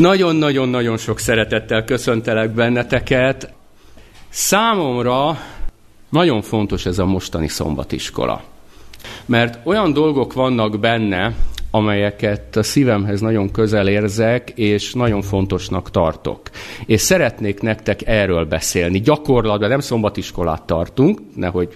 Nagyon-nagyon-nagyon 0.00 0.96
sok 0.96 1.18
szeretettel 1.18 1.84
köszöntelek 1.84 2.50
benneteket. 2.50 3.52
Számomra 4.28 5.38
nagyon 6.08 6.42
fontos 6.42 6.86
ez 6.86 6.98
a 6.98 7.04
mostani 7.04 7.48
szombatiskola. 7.48 8.42
Mert 9.26 9.66
olyan 9.66 9.92
dolgok 9.92 10.32
vannak 10.32 10.80
benne, 10.80 11.34
amelyeket 11.70 12.56
a 12.56 12.62
szívemhez 12.62 13.20
nagyon 13.20 13.50
közel 13.50 13.88
érzek, 13.88 14.50
és 14.54 14.92
nagyon 14.92 15.22
fontosnak 15.22 15.90
tartok. 15.90 16.40
És 16.86 17.00
szeretnék 17.00 17.60
nektek 17.60 18.06
erről 18.06 18.44
beszélni. 18.44 19.00
Gyakorlatban 19.00 19.68
nem 19.68 19.80
szombatiskolát 19.80 20.62
tartunk, 20.62 21.20
nehogy 21.34 21.68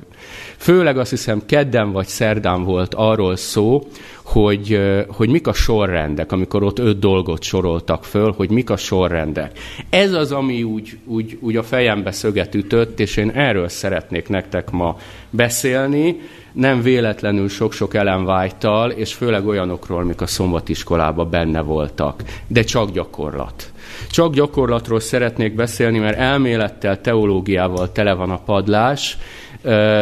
főleg 0.56 0.98
azt 0.98 1.10
hiszem 1.10 1.42
kedden 1.46 1.92
vagy 1.92 2.06
szerdán 2.06 2.64
volt 2.64 2.94
arról 2.94 3.36
szó, 3.36 3.88
hogy, 4.22 4.80
hogy 5.08 5.28
mik 5.28 5.46
a 5.46 5.52
sorrendek, 5.52 6.32
amikor 6.32 6.62
ott 6.62 6.78
öt 6.78 6.98
dolgot 6.98 7.42
soroltak 7.42 8.04
föl, 8.04 8.34
hogy 8.36 8.50
mik 8.50 8.70
a 8.70 8.76
sorrendek. 8.76 9.58
Ez 9.90 10.12
az, 10.12 10.32
ami 10.32 10.62
úgy, 10.62 10.98
úgy, 11.04 11.38
úgy 11.40 11.56
a 11.56 11.62
fejembe 11.62 12.10
szöget 12.10 12.54
ütött, 12.54 13.00
és 13.00 13.16
én 13.16 13.30
erről 13.30 13.68
szeretnék 13.68 14.28
nektek 14.28 14.70
ma 14.70 14.96
beszélni, 15.30 16.16
nem 16.52 16.82
véletlenül 16.82 17.48
sok-sok 17.48 17.94
ellenvágytal, 17.94 18.90
és 18.90 19.14
főleg 19.14 19.46
olyanokról, 19.46 20.04
mik 20.04 20.20
a 20.20 20.26
szombatiskolában 20.26 21.30
benne 21.30 21.60
voltak, 21.60 22.22
de 22.46 22.62
csak 22.62 22.90
gyakorlat. 22.90 23.72
Csak 24.10 24.34
gyakorlatról 24.34 25.00
szeretnék 25.00 25.54
beszélni, 25.54 25.98
mert 25.98 26.18
elmélettel, 26.18 27.00
teológiával 27.00 27.92
tele 27.92 28.12
van 28.12 28.30
a 28.30 28.38
padlás, 28.38 29.18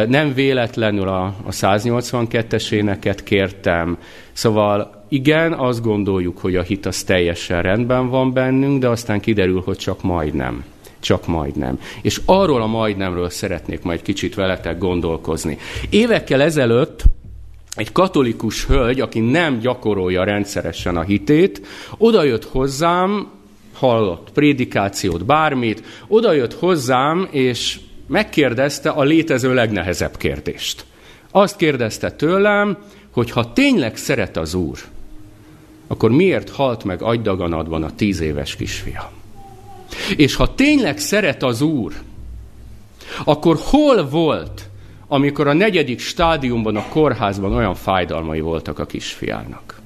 nem 0.07 0.33
véletlenül 0.33 1.07
a, 1.07 1.23
a 1.23 1.51
182-es 1.51 2.71
éneket 2.71 3.23
kértem. 3.23 3.97
Szóval 4.31 5.05
igen, 5.09 5.53
azt 5.53 5.81
gondoljuk, 5.81 6.37
hogy 6.37 6.55
a 6.55 6.61
hit 6.61 6.85
az 6.85 7.03
teljesen 7.03 7.61
rendben 7.61 8.09
van 8.09 8.33
bennünk, 8.33 8.79
de 8.79 8.87
aztán 8.87 9.19
kiderül, 9.19 9.61
hogy 9.65 9.77
csak 9.77 10.03
majdnem. 10.03 10.63
Csak 10.99 11.27
majdnem. 11.27 11.79
És 12.01 12.21
arról 12.25 12.61
a 12.61 12.67
majdnemről 12.67 13.29
szeretnék 13.29 13.81
majd 13.81 14.01
kicsit 14.01 14.35
veletek 14.35 14.77
gondolkozni. 14.77 15.57
Évekkel 15.89 16.41
ezelőtt 16.41 17.03
egy 17.75 17.91
katolikus 17.91 18.65
hölgy, 18.65 19.01
aki 19.01 19.19
nem 19.19 19.59
gyakorolja 19.59 20.23
rendszeresen 20.23 20.97
a 20.97 21.01
hitét, 21.01 21.67
odajött 21.97 22.45
hozzám, 22.45 23.27
hallott 23.73 24.29
prédikációt, 24.33 25.25
bármit, 25.25 25.83
odajött 26.07 26.53
hozzám, 26.53 27.27
és 27.31 27.79
megkérdezte 28.07 28.89
a 28.89 29.03
létező 29.03 29.53
legnehezebb 29.53 30.17
kérdést. 30.17 30.85
Azt 31.31 31.55
kérdezte 31.55 32.11
tőlem, 32.11 32.77
hogy 33.11 33.31
ha 33.31 33.53
tényleg 33.53 33.97
szeret 33.97 34.37
az 34.37 34.53
Úr, 34.53 34.77
akkor 35.87 36.11
miért 36.11 36.49
halt 36.49 36.83
meg 36.83 37.01
agydaganadban 37.01 37.83
a 37.83 37.95
tíz 37.95 38.19
éves 38.19 38.55
kisfia? 38.55 39.11
És 40.15 40.35
ha 40.35 40.55
tényleg 40.55 40.97
szeret 40.97 41.43
az 41.43 41.61
Úr, 41.61 41.93
akkor 43.23 43.57
hol 43.61 44.09
volt, 44.09 44.69
amikor 45.07 45.47
a 45.47 45.53
negyedik 45.53 45.99
stádiumban 45.99 46.75
a 46.75 46.87
kórházban 46.89 47.53
olyan 47.53 47.75
fájdalmai 47.75 48.39
voltak 48.39 48.79
a 48.79 48.85
kisfiának? 48.85 49.78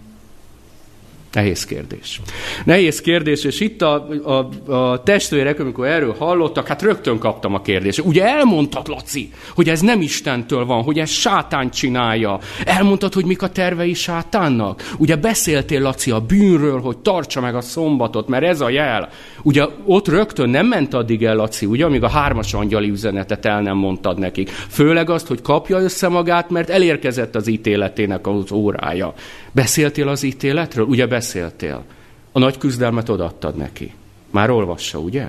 Nehéz 1.34 1.66
kérdés. 1.66 2.22
Nehéz 2.66 3.02
kérdés, 3.02 3.44
és 3.44 3.60
itt 3.60 3.82
a, 3.82 4.08
a, 4.24 4.72
a 4.74 5.04
testvérek, 5.04 5.60
amikor 5.60 5.88
erről 5.88 6.16
hallottak, 6.20 6.68
hát 6.68 6.82
rögtön 6.82 7.18
kaptam 7.18 7.54
a 7.54 7.62
kérdést. 7.62 8.00
Ugye 8.00 8.26
elmondtad, 8.26 8.88
Laci, 8.88 9.32
hogy 9.56 9.70
ez 9.70 9.82
nem 9.82 10.02
Istentől 10.02 10.66
van, 10.66 10.84
hogy 10.84 11.00
ez 11.00 11.10
sátán 11.10 11.70
csinálja. 11.70 12.40
Elmondtad, 12.66 13.14
hogy 13.14 13.26
mik 13.26 13.42
a 13.42 13.50
tervei 13.50 13.94
sátánnak. 13.94 14.94
Ugye 14.98 15.16
beszéltél, 15.16 15.82
Laci, 15.82 16.12
a 16.12 16.20
bűnről, 16.20 16.82
hogy 16.82 16.98
tartsa 16.98 17.42
meg 17.42 17.56
a 17.56 17.62
szombatot, 17.62 18.28
mert 18.28 18.44
ez 18.44 18.62
a 18.62 18.70
jel. 18.70 19.10
Ugye 19.42 19.66
ott 19.86 20.08
rögtön 20.08 20.50
nem 20.50 20.68
ment 20.68 20.94
addig 20.94 21.24
el, 21.24 21.36
Laci, 21.36 21.66
ugye, 21.66 21.86
amíg 21.86 22.04
a 22.04 22.10
hármas 22.10 22.54
angyali 22.54 22.90
üzenetet 22.90 23.46
el 23.46 23.62
nem 23.62 23.78
mondtad 23.78 24.20
nekik. 24.20 24.50
Főleg 24.50 25.10
azt, 25.10 25.28
hogy 25.28 25.42
kapja 25.42 25.80
össze 25.80 26.08
magát, 26.08 26.50
mert 26.50 26.70
elérkezett 26.70 27.36
az 27.36 27.48
ítéletének 27.48 28.28
az 28.28 28.52
órája. 28.52 29.14
Beszéltél 29.54 30.08
az 30.08 30.24
ítéletről? 30.24 30.86
Ugye 30.86 31.08
beszéltél. 31.08 31.84
A 32.32 32.40
nagy 32.40 32.58
küzdelmet 32.58 33.10
odaadtad 33.10 33.56
neki. 33.56 33.94
Már 34.32 34.50
olvassa, 34.50 35.00
ugye? 35.00 35.28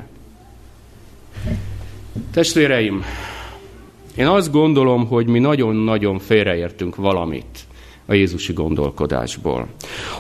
Testvéreim, 2.32 3.04
én 4.16 4.26
azt 4.26 4.52
gondolom, 4.52 5.06
hogy 5.06 5.26
mi 5.26 5.38
nagyon-nagyon 5.38 6.18
félreértünk 6.18 6.96
valamit 6.96 7.58
a 8.06 8.14
Jézusi 8.14 8.52
gondolkodásból. 8.52 9.66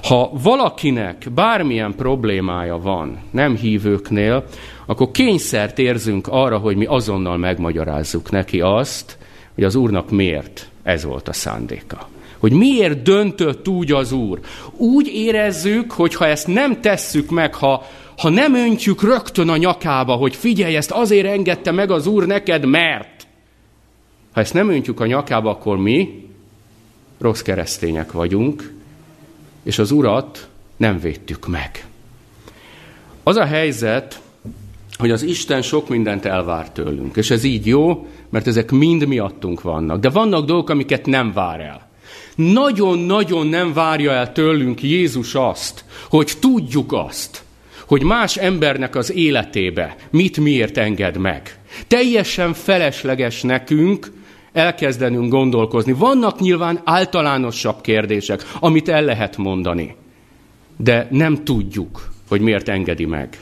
Ha 0.02 0.30
valakinek 0.42 1.28
bármilyen 1.34 1.94
problémája 1.94 2.78
van, 2.78 3.18
nem 3.30 3.56
hívőknél, 3.56 4.44
akkor 4.86 5.10
kényszert 5.10 5.78
érzünk 5.78 6.26
arra, 6.30 6.58
hogy 6.58 6.76
mi 6.76 6.84
azonnal 6.84 7.36
megmagyarázzuk 7.36 8.30
neki 8.30 8.60
azt, 8.60 9.18
hogy 9.54 9.64
az 9.64 9.74
Úrnak 9.74 10.10
miért 10.10 10.70
ez 10.82 11.04
volt 11.04 11.28
a 11.28 11.32
szándéka 11.32 12.08
hogy 12.44 12.52
miért 12.52 13.02
döntött 13.02 13.68
úgy 13.68 13.92
az 13.92 14.12
Úr. 14.12 14.40
Úgy 14.76 15.06
érezzük, 15.06 15.92
hogy 15.92 16.14
ha 16.14 16.26
ezt 16.26 16.46
nem 16.46 16.80
tesszük 16.80 17.30
meg, 17.30 17.54
ha, 17.54 17.86
ha 18.18 18.28
nem 18.28 18.54
öntjük 18.54 19.02
rögtön 19.02 19.48
a 19.48 19.56
nyakába, 19.56 20.14
hogy 20.14 20.36
figyelj, 20.36 20.76
ezt 20.76 20.90
azért 20.90 21.26
engedte 21.26 21.70
meg 21.70 21.90
az 21.90 22.06
Úr 22.06 22.26
neked, 22.26 22.64
mert. 22.64 23.26
Ha 24.32 24.40
ezt 24.40 24.54
nem 24.54 24.70
öntjük 24.70 25.00
a 25.00 25.06
nyakába, 25.06 25.50
akkor 25.50 25.76
mi 25.76 26.28
rossz 27.18 27.40
keresztények 27.40 28.12
vagyunk, 28.12 28.72
és 29.62 29.78
az 29.78 29.90
Urat 29.90 30.48
nem 30.76 30.98
védtük 30.98 31.46
meg. 31.46 31.86
Az 33.22 33.36
a 33.36 33.44
helyzet, 33.44 34.20
hogy 34.98 35.10
az 35.10 35.22
Isten 35.22 35.62
sok 35.62 35.88
mindent 35.88 36.24
elvár 36.24 36.70
tőlünk, 36.70 37.16
és 37.16 37.30
ez 37.30 37.44
így 37.44 37.66
jó, 37.66 38.06
mert 38.30 38.46
ezek 38.46 38.70
mind 38.70 39.06
miattunk 39.06 39.62
vannak. 39.62 40.00
De 40.00 40.10
vannak 40.10 40.44
dolgok, 40.44 40.70
amiket 40.70 41.06
nem 41.06 41.32
vár 41.32 41.60
el. 41.60 41.92
Nagyon-nagyon 42.34 43.46
nem 43.46 43.72
várja 43.72 44.12
el 44.12 44.32
tőlünk 44.32 44.82
Jézus 44.82 45.34
azt, 45.34 45.84
hogy 46.08 46.32
tudjuk 46.40 46.92
azt, 46.92 47.42
hogy 47.86 48.02
más 48.02 48.36
embernek 48.36 48.96
az 48.96 49.12
életébe 49.12 49.96
mit 50.10 50.40
miért 50.40 50.78
enged 50.78 51.16
meg. 51.16 51.58
Teljesen 51.86 52.52
felesleges 52.52 53.42
nekünk 53.42 54.12
elkezdenünk 54.52 55.30
gondolkozni. 55.30 55.92
Vannak 55.92 56.40
nyilván 56.40 56.80
általánosabb 56.84 57.80
kérdések, 57.80 58.42
amit 58.60 58.88
el 58.88 59.02
lehet 59.02 59.36
mondani, 59.36 59.96
de 60.76 61.08
nem 61.10 61.44
tudjuk, 61.44 62.10
hogy 62.28 62.40
miért 62.40 62.68
engedi 62.68 63.04
meg. 63.04 63.38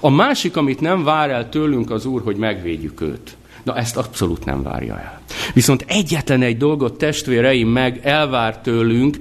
A 0.00 0.10
másik, 0.10 0.56
amit 0.56 0.80
nem 0.80 1.04
vár 1.04 1.30
el 1.30 1.48
tőlünk 1.48 1.90
az 1.90 2.06
Úr, 2.06 2.22
hogy 2.22 2.36
megvédjük 2.36 3.00
őt. 3.00 3.36
Na 3.62 3.76
ezt 3.76 3.96
abszolút 3.96 4.44
nem 4.44 4.62
várja 4.62 4.98
el. 4.98 5.20
Viszont 5.54 5.84
egyetlen 5.88 6.42
egy 6.42 6.56
dolgot 6.56 6.98
testvéreim 6.98 7.68
meg 7.68 8.00
elvár 8.02 8.58
tőlünk, 8.58 9.16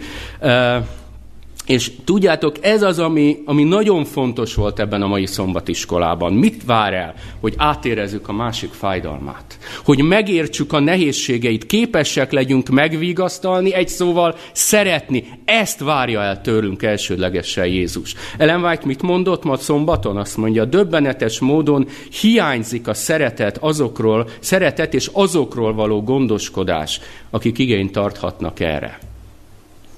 és 1.70 1.92
tudjátok, 2.06 2.56
ez 2.62 2.82
az, 2.82 3.00
ami, 3.00 3.38
ami 3.46 3.64
nagyon 3.64 4.06
fontos 4.06 4.56
volt 4.56 4.80
ebben 4.80 5.02
a 5.02 5.08
mai 5.08 5.26
szombatiskolában. 5.26 6.34
Mit 6.34 6.66
vár 6.66 6.94
el? 6.94 7.14
Hogy 7.40 7.54
átérezzük 7.58 8.28
a 8.28 8.34
másik 8.34 8.72
fájdalmát. 8.72 9.58
Hogy 9.84 10.04
megértsük 10.04 10.74
a 10.74 10.80
nehézségeit, 10.80 11.66
képesek 11.66 12.32
legyünk 12.32 12.70
megvigasztalni, 12.70 13.74
egy 13.74 13.88
szóval 13.88 14.36
szeretni. 14.52 15.28
Ezt 15.46 15.80
várja 15.80 16.22
el 16.22 16.42
tőlünk 16.42 16.84
elsődlegesen 16.84 17.66
Jézus. 17.66 18.16
Ellen 18.38 18.64
White 18.64 18.86
mit 18.86 19.02
mondott 19.02 19.44
ma 19.44 19.58
szombaton? 19.58 20.18
Azt 20.18 20.38
mondja, 20.38 20.66
döbbenetes 20.66 21.40
módon 21.40 21.88
hiányzik 22.22 22.88
a 22.88 22.94
szeretet 22.94 23.58
azokról, 23.58 24.30
szeretet 24.40 24.94
és 24.94 25.10
azokról 25.14 25.74
való 25.74 26.04
gondoskodás, 26.04 27.00
akik 27.30 27.58
igényt 27.58 27.92
tarthatnak 27.92 28.60
erre 28.60 29.09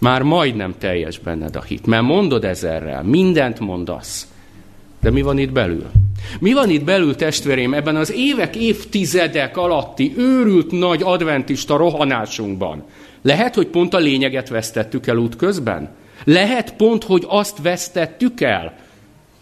már 0.02 0.22
majdnem 0.22 0.76
teljes 0.78 1.20
benned 1.20 1.56
a 1.56 1.62
hit. 1.62 1.86
Mert 1.86 2.04
mondod 2.04 2.46
ezerrel, 2.46 3.04
mindent 3.04 3.60
mondasz. 3.60 4.28
De 5.02 5.12
mi 5.12 5.22
van 5.22 5.38
itt 5.38 5.52
belül? 5.52 5.86
Mi 6.40 6.54
van 6.54 6.70
itt 6.70 6.84
belül, 6.84 7.16
testvérém, 7.16 7.74
ebben 7.74 7.96
az 7.96 8.14
évek, 8.16 8.56
évtizedek 8.56 9.58
alatti 9.58 10.14
őrült 10.18 10.72
nagy 10.72 11.02
adventista 11.04 11.78
rohanásunkban? 11.78 12.84
Lehet, 13.22 13.56
hogy 13.56 13.68
pont 13.68 13.94
a 13.94 13.98
lényeget 13.98 14.50
vesztettük 14.50 15.08
el 15.08 15.18
út 15.18 15.36
közben? 15.36 15.90
Lehet 16.24 16.76
pont, 16.76 17.04
hogy 17.04 17.24
azt 17.28 17.62
vesztettük 17.62 18.42
el, 18.42 18.74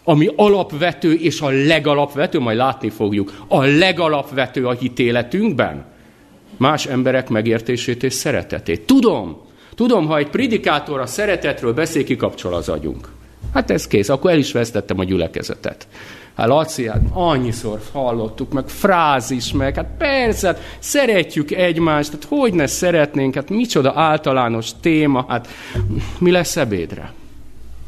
ami 0.04 0.28
alapvető 0.36 1.14
és 1.14 1.40
a 1.40 1.48
legalapvető, 1.48 2.38
majd 2.38 2.56
látni 2.56 2.88
fogjuk, 2.88 3.44
a 3.48 3.64
legalapvető 3.64 4.66
a 4.66 4.72
hitéletünkben? 4.72 5.84
Más 6.56 6.86
emberek 6.86 7.28
megértését 7.28 8.02
és 8.02 8.12
szeretetét. 8.12 8.86
Tudom, 8.86 9.48
Tudom, 9.80 10.06
ha 10.06 10.18
egy 10.18 10.28
predikátor 10.28 11.00
a 11.00 11.06
szeretetről 11.06 11.72
beszél, 11.72 12.04
kikapcsol 12.04 12.54
az 12.54 12.68
agyunk. 12.68 13.08
Hát 13.54 13.70
ez 13.70 13.86
kész, 13.86 14.08
akkor 14.08 14.30
el 14.30 14.38
is 14.38 14.52
vesztettem 14.52 14.98
a 14.98 15.04
gyülekezetet. 15.04 15.88
Hát 16.36 16.46
Laci, 16.46 16.88
hát 16.88 17.00
annyiszor 17.12 17.80
hallottuk, 17.92 18.52
meg 18.52 18.68
frázis, 18.68 19.52
meg 19.52 19.74
hát 19.74 19.86
persze, 19.98 20.46
hát 20.46 20.60
szeretjük 20.78 21.50
egymást, 21.50 22.10
hát 22.10 22.24
hogy 22.24 22.54
ne 22.54 22.66
szeretnénk, 22.66 23.34
hát 23.34 23.50
micsoda 23.50 23.92
általános 23.96 24.70
téma, 24.80 25.24
hát 25.28 25.48
mi 26.18 26.30
lesz 26.30 26.56
ebédre? 26.56 27.12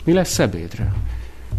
Mi 0.05 0.13
lesz 0.13 0.39
ebédre? 0.39 0.93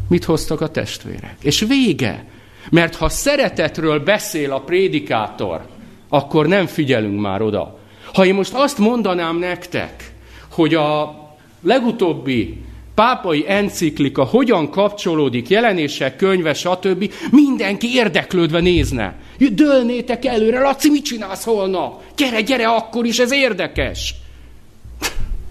Mit 0.09 0.23
hoztak 0.23 0.61
a 0.61 0.67
testvérek? 0.67 1.35
És 1.41 1.59
vége. 1.59 2.25
Mert 2.69 2.95
ha 2.95 3.09
szeretetről 3.09 3.99
beszél 3.99 4.51
a 4.51 4.59
prédikátor, 4.59 5.61
akkor 6.09 6.47
nem 6.47 6.65
figyelünk 6.65 7.21
már 7.21 7.41
oda. 7.41 7.79
Ha 8.13 8.25
én 8.25 8.33
most 8.33 8.53
azt 8.53 8.77
mondanám 8.77 9.37
nektek, 9.37 10.12
hogy 10.53 10.73
a 10.73 11.17
legutóbbi 11.61 12.63
pápai 12.95 13.45
enciklika 13.47 14.23
hogyan 14.23 14.69
kapcsolódik, 14.69 15.49
jelenések, 15.49 16.15
könyve, 16.15 16.53
stb., 16.53 17.13
mindenki 17.31 17.87
érdeklődve 17.93 18.59
nézne. 18.59 19.15
Dőlnétek 19.37 20.25
előre, 20.25 20.59
Laci, 20.59 20.89
mit 20.89 21.03
csinálsz 21.03 21.43
holnap? 21.43 22.03
Gyere, 22.17 22.41
gyere, 22.41 22.67
akkor 22.67 23.05
is, 23.05 23.19
ez 23.19 23.31
érdekes. 23.31 24.15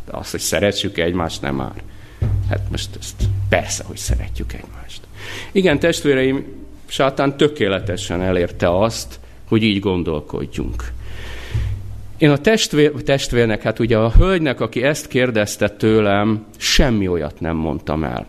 De 0.06 0.16
azt, 0.16 0.30
hogy 0.30 0.40
szeretjük 0.40 0.98
egymást, 0.98 1.42
nem 1.42 1.54
már. 1.54 1.82
Hát 2.50 2.60
most 2.70 2.88
ezt 2.98 3.22
persze, 3.48 3.84
hogy 3.86 3.96
szeretjük 3.96 4.52
egymást. 4.52 5.00
Igen, 5.52 5.78
testvéreim, 5.78 6.44
sátán 6.86 7.36
tökéletesen 7.36 8.22
elérte 8.22 8.78
azt, 8.78 9.20
hogy 9.48 9.62
így 9.62 9.80
gondolkodjunk. 9.80 10.92
Én 12.22 12.30
a 12.30 12.38
testvér, 12.38 12.92
testvérnek, 12.92 13.62
hát 13.62 13.78
ugye 13.78 13.98
a 13.98 14.10
hölgynek, 14.10 14.60
aki 14.60 14.82
ezt 14.82 15.08
kérdezte 15.08 15.68
tőlem, 15.68 16.46
semmi 16.56 17.08
olyat 17.08 17.40
nem 17.40 17.56
mondtam 17.56 18.04
el, 18.04 18.26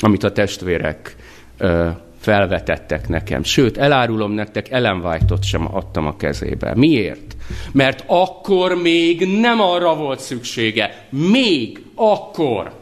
amit 0.00 0.22
a 0.22 0.32
testvérek 0.32 1.16
ö, 1.58 1.88
felvetettek 2.20 3.08
nekem. 3.08 3.42
Sőt, 3.42 3.76
elárulom 3.76 4.32
nektek, 4.32 4.70
Ellen 4.70 5.00
White-ot 5.00 5.44
sem 5.44 5.74
adtam 5.74 6.06
a 6.06 6.16
kezébe. 6.16 6.72
Miért? 6.74 7.36
Mert 7.72 8.04
akkor 8.06 8.74
még 8.74 9.38
nem 9.40 9.60
arra 9.60 9.96
volt 9.96 10.20
szüksége. 10.20 11.06
Még 11.10 11.82
akkor 11.94 12.72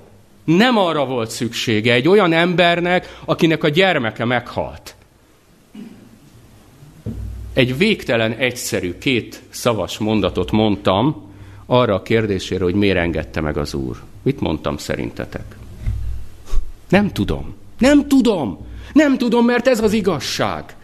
nem 0.45 0.77
arra 0.77 1.05
volt 1.05 1.31
szüksége 1.31 1.93
egy 1.93 2.09
olyan 2.09 2.33
embernek, 2.33 3.17
akinek 3.25 3.65
a 3.65 3.69
gyermeke 3.69 4.25
meghalt. 4.25 4.95
Egy 7.53 7.77
végtelen 7.77 8.33
egyszerű, 8.33 8.99
két 8.99 9.43
szavas 9.51 9.99
mondatot 9.99 10.51
mondtam 10.51 11.31
arra 11.67 11.95
a 11.95 12.03
kérdésére, 12.03 12.65
hogy 12.65 12.75
miért 12.75 12.97
engedte 12.97 13.41
meg 13.41 13.57
az 13.57 13.75
Úr. 13.75 14.03
Mit 14.23 14.41
mondtam 14.41 14.77
szerintetek? 14.77 15.57
Nem 16.89 17.09
tudom. 17.09 17.55
Nem 17.79 18.09
tudom. 18.09 18.67
Nem 18.93 19.19
tudom, 19.19 19.45
mert 19.45 19.67
ez 19.67 19.81
az 19.81 19.93
igazság. 19.93 20.77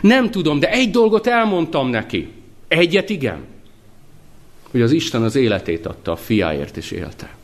Nem 0.00 0.30
tudom, 0.30 0.60
de 0.60 0.70
egy 0.70 0.90
dolgot 0.90 1.26
elmondtam 1.26 1.88
neki. 1.88 2.28
Egyet 2.68 3.10
igen. 3.10 3.44
Hogy 4.70 4.80
az 4.80 4.92
Isten 4.92 5.22
az 5.22 5.36
életét 5.36 5.86
adta 5.86 6.12
a 6.12 6.16
fiáért 6.16 6.76
és 6.76 6.90
élte. 6.90 7.34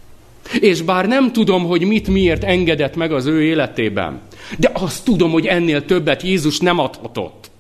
És 0.60 0.82
bár 0.82 1.06
nem 1.06 1.32
tudom, 1.32 1.64
hogy 1.64 1.82
mit 1.82 2.08
miért 2.08 2.44
engedett 2.44 2.96
meg 2.96 3.12
az 3.12 3.26
ő 3.26 3.42
életében, 3.42 4.20
de 4.58 4.70
azt 4.72 5.04
tudom, 5.04 5.30
hogy 5.30 5.46
ennél 5.46 5.84
többet 5.84 6.22
Jézus 6.22 6.58
nem 6.58 6.78
adhatott. 6.78 7.50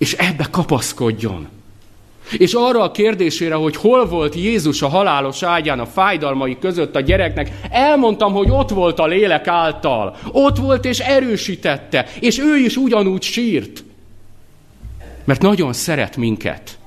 És 0.00 0.12
ebbe 0.12 0.46
kapaszkodjon. 0.50 1.48
És 2.38 2.52
arra 2.52 2.82
a 2.82 2.90
kérdésére, 2.90 3.54
hogy 3.54 3.76
hol 3.76 4.06
volt 4.06 4.34
Jézus 4.34 4.82
a 4.82 4.88
halálos 4.88 5.42
ágyán 5.42 5.80
a 5.80 5.86
fájdalmai 5.86 6.58
között 6.58 6.96
a 6.96 7.00
gyereknek, 7.00 7.60
elmondtam, 7.70 8.32
hogy 8.32 8.50
ott 8.50 8.70
volt 8.70 8.98
a 8.98 9.06
lélek 9.06 9.46
által. 9.46 10.16
Ott 10.32 10.56
volt 10.56 10.84
és 10.84 10.98
erősítette. 10.98 12.06
És 12.20 12.38
ő 12.38 12.56
is 12.56 12.76
ugyanúgy 12.76 13.22
sírt. 13.22 13.84
Mert 15.24 15.42
nagyon 15.42 15.72
szeret 15.72 16.16
minket. 16.16 16.78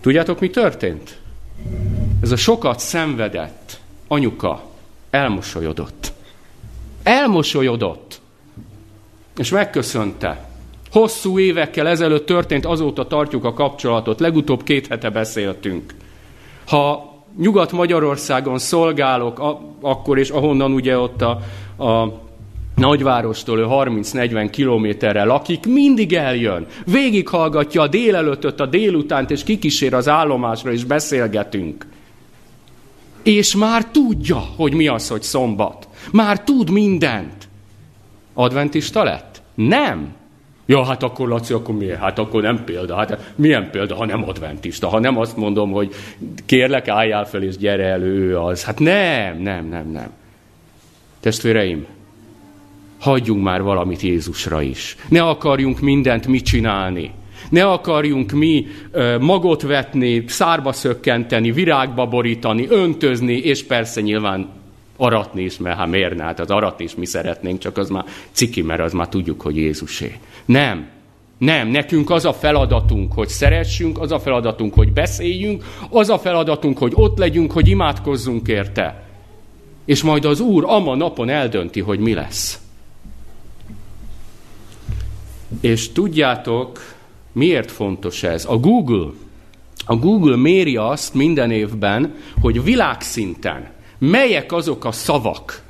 Tudjátok, 0.00 0.40
mi 0.40 0.50
történt? 0.50 1.18
Ez 2.22 2.30
a 2.30 2.36
sokat 2.36 2.80
szenvedett 2.80 3.80
anyuka 4.08 4.70
elmosolyodott. 5.10 6.12
Elmosolyodott. 7.02 8.20
És 9.36 9.50
megköszönte. 9.50 10.52
Hosszú 10.94 11.38
évekkel 11.38 11.88
ezelőtt 11.88 12.26
történt, 12.26 12.66
azóta 12.66 13.06
tartjuk 13.06 13.44
a 13.44 13.52
kapcsolatot. 13.52 14.20
Legutóbb 14.20 14.62
két 14.62 14.86
hete 14.86 15.10
beszéltünk. 15.10 15.94
Ha 16.66 17.12
Nyugat-Magyarországon 17.38 18.58
szolgálok, 18.58 19.38
a, 19.38 19.60
akkor 19.80 20.18
és 20.18 20.30
ahonnan 20.30 20.72
ugye 20.72 20.98
ott 20.98 21.22
a, 21.22 21.30
a 21.84 22.20
nagyvárostól 22.76 23.58
ő 23.58 23.66
30-40 23.68 24.48
kilométerre 24.50 25.24
lakik, 25.24 25.66
mindig 25.66 26.12
eljön. 26.12 26.66
Végighallgatja 26.84 27.82
a 27.82 27.88
délelőttöt, 27.88 28.60
a 28.60 28.66
délutánt, 28.66 29.30
és 29.30 29.44
kikísér 29.44 29.94
az 29.94 30.08
állomásra, 30.08 30.72
és 30.72 30.84
beszélgetünk. 30.84 31.86
És 33.22 33.56
már 33.56 33.84
tudja, 33.84 34.38
hogy 34.56 34.74
mi 34.74 34.86
az, 34.88 35.08
hogy 35.08 35.22
szombat. 35.22 35.88
Már 36.12 36.44
tud 36.44 36.70
mindent. 36.70 37.48
Adventista 38.34 39.04
lett? 39.04 39.42
Nem. 39.54 40.22
Ja, 40.66 40.84
hát 40.84 41.02
akkor 41.02 41.28
Laci, 41.28 41.52
akkor 41.52 41.74
miért? 41.74 41.98
Hát 41.98 42.18
akkor 42.18 42.42
nem 42.42 42.64
példa. 42.64 42.96
Hát 42.96 43.32
milyen 43.36 43.70
példa, 43.70 43.94
ha 43.94 44.06
nem 44.06 44.28
adventista? 44.28 44.88
Ha 44.88 44.98
nem 44.98 45.18
azt 45.18 45.36
mondom, 45.36 45.70
hogy 45.70 45.94
kérlek, 46.46 46.88
álljál 46.88 47.26
fel 47.26 47.42
és 47.42 47.56
gyere 47.56 47.84
elő, 47.84 48.28
ő 48.28 48.38
az. 48.38 48.64
Hát 48.64 48.78
nem, 48.78 49.38
nem, 49.38 49.68
nem, 49.68 49.90
nem. 49.90 50.10
Testvéreim, 51.20 51.86
hagyjunk 52.98 53.42
már 53.42 53.62
valamit 53.62 54.00
Jézusra 54.00 54.62
is. 54.62 54.96
Ne 55.08 55.22
akarjunk 55.22 55.80
mindent 55.80 56.26
mit 56.26 56.44
csinálni. 56.44 57.10
Ne 57.50 57.64
akarjunk 57.64 58.32
mi 58.32 58.66
magot 59.20 59.62
vetni, 59.62 60.24
szárba 60.26 60.72
szökkenteni, 60.72 61.52
virágba 61.52 62.06
borítani, 62.06 62.66
öntözni, 62.68 63.36
és 63.36 63.64
persze 63.64 64.00
nyilván 64.00 64.48
aratni 64.96 65.42
is, 65.42 65.58
mert 65.58 65.76
hát 65.76 65.90
miért 65.90 66.14
ne? 66.14 66.22
Hát 66.22 66.40
az 66.40 66.50
aratni 66.50 66.84
is 66.84 66.94
mi 66.94 67.06
szeretnénk, 67.06 67.58
csak 67.58 67.78
az 67.78 67.88
már 67.88 68.04
ciki, 68.30 68.62
mert 68.62 68.80
az 68.80 68.92
már 68.92 69.08
tudjuk, 69.08 69.40
hogy 69.40 69.56
Jézusé. 69.56 70.14
Nem. 70.44 70.88
Nem, 71.38 71.68
nekünk 71.68 72.10
az 72.10 72.24
a 72.24 72.32
feladatunk, 72.32 73.12
hogy 73.12 73.28
szeressünk, 73.28 74.00
az 74.00 74.12
a 74.12 74.18
feladatunk, 74.18 74.74
hogy 74.74 74.92
beszéljünk, 74.92 75.64
az 75.90 76.08
a 76.08 76.18
feladatunk, 76.18 76.78
hogy 76.78 76.92
ott 76.94 77.18
legyünk, 77.18 77.52
hogy 77.52 77.68
imádkozzunk 77.68 78.48
érte. 78.48 79.02
És 79.84 80.02
majd 80.02 80.24
az 80.24 80.40
Úr 80.40 80.64
ama 80.66 80.94
napon 80.94 81.28
eldönti, 81.28 81.80
hogy 81.80 81.98
mi 81.98 82.14
lesz. 82.14 82.60
És 85.60 85.92
tudjátok, 85.92 86.80
miért 87.32 87.70
fontos 87.70 88.22
ez? 88.22 88.44
A 88.44 88.56
Google, 88.56 89.10
a 89.86 89.96
Google 89.96 90.36
méri 90.36 90.76
azt 90.76 91.14
minden 91.14 91.50
évben, 91.50 92.14
hogy 92.40 92.62
világszinten 92.62 93.72
melyek 93.98 94.52
azok 94.52 94.84
a 94.84 94.92
szavak, 94.92 95.62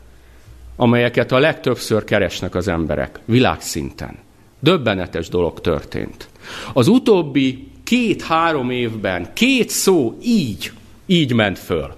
amelyeket 0.76 1.32
a 1.32 1.38
legtöbbször 1.38 2.04
keresnek 2.04 2.54
az 2.54 2.68
emberek 2.68 3.20
világszinten. 3.24 4.16
Döbbenetes 4.64 5.28
dolog 5.28 5.60
történt. 5.60 6.28
Az 6.72 6.88
utóbbi 6.88 7.68
két-három 7.84 8.70
évben 8.70 9.32
két 9.32 9.68
szó 9.68 10.18
így, 10.22 10.72
így 11.06 11.32
ment 11.32 11.58
föl. 11.58 11.96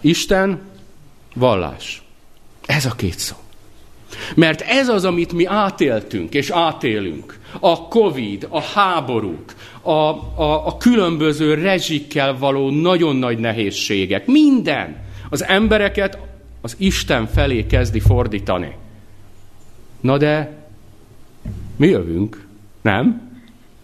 Isten, 0.00 0.60
vallás. 1.34 2.02
Ez 2.66 2.84
a 2.84 2.90
két 2.90 3.18
szó. 3.18 3.36
Mert 4.34 4.60
ez 4.60 4.88
az, 4.88 5.04
amit 5.04 5.32
mi 5.32 5.44
átéltünk 5.44 6.34
és 6.34 6.50
átélünk. 6.50 7.38
A 7.60 7.88
Covid, 7.88 8.46
a 8.50 8.60
háborúk, 8.60 9.54
a, 9.80 9.90
a, 9.90 10.66
a 10.66 10.76
különböző 10.76 11.54
rezsikkel 11.54 12.38
való 12.38 12.70
nagyon 12.70 13.16
nagy 13.16 13.38
nehézségek, 13.38 14.26
minden 14.26 15.04
az 15.30 15.44
embereket 15.44 16.18
az 16.60 16.74
Isten 16.78 17.26
felé 17.26 17.66
kezdi 17.66 18.00
fordítani. 18.00 18.76
Na 20.00 20.18
de 20.18 20.61
mi 21.76 21.88
jövünk, 21.88 22.46
nem? 22.82 23.30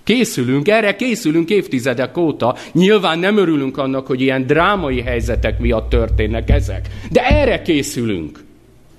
Készülünk, 0.04 0.68
erre 0.68 0.96
készülünk 0.96 1.50
évtizedek 1.50 2.16
óta. 2.16 2.56
Nyilván 2.72 3.18
nem 3.18 3.36
örülünk 3.36 3.78
annak, 3.78 4.06
hogy 4.06 4.20
ilyen 4.20 4.46
drámai 4.46 5.00
helyzetek 5.00 5.58
miatt 5.58 5.88
történnek 5.88 6.50
ezek. 6.50 6.88
De 7.10 7.26
erre 7.26 7.62
készülünk. 7.62 8.44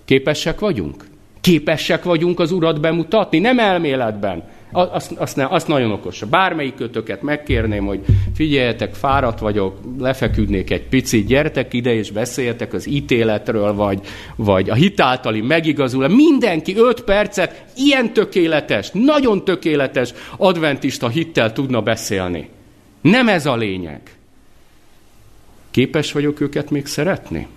Képesek 0.06 0.60
vagyunk? 0.60 1.06
Képesek 1.42 2.04
vagyunk 2.04 2.40
az 2.40 2.52
Urat 2.52 2.82
bemutatni, 2.82 3.40
nem 3.40 3.60
elméletben. 3.60 4.44
Azt, 4.72 5.12
azt, 5.12 5.36
ne, 5.36 5.46
azt 5.46 5.68
nagyon 5.68 5.92
okos. 5.92 6.24
Bármelyik 6.24 6.76
kötöket 6.76 7.22
megkérném, 7.22 7.86
hogy 7.86 8.00
figyeljetek, 8.36 8.94
fáradt 8.94 9.40
vagyok, 9.40 9.80
lefeküdnék 10.00 10.72
egy 10.72 10.88
picit, 10.88 11.26
gyertek 11.28 11.74
ide 11.74 11.94
és 11.94 12.12
beszéljetek 12.12 12.74
az 12.74 12.88
ítéletről, 12.88 13.74
vagy, 13.74 14.00
vagy 14.36 14.70
a 14.70 14.74
hitáltali 14.74 15.42
megigazul. 15.42 16.08
Mindenki 16.08 16.76
öt 16.76 17.02
percet 17.02 17.66
ilyen 17.76 18.14
tökéletes, 18.14 18.90
nagyon 18.94 19.44
tökéletes 19.44 20.14
adventista 20.38 21.08
hittel 21.08 21.54
tudna 21.54 21.82
beszélni. 21.82 22.50
Nem 23.02 23.28
ez 23.28 23.46
a 23.46 23.56
lényeg. 23.56 24.02
Képes 25.72 26.12
vagyok 26.12 26.42
őket 26.42 26.70
még 26.70 26.86
szeretni? 26.86 27.48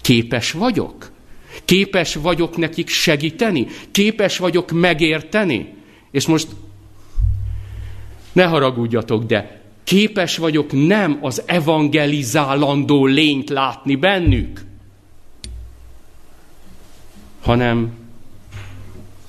Képes 0.00 0.52
vagyok? 0.52 1.10
Képes 1.64 2.14
vagyok 2.14 2.56
nekik 2.56 2.88
segíteni? 2.88 3.66
Képes 3.90 4.38
vagyok 4.38 4.70
megérteni? 4.70 5.76
És 6.10 6.26
most 6.26 6.48
ne 8.32 8.44
haragudjatok, 8.44 9.24
de 9.24 9.60
képes 9.84 10.36
vagyok 10.36 10.72
nem 10.86 11.18
az 11.22 11.42
evangelizálandó 11.46 13.06
lényt 13.06 13.48
látni 13.48 13.96
bennük. 13.96 14.66
hanem, 17.48 17.90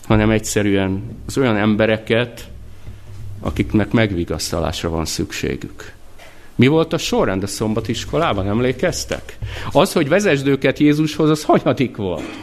hanem 0.07 0.29
egyszerűen 0.29 1.03
az 1.27 1.37
olyan 1.37 1.57
embereket, 1.57 2.49
akiknek 3.39 3.91
megvigasztalásra 3.91 4.89
van 4.89 5.05
szükségük. 5.05 5.93
Mi 6.55 6.67
volt 6.67 6.93
a 6.93 6.97
sorrend 6.97 7.43
a 7.43 7.47
szombatiskolában, 7.47 8.47
emlékeztek? 8.47 9.37
Az, 9.71 9.93
hogy 9.93 10.09
vezesd 10.09 10.59
Jézushoz, 10.77 11.29
az 11.29 11.43
hanyadik 11.43 11.95
volt? 11.95 12.37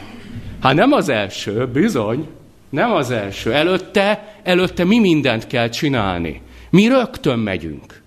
Hát 0.59 0.73
nem 0.73 0.91
az 0.91 1.09
első, 1.09 1.67
bizony, 1.67 2.27
nem 2.69 2.91
az 2.91 3.11
első. 3.11 3.53
Előtte, 3.53 4.35
előtte 4.43 4.83
mi 4.83 4.99
mindent 4.99 5.47
kell 5.47 5.69
csinálni. 5.69 6.41
Mi 6.69 6.87
rögtön 6.87 7.39
megyünk. 7.39 8.01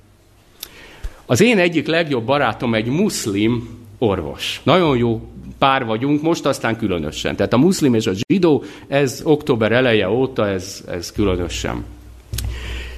Az 1.26 1.40
én 1.40 1.58
egyik 1.58 1.86
legjobb 1.86 2.24
barátom 2.24 2.74
egy 2.74 2.86
muszlim 2.86 3.78
orvos. 3.98 4.60
Nagyon 4.62 4.96
jó 4.96 5.20
pár 5.58 5.84
vagyunk, 5.84 6.22
most 6.22 6.46
aztán 6.46 6.76
különösen. 6.76 7.36
Tehát 7.36 7.52
a 7.52 7.58
muszlim 7.58 7.94
és 7.94 8.06
a 8.06 8.12
zsidó, 8.28 8.64
ez 8.88 9.20
október 9.24 9.72
eleje 9.72 10.08
óta, 10.08 10.48
ez, 10.48 10.84
ez 10.88 11.12
különösen. 11.12 11.84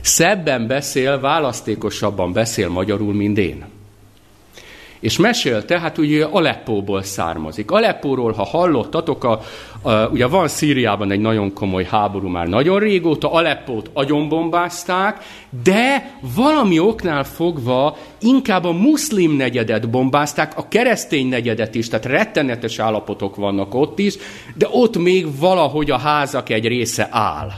Szebben 0.00 0.66
beszél, 0.66 1.20
választékosabban 1.20 2.32
beszél 2.32 2.68
magyarul, 2.68 3.14
mint 3.14 3.38
én. 3.38 3.64
És 5.02 5.18
mesélte, 5.18 5.80
hát 5.80 5.98
ugye 5.98 6.24
Aleppóból 6.24 7.02
származik. 7.02 7.70
Aleppóról, 7.70 8.32
ha 8.32 8.44
hallottatok, 8.44 9.24
a, 9.24 9.40
a, 9.82 9.92
ugye 9.92 10.26
van 10.26 10.48
Szíriában 10.48 11.10
egy 11.10 11.20
nagyon 11.20 11.52
komoly 11.52 11.84
háború 11.84 12.28
már 12.28 12.46
nagyon 12.46 12.78
régóta, 12.78 13.32
Aleppót 13.32 13.90
agyonbombázták, 13.92 15.24
de 15.64 16.16
valami 16.34 16.78
oknál 16.78 17.24
fogva 17.24 17.96
inkább 18.20 18.64
a 18.64 18.72
muszlim 18.72 19.36
negyedet 19.36 19.90
bombázták, 19.90 20.52
a 20.56 20.68
keresztény 20.68 21.28
negyedet 21.28 21.74
is, 21.74 21.88
tehát 21.88 22.06
rettenetes 22.06 22.78
állapotok 22.78 23.36
vannak 23.36 23.74
ott 23.74 23.98
is, 23.98 24.16
de 24.54 24.66
ott 24.70 24.98
még 24.98 25.38
valahogy 25.38 25.90
a 25.90 25.98
házak 25.98 26.48
egy 26.48 26.66
része 26.66 27.08
áll. 27.10 27.50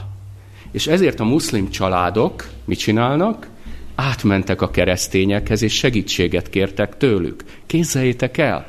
És 0.71 0.87
ezért 0.87 1.19
a 1.19 1.23
muszlim 1.23 1.69
családok 1.69 2.49
mit 2.65 2.79
csinálnak? 2.79 3.53
Átmentek 3.95 4.61
a 4.61 4.71
keresztényekhez, 4.71 5.61
és 5.61 5.73
segítséget 5.73 6.49
kértek 6.49 6.97
tőlük. 6.97 7.43
Képzeljétek 7.65 8.37
el! 8.37 8.65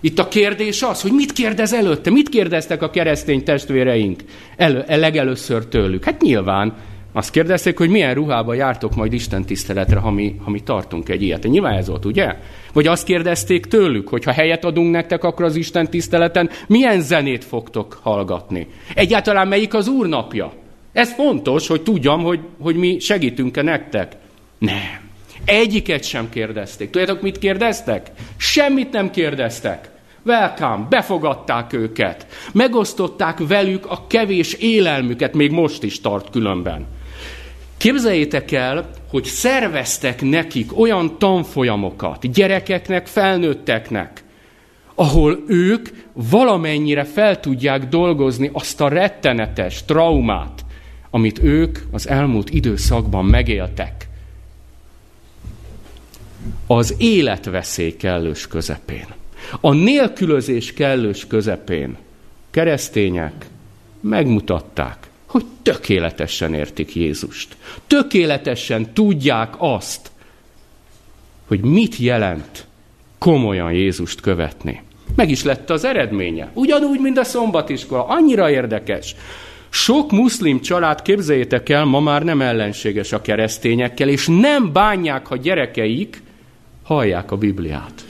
Itt 0.00 0.18
a 0.18 0.28
kérdés 0.28 0.82
az, 0.82 1.02
hogy 1.02 1.12
mit 1.12 1.32
kérdez 1.32 1.72
előtte, 1.72 2.10
mit 2.10 2.28
kérdeztek 2.28 2.82
a 2.82 2.90
keresztény 2.90 3.44
testvéreink 3.44 4.22
elő, 4.56 4.84
legelőször 4.88 5.66
tőlük. 5.66 6.04
Hát 6.04 6.20
nyilván 6.20 6.74
azt 7.12 7.30
kérdezték, 7.30 7.78
hogy 7.78 7.88
milyen 7.88 8.14
ruhába 8.14 8.54
jártok 8.54 8.94
majd 8.94 9.12
Isten 9.12 9.44
tiszteletre, 9.44 9.98
ha 9.98 10.10
mi, 10.10 10.36
ha 10.44 10.50
mi 10.50 10.60
tartunk 10.60 11.08
egy 11.08 11.22
ilyet. 11.22 11.42
Nyilván 11.42 11.74
ez 11.74 11.88
volt, 11.88 12.04
ugye? 12.04 12.36
Vagy 12.72 12.86
azt 12.86 13.04
kérdezték 13.04 13.66
tőlük, 13.66 14.08
hogy 14.08 14.24
ha 14.24 14.32
helyet 14.32 14.64
adunk 14.64 14.90
nektek, 14.90 15.24
akkor 15.24 15.44
az 15.44 15.56
Isten 15.56 15.90
tiszteleten 15.90 16.50
milyen 16.66 17.00
zenét 17.00 17.44
fogtok 17.44 17.98
hallgatni? 18.02 18.66
Egyáltalán 18.94 19.48
melyik 19.48 19.74
az 19.74 19.88
úrnapja? 19.88 20.52
Ez 20.92 21.12
fontos, 21.12 21.66
hogy 21.66 21.82
tudjam, 21.82 22.22
hogy, 22.22 22.40
hogy 22.60 22.76
mi 22.76 22.98
segítünk-e 22.98 23.62
nektek. 23.62 24.12
Nem. 24.58 25.04
Egyiket 25.44 26.04
sem 26.04 26.28
kérdezték. 26.28 26.90
Tudjátok, 26.90 27.22
mit 27.22 27.38
kérdeztek? 27.38 28.10
Semmit 28.36 28.92
nem 28.92 29.10
kérdeztek. 29.10 29.90
Welcome, 30.24 30.86
befogadták 30.88 31.72
őket. 31.72 32.26
Megosztották 32.52 33.38
velük 33.48 33.86
a 33.86 34.06
kevés 34.06 34.52
élelmüket, 34.52 35.34
még 35.34 35.50
most 35.50 35.82
is 35.82 36.00
tart 36.00 36.30
különben. 36.30 36.86
Képzeljétek 37.76 38.52
el, 38.52 38.90
hogy 39.10 39.24
szerveztek 39.24 40.22
nekik 40.22 40.78
olyan 40.78 41.18
tanfolyamokat, 41.18 42.32
gyerekeknek, 42.32 43.06
felnőtteknek, 43.06 44.24
ahol 44.94 45.38
ők 45.46 45.88
valamennyire 46.12 47.04
fel 47.04 47.40
tudják 47.40 47.84
dolgozni 47.84 48.50
azt 48.52 48.80
a 48.80 48.88
rettenetes 48.88 49.84
traumát, 49.84 50.64
amit 51.10 51.42
ők 51.42 51.78
az 51.92 52.08
elmúlt 52.08 52.50
időszakban 52.50 53.24
megéltek 53.24 54.05
az 56.66 56.94
életveszély 56.98 57.96
kellős 57.96 58.46
közepén, 58.46 59.06
a 59.60 59.72
nélkülözés 59.72 60.72
kellős 60.72 61.26
közepén 61.26 61.96
keresztények 62.50 63.46
megmutatták, 64.00 65.10
hogy 65.26 65.44
tökéletesen 65.62 66.54
értik 66.54 66.94
Jézust. 66.94 67.56
Tökéletesen 67.86 68.92
tudják 68.92 69.54
azt, 69.58 70.10
hogy 71.46 71.60
mit 71.60 71.96
jelent 71.96 72.66
komolyan 73.18 73.72
Jézust 73.72 74.20
követni. 74.20 74.82
Meg 75.14 75.30
is 75.30 75.42
lett 75.42 75.70
az 75.70 75.84
eredménye. 75.84 76.50
Ugyanúgy, 76.54 77.00
mint 77.00 77.18
a 77.18 77.24
szombatiskola. 77.24 78.06
Annyira 78.06 78.50
érdekes. 78.50 79.14
Sok 79.68 80.12
muszlim 80.12 80.60
család, 80.60 81.02
képzeljétek 81.02 81.68
el, 81.68 81.84
ma 81.84 82.00
már 82.00 82.22
nem 82.22 82.40
ellenséges 82.40 83.12
a 83.12 83.20
keresztényekkel, 83.20 84.08
és 84.08 84.26
nem 84.26 84.72
bánják, 84.72 85.26
ha 85.26 85.36
gyerekeik 85.36 86.22
hallják 86.86 87.30
a 87.30 87.36
Bibliát. 87.36 88.04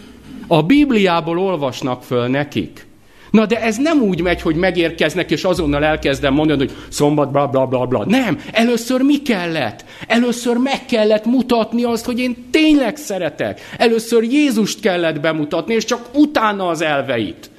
A 0.46 0.62
Bibliából 0.62 1.38
olvasnak 1.38 2.02
föl 2.02 2.26
nekik. 2.26 2.86
Na 3.30 3.46
de 3.46 3.60
ez 3.60 3.76
nem 3.76 4.02
úgy 4.02 4.20
megy, 4.20 4.40
hogy 4.40 4.56
megérkeznek, 4.56 5.30
és 5.30 5.44
azonnal 5.44 5.84
elkezdem 5.84 6.34
mondani, 6.34 6.58
hogy 6.58 6.72
szombat, 6.88 7.30
bla, 7.30 7.46
bla, 7.46 7.66
bla, 7.66 7.86
bla. 7.86 8.04
Nem, 8.04 8.40
először 8.52 9.00
mi 9.00 9.22
kellett? 9.22 9.84
Először 10.06 10.56
meg 10.56 10.84
kellett 10.86 11.24
mutatni 11.24 11.84
azt, 11.84 12.04
hogy 12.04 12.18
én 12.18 12.50
tényleg 12.50 12.96
szeretek. 12.96 13.60
Először 13.78 14.22
Jézust 14.22 14.80
kellett 14.80 15.20
bemutatni, 15.20 15.74
és 15.74 15.84
csak 15.84 16.08
utána 16.14 16.68
az 16.68 16.80
elveit. 16.80 17.50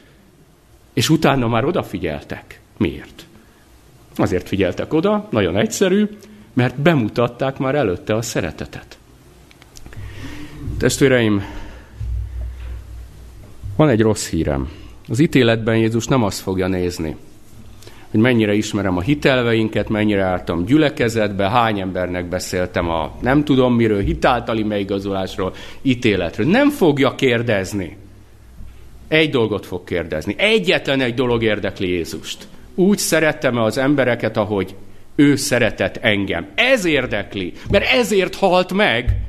És 0.93 1.09
utána 1.09 1.47
már 1.47 1.65
odafigyeltek. 1.65 2.59
Miért? 2.77 3.25
Azért 4.15 4.47
figyeltek 4.47 4.93
oda, 4.93 5.27
nagyon 5.31 5.57
egyszerű, 5.57 6.09
mert 6.53 6.79
bemutatták 6.79 7.57
már 7.57 7.75
előtte 7.75 8.15
a 8.15 8.21
szeretetet. 8.21 8.96
Testvéreim, 10.77 11.43
van 13.75 13.89
egy 13.89 14.01
rossz 14.01 14.29
hírem. 14.29 14.69
Az 15.07 15.19
ítéletben 15.19 15.77
Jézus 15.77 16.05
nem 16.05 16.23
azt 16.23 16.39
fogja 16.39 16.67
nézni, 16.67 17.15
hogy 18.11 18.19
mennyire 18.19 18.53
ismerem 18.53 18.97
a 18.97 19.01
hitelveinket, 19.01 19.89
mennyire 19.89 20.23
álltam 20.23 20.65
gyülekezetbe, 20.65 21.49
hány 21.49 21.79
embernek 21.79 22.29
beszéltem 22.29 22.89
a 22.89 23.15
nem 23.21 23.43
tudom 23.43 23.75
miről, 23.75 24.01
hitáltali 24.01 24.63
megigazolásról, 24.63 25.53
ítéletről. 25.81 26.47
Nem 26.47 26.69
fogja 26.69 27.15
kérdezni. 27.15 27.97
Egy 29.07 29.29
dolgot 29.29 29.65
fog 29.65 29.83
kérdezni. 29.83 30.35
Egyetlen 30.37 31.01
egy 31.01 31.13
dolog 31.13 31.43
érdekli 31.43 31.89
Jézust. 31.89 32.47
Úgy 32.75 32.97
szerettem-e 32.97 33.61
az 33.61 33.77
embereket, 33.77 34.37
ahogy 34.37 34.75
ő 35.15 35.35
szeretett 35.35 35.97
engem. 35.97 36.47
Ez 36.55 36.85
érdekli, 36.85 37.53
mert 37.69 37.85
ezért 37.85 38.35
halt 38.35 38.73
meg, 38.73 39.26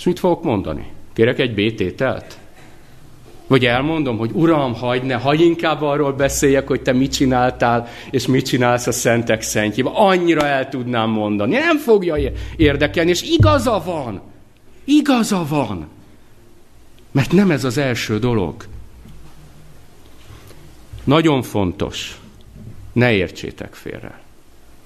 és 0.00 0.06
mit 0.06 0.18
fogok 0.18 0.42
mondani? 0.42 0.86
Kérek 1.12 1.38
egy 1.38 1.54
BT-telt? 1.54 2.38
Vagy 3.46 3.66
elmondom, 3.66 4.18
hogy 4.18 4.30
Uram, 4.32 4.74
hagyd 4.74 5.04
ne, 5.04 5.14
hagyj 5.14 5.42
inkább 5.42 5.82
arról 5.82 6.12
beszéljek, 6.12 6.66
hogy 6.66 6.82
te 6.82 6.92
mit 6.92 7.12
csináltál, 7.12 7.88
és 8.10 8.26
mit 8.26 8.46
csinálsz 8.46 8.86
a 8.86 8.92
szentek 8.92 9.42
szentjében. 9.42 9.92
Annyira 9.92 10.46
el 10.46 10.68
tudnám 10.68 11.10
mondani. 11.10 11.54
Nem 11.56 11.78
fogja 11.78 12.16
érdekelni, 12.56 13.10
és 13.10 13.22
igaza 13.22 13.82
van. 13.84 14.20
Igaza 14.84 15.46
van. 15.48 15.88
Mert 17.10 17.32
nem 17.32 17.50
ez 17.50 17.64
az 17.64 17.78
első 17.78 18.18
dolog. 18.18 18.64
Nagyon 21.04 21.42
fontos, 21.42 22.20
ne 22.92 23.12
értsétek 23.12 23.74
félre. 23.74 24.20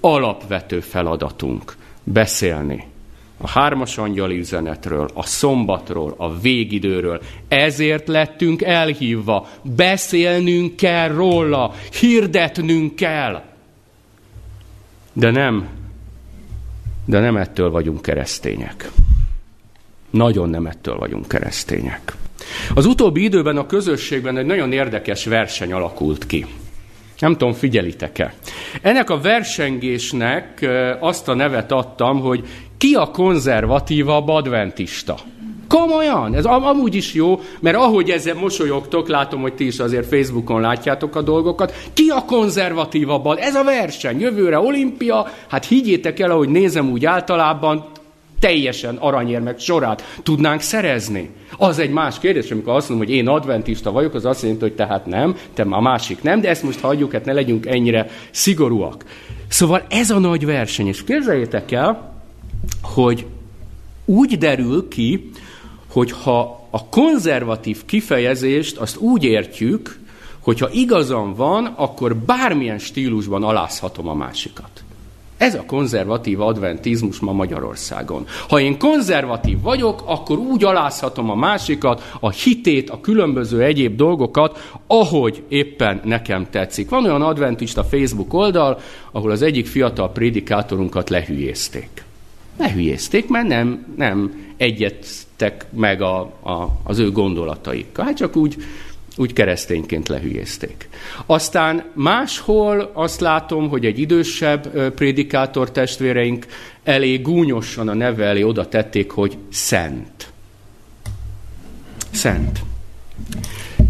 Alapvető 0.01 0.81
feladatunk 0.81 1.77
beszélni 2.05 2.93
a 3.41 3.49
hármas 3.49 3.99
angyali 3.99 4.39
üzenetről, 4.39 5.11
a 5.15 5.27
szombatról, 5.27 6.15
a 6.17 6.41
végidőről. 6.41 7.21
Ezért 7.49 8.09
lettünk 8.09 8.63
elhívva. 8.63 9.49
Beszélnünk 9.63 10.77
kell 10.77 11.09
róla, 11.09 11.75
hirdetnünk 12.01 12.97
kell. 12.97 13.43
De 15.13 15.31
nem, 15.31 15.69
de 17.05 17.19
nem 17.19 17.37
ettől 17.37 17.71
vagyunk 17.71 18.03
keresztények. 18.03 18.91
Nagyon 20.11 20.49
nem 20.49 20.67
ettől 20.67 20.97
vagyunk 20.97 21.29
keresztények. 21.29 22.13
Az 22.75 22.87
utóbbi 22.87 23.23
időben 23.23 23.57
a 23.57 23.67
közösségben 23.67 24.37
egy 24.37 24.47
nagyon 24.47 24.73
érdekes 24.73 25.25
verseny 25.25 25.73
alakult 25.73 26.27
ki. 26.27 26.47
Nem 27.19 27.33
tudom, 27.33 27.53
figyelitek-e. 27.53 28.35
Ennek 28.83 29.11
a 29.11 29.21
versengésnek 29.21 30.69
azt 31.01 31.29
a 31.29 31.35
nevet 31.35 31.73
adtam, 31.73 32.21
hogy 32.21 32.47
ki 32.85 32.95
a 32.95 33.11
konzervatívabb 33.11 34.29
adventista? 34.29 35.17
Komolyan, 35.69 36.35
ez 36.35 36.45
am- 36.45 36.65
amúgy 36.65 36.95
is 36.95 37.15
jó, 37.15 37.41
mert 37.61 37.77
ahogy 37.77 38.11
ezzel 38.11 38.35
mosolyogtok, 38.35 39.09
látom, 39.09 39.41
hogy 39.41 39.55
ti 39.55 39.67
is 39.67 39.79
azért 39.79 40.07
Facebookon 40.07 40.61
látjátok 40.61 41.17
a 41.17 41.23
dolgokat. 41.23 41.75
Ki 41.93 42.09
a 42.09 42.25
konzervatívabb? 42.25 43.27
Ez 43.39 43.55
a 43.55 43.65
verseny, 43.65 44.21
jövőre 44.21 44.59
olimpia, 44.59 45.27
hát 45.49 45.65
higgyétek 45.65 46.21
el, 46.21 46.31
ahogy 46.31 46.49
nézem 46.49 46.91
úgy 46.91 47.05
általában, 47.05 47.85
teljesen 48.39 48.97
aranyérmek 48.97 49.59
sorát 49.59 50.03
tudnánk 50.23 50.61
szerezni. 50.61 51.31
Az 51.59 51.79
egy 51.79 51.91
más 51.91 52.19
kérdés, 52.19 52.51
amikor 52.51 52.75
azt 52.75 52.89
mondom, 52.89 53.07
hogy 53.07 53.17
én 53.17 53.29
adventista 53.29 53.93
vagyok, 53.93 54.15
az 54.15 54.25
azt 54.25 54.43
jelenti, 54.43 54.63
hogy 54.63 54.75
tehát 54.75 55.07
nem, 55.07 55.37
te 55.55 55.63
a 55.71 55.81
másik 55.81 56.23
nem, 56.23 56.41
de 56.41 56.49
ezt 56.49 56.63
most 56.63 56.81
hagyjuk, 56.81 57.13
hát 57.13 57.25
ne 57.25 57.33
legyünk 57.33 57.67
ennyire 57.67 58.09
szigorúak. 58.31 59.05
Szóval 59.49 59.83
ez 59.89 60.11
a 60.11 60.19
nagy 60.19 60.47
verseny, 60.47 60.87
és 60.87 61.05
képzeljétek 61.05 61.73
el, 61.73 62.14
hogy 62.83 63.27
úgy 64.05 64.39
derül 64.39 64.89
ki, 64.89 65.31
hogy 65.93 66.13
ha 66.13 66.67
a 66.71 66.85
konzervatív 66.89 67.85
kifejezést 67.85 68.77
azt 68.77 68.97
úgy 68.97 69.25
értjük, 69.25 69.99
hogyha 70.41 70.71
igazam 70.71 71.35
van, 71.35 71.65
akkor 71.65 72.17
bármilyen 72.17 72.79
stílusban 72.79 73.43
alázhatom 73.43 74.09
a 74.09 74.15
másikat. 74.15 74.85
Ez 75.37 75.55
a 75.55 75.65
konzervatív 75.67 76.41
adventizmus 76.41 77.19
ma 77.19 77.33
Magyarországon. 77.33 78.27
Ha 78.49 78.61
én 78.61 78.79
konzervatív 78.79 79.61
vagyok, 79.61 80.03
akkor 80.07 80.39
úgy 80.39 80.65
alázhatom 80.65 81.31
a 81.31 81.35
másikat, 81.35 82.03
a 82.21 82.31
hitét, 82.31 82.91
a 82.91 83.01
különböző 83.01 83.63
egyéb 83.63 83.97
dolgokat, 83.97 84.71
ahogy 84.87 85.43
éppen 85.49 86.01
nekem 86.05 86.47
tetszik. 86.51 86.89
Van 86.89 87.05
olyan 87.05 87.23
adventista 87.23 87.85
Facebook 87.85 88.35
oldal, 88.35 88.81
ahol 89.13 89.31
az 89.31 89.43
egyik 89.43 89.67
fiatal 89.67 90.13
prédikátorunkat 90.13 91.11
lehülyézték. 91.11 92.04
Lehülyézték, 92.57 93.29
mert 93.29 93.47
nem, 93.47 93.95
nem 93.97 94.45
egyettek 94.57 95.67
meg 95.71 96.03
a, 96.03 96.21
a, 96.43 96.81
az 96.85 96.99
ő 96.99 97.11
gondolataikkal. 97.11 98.05
Hát 98.05 98.17
csak 98.17 98.37
úgy 98.37 98.57
úgy 99.17 99.33
keresztényként 99.33 100.09
lehülyézték. 100.09 100.89
Aztán 101.27 101.85
máshol 101.93 102.91
azt 102.95 103.21
látom, 103.21 103.69
hogy 103.69 103.85
egy 103.85 103.99
idősebb 103.99 104.93
prédikátor 104.95 105.71
testvéreink 105.71 106.47
elég 106.83 107.23
gúnyosan 107.23 107.89
a 107.89 107.95
neve 107.95 108.25
elé 108.25 108.43
oda 108.43 108.69
tették, 108.69 109.11
hogy 109.11 109.37
szent. 109.51 110.33
Szent. 112.11 112.61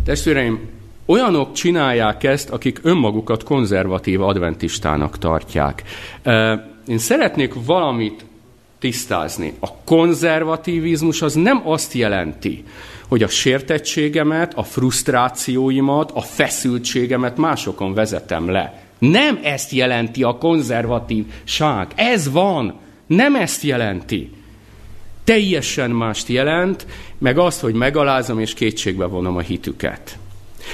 Testvéreim, 0.05 0.69
olyanok 1.07 1.53
csinálják 1.53 2.25
ezt, 2.25 2.51
akik 2.51 2.81
önmagukat 2.83 3.43
konzervatív 3.43 4.23
adventistának 4.23 5.19
tartják. 5.19 5.83
Én 6.87 6.99
szeretnék 6.99 7.55
valamit 7.65 8.25
tisztázni. 8.85 9.53
A 9.61 9.73
konzervativizmus 9.85 11.23
az 11.23 11.35
nem 11.35 11.63
azt 11.65 11.93
jelenti, 11.93 12.65
hogy 13.09 13.23
a 13.23 13.29
sértettségemet, 13.29 14.55
a 14.55 14.63
frusztrációimat, 14.63 16.11
a 16.15 16.21
feszültségemet 16.21 17.37
másokon 17.37 17.95
vezetem 17.95 18.51
le. 18.51 18.83
Nem 18.99 19.41
ezt 19.43 19.73
jelenti 19.73 20.23
a 20.23 20.39
konzervatívság. 20.39 21.93
Ez 21.95 22.31
van. 22.31 22.75
Nem 23.07 23.35
ezt 23.35 23.63
jelenti. 23.63 24.31
Teljesen 25.25 25.91
mást 25.91 26.29
jelent, 26.29 26.87
meg 27.19 27.39
azt, 27.39 27.61
hogy 27.61 27.75
megalázom 27.75 28.39
és 28.39 28.55
kétségbe 28.55 29.05
vonom 29.07 29.37
a 29.37 29.41
hitüket. 29.41 30.19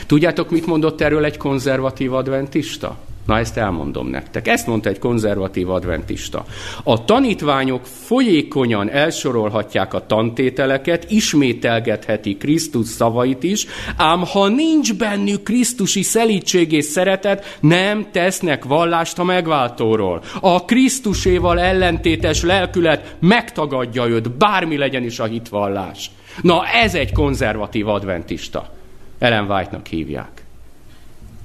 Tudjátok, 0.07 0.51
mit 0.51 0.67
mondott 0.67 1.01
erről 1.01 1.25
egy 1.25 1.37
konzervatív 1.37 2.15
adventista? 2.15 2.99
Na 3.31 3.39
ezt 3.39 3.57
elmondom 3.57 4.09
nektek. 4.09 4.49
Ezt 4.49 4.67
mondta 4.67 4.89
egy 4.89 4.99
konzervatív 4.99 5.71
adventista. 5.71 6.45
A 6.85 7.05
tanítványok 7.05 7.87
folyékonyan 7.87 8.91
elsorolhatják 8.91 9.95
a 9.95 10.07
tantételeket, 10.07 11.11
ismételgetheti 11.11 12.37
Krisztus 12.37 12.87
szavait 12.89 13.43
is, 13.43 13.67
ám 13.97 14.25
ha 14.25 14.49
nincs 14.49 14.95
bennük 14.95 15.43
Krisztusi 15.43 16.03
szelítség 16.03 16.73
és 16.73 16.85
szeretet, 16.85 17.59
nem 17.61 18.07
tesznek 18.13 18.65
vallást 18.65 19.19
a 19.19 19.25
megváltóról. 19.25 20.23
A 20.41 20.65
Krisztuséval 20.65 21.61
ellentétes 21.61 22.43
lelkület 22.43 23.17
megtagadja 23.21 24.07
őt, 24.07 24.31
bármi 24.31 24.77
legyen 24.77 25.05
is 25.05 25.19
a 25.19 25.25
hitvallás. 25.25 26.11
Na 26.43 26.67
ez 26.67 26.95
egy 26.95 27.13
konzervatív 27.13 27.89
adventista. 27.89 28.73
Ellen 29.19 29.51
White-nak 29.51 29.87
hívják. 29.87 30.41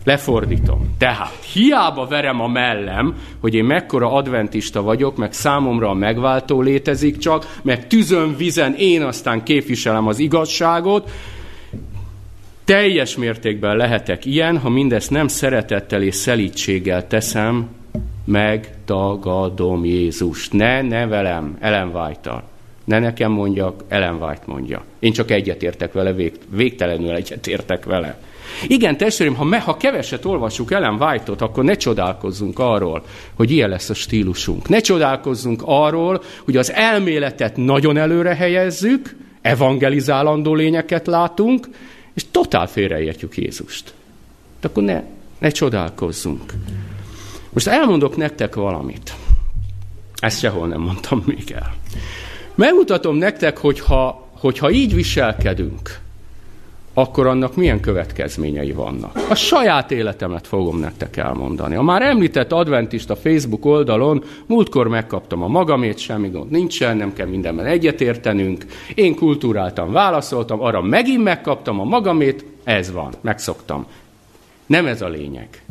Lefordítom. 0.05 0.95
Tehát 0.97 1.43
hiába 1.53 2.05
verem 2.07 2.41
a 2.41 2.47
mellem, 2.47 3.15
hogy 3.39 3.53
én 3.53 3.63
mekkora 3.63 4.11
adventista 4.11 4.81
vagyok, 4.81 5.17
meg 5.17 5.33
számomra 5.33 5.89
a 5.89 5.93
megváltó 5.93 6.61
létezik 6.61 7.17
csak, 7.17 7.59
meg 7.61 7.87
tüzön, 7.87 8.35
vizen 8.37 8.73
én 8.73 9.01
aztán 9.01 9.43
képviselem 9.43 10.07
az 10.07 10.19
igazságot, 10.19 11.11
teljes 12.65 13.17
mértékben 13.17 13.77
lehetek 13.77 14.25
ilyen, 14.25 14.57
ha 14.57 14.69
mindezt 14.69 15.09
nem 15.09 15.27
szeretettel 15.27 16.01
és 16.01 16.15
szelítséggel 16.15 17.07
teszem, 17.07 17.69
megtagadom 18.25 19.85
Jézust. 19.85 20.53
Ne, 20.53 20.81
ne 20.81 21.07
velem, 21.07 21.57
Ellen 21.59 21.89
white 21.93 22.43
Ne 22.83 22.99
nekem 22.99 23.31
mondjak, 23.31 23.83
Ellen 23.87 24.15
White 24.15 24.43
mondja. 24.45 24.83
Én 24.99 25.11
csak 25.11 25.31
egyetértek 25.31 25.93
vele, 25.93 26.13
vég, 26.13 26.33
végtelenül 26.49 27.15
egyetértek 27.15 27.85
vele. 27.85 28.17
Igen, 28.67 28.97
testvérem, 28.97 29.35
ha, 29.35 29.43
me, 29.43 29.59
ha 29.59 29.77
keveset 29.77 30.25
olvassuk 30.25 30.71
Ellen 30.71 31.01
White-ot, 31.01 31.41
akkor 31.41 31.63
ne 31.63 31.75
csodálkozzunk 31.75 32.59
arról, 32.59 33.03
hogy 33.33 33.51
ilyen 33.51 33.69
lesz 33.69 33.89
a 33.89 33.93
stílusunk. 33.93 34.69
Ne 34.69 34.79
csodálkozzunk 34.79 35.61
arról, 35.65 36.23
hogy 36.43 36.57
az 36.57 36.71
elméletet 36.71 37.57
nagyon 37.57 37.97
előre 37.97 38.35
helyezzük, 38.35 39.15
evangelizálandó 39.41 40.53
lényeket 40.53 41.07
látunk, 41.07 41.67
és 42.13 42.25
totál 42.31 42.67
félreértjük 42.67 43.37
Jézust. 43.37 43.93
De 44.61 44.67
akkor 44.67 44.83
ne, 44.83 45.03
ne 45.39 45.49
csodálkozzunk. 45.49 46.53
Most 47.49 47.67
elmondok 47.67 48.17
nektek 48.17 48.55
valamit. 48.55 49.13
Ezt 50.15 50.39
sehol 50.39 50.67
nem 50.67 50.81
mondtam 50.81 51.23
még 51.25 51.51
el. 51.55 51.75
Megmutatom 52.55 53.15
nektek, 53.15 53.57
hogyha, 53.57 54.29
hogyha 54.31 54.71
így 54.71 54.95
viselkedünk, 54.95 55.99
akkor 56.97 57.27
annak 57.27 57.55
milyen 57.55 57.79
következményei 57.79 58.71
vannak. 58.71 59.19
A 59.29 59.35
saját 59.35 59.91
életemet 59.91 60.47
fogom 60.47 60.79
nektek 60.79 61.17
elmondani. 61.17 61.75
A 61.75 61.81
már 61.81 62.01
említett 62.01 62.51
adventista 62.51 63.15
Facebook 63.15 63.65
oldalon 63.65 64.23
múltkor 64.45 64.87
megkaptam 64.87 65.43
a 65.43 65.47
magamét, 65.47 65.97
semmi 65.97 66.29
gond 66.29 66.51
nincsen, 66.51 66.97
nem 66.97 67.13
kell 67.13 67.27
mindenben 67.27 67.65
egyetértenünk. 67.65 68.65
Én 68.93 69.15
kultúráltan 69.15 69.91
válaszoltam, 69.91 70.61
arra 70.61 70.81
megint 70.81 71.23
megkaptam 71.23 71.79
a 71.79 71.83
magamét, 71.83 72.45
ez 72.63 72.91
van, 72.91 73.13
megszoktam. 73.21 73.85
Nem 74.65 74.85
ez 74.85 75.01
a 75.01 75.07
lényeg. 75.07 75.63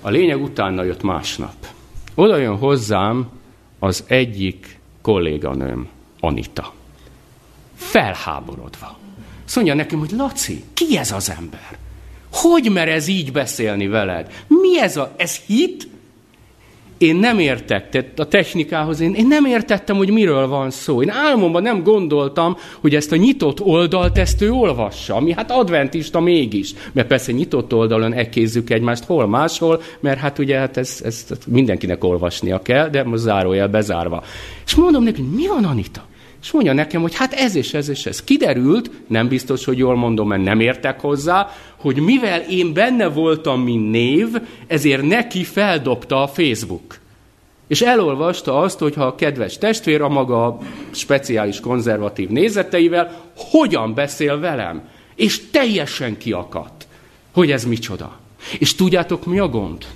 A 0.00 0.10
lényeg 0.10 0.42
utána 0.42 0.82
jött 0.82 1.02
másnap. 1.02 1.54
Oda 2.14 2.36
jön 2.36 2.56
hozzám 2.56 3.28
az 3.78 4.04
egyik 4.06 4.78
kolléganőm, 5.02 5.88
Anita. 6.20 6.72
Felháborodva 7.74 9.02
azt 9.46 9.56
mondja 9.56 9.74
nekem, 9.74 9.98
hogy 9.98 10.10
Laci, 10.16 10.62
ki 10.74 10.98
ez 10.98 11.12
az 11.12 11.30
ember? 11.38 11.78
Hogy 12.32 12.70
mer 12.72 12.88
ez 12.88 13.06
így 13.06 13.32
beszélni 13.32 13.86
veled? 13.86 14.32
Mi 14.48 14.80
ez 14.80 14.96
a... 14.96 15.14
Ez 15.16 15.36
hit? 15.46 15.88
Én 16.98 17.16
nem 17.16 17.38
értek, 17.38 17.90
tehát 17.90 18.18
a 18.18 18.28
technikához 18.28 19.00
én, 19.00 19.14
én 19.14 19.26
nem 19.26 19.44
értettem, 19.44 19.96
hogy 19.96 20.10
miről 20.10 20.48
van 20.48 20.70
szó. 20.70 21.02
Én 21.02 21.10
álmomban 21.10 21.62
nem 21.62 21.82
gondoltam, 21.82 22.56
hogy 22.80 22.94
ezt 22.94 23.12
a 23.12 23.16
nyitott 23.16 23.60
oldalt 23.60 24.18
ezt 24.18 24.42
ő 24.42 24.50
olvassa, 24.50 25.14
ami 25.14 25.32
hát 25.32 25.50
adventista 25.50 26.20
mégis. 26.20 26.72
Mert 26.92 27.08
persze 27.08 27.32
nyitott 27.32 27.74
oldalon 27.74 28.12
ekézzük 28.12 28.70
egymást 28.70 29.04
hol 29.04 29.26
máshol, 29.26 29.82
mert 30.00 30.18
hát 30.18 30.38
ugye 30.38 30.58
hát 30.58 30.76
ezt, 30.76 31.04
ezt 31.04 31.38
mindenkinek 31.46 32.04
olvasnia 32.04 32.62
kell, 32.62 32.88
de 32.88 33.04
most 33.04 33.22
zárójel 33.22 33.68
bezárva. 33.68 34.22
És 34.66 34.74
mondom 34.74 35.02
neki, 35.02 35.22
mi 35.22 35.46
van 35.46 35.64
Anita? 35.64 36.06
És 36.44 36.50
mondja 36.50 36.72
nekem, 36.72 37.00
hogy 37.00 37.14
hát 37.14 37.32
ez 37.32 37.54
és 37.54 37.74
ez 37.74 37.88
és 37.88 38.06
ez. 38.06 38.24
Kiderült, 38.24 38.90
nem 39.06 39.28
biztos, 39.28 39.64
hogy 39.64 39.78
jól 39.78 39.96
mondom, 39.96 40.28
mert 40.28 40.42
nem 40.42 40.60
értek 40.60 41.00
hozzá, 41.00 41.48
hogy 41.76 41.96
mivel 41.96 42.40
én 42.40 42.72
benne 42.72 43.08
voltam, 43.08 43.60
mint 43.60 43.90
név, 43.90 44.28
ezért 44.66 45.02
neki 45.02 45.44
feldobta 45.44 46.22
a 46.22 46.26
Facebook. 46.26 46.98
És 47.66 47.82
elolvasta 47.82 48.58
azt, 48.58 48.78
hogy 48.78 48.94
ha 48.94 49.04
a 49.04 49.14
kedves 49.14 49.58
testvér 49.58 50.02
a 50.02 50.08
maga 50.08 50.58
speciális 50.90 51.60
konzervatív 51.60 52.28
nézeteivel, 52.28 53.22
hogyan 53.36 53.94
beszél 53.94 54.38
velem. 54.38 54.88
És 55.14 55.50
teljesen 55.50 56.18
kiakadt, 56.18 56.86
hogy 57.32 57.50
ez 57.50 57.64
micsoda. 57.64 58.18
És 58.58 58.74
tudjátok, 58.74 59.26
mi 59.26 59.38
a 59.38 59.48
gond? 59.48 59.86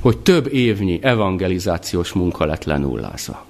Hogy 0.00 0.18
több 0.18 0.52
évnyi 0.52 0.98
evangelizációs 1.02 2.12
munka 2.12 2.44
lett 2.44 2.64
lenullázva 2.64 3.48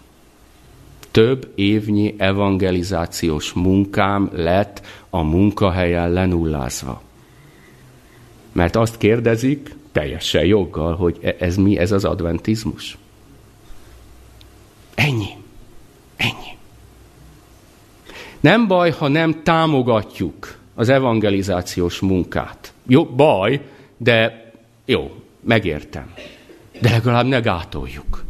több 1.10 1.52
évnyi 1.54 2.14
evangelizációs 2.18 3.52
munkám 3.52 4.30
lett 4.32 4.86
a 5.10 5.22
munkahelyen 5.22 6.10
lenullázva. 6.10 7.02
Mert 8.52 8.76
azt 8.76 8.96
kérdezik, 8.96 9.74
teljesen 9.92 10.44
joggal, 10.44 10.96
hogy 10.96 11.18
e- 11.22 11.36
ez 11.38 11.56
mi, 11.56 11.78
ez 11.78 11.92
az 11.92 12.04
adventizmus. 12.04 12.98
Ennyi. 14.94 15.28
Ennyi. 16.16 16.58
Nem 18.40 18.66
baj, 18.66 18.90
ha 18.90 19.08
nem 19.08 19.42
támogatjuk 19.42 20.58
az 20.74 20.88
evangelizációs 20.88 22.00
munkát. 22.00 22.72
Jó, 22.86 23.04
baj, 23.04 23.60
de 23.96 24.50
jó, 24.84 25.10
megértem. 25.40 26.14
De 26.80 26.90
legalább 26.90 27.26
ne 27.26 27.40
gátoljuk. 27.40 28.24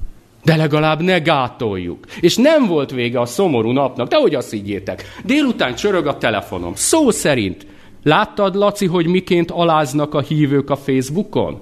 De 0.44 0.56
legalább 0.56 1.00
ne 1.00 1.18
gátoljuk. 1.18 2.04
És 2.20 2.36
nem 2.36 2.66
volt 2.66 2.90
vége 2.90 3.20
a 3.20 3.26
szomorú 3.26 3.70
napnak, 3.70 4.08
de 4.08 4.16
hogy 4.16 4.34
azt 4.34 4.50
higgyétek. 4.50 5.04
Délután 5.24 5.74
csörög 5.74 6.06
a 6.06 6.18
telefonom. 6.18 6.74
Szó 6.74 7.10
szerint. 7.10 7.66
Láttad, 8.02 8.54
Laci, 8.54 8.86
hogy 8.86 9.06
miként 9.06 9.50
aláznak 9.50 10.14
a 10.14 10.20
hívők 10.20 10.70
a 10.70 10.76
Facebookon? 10.76 11.60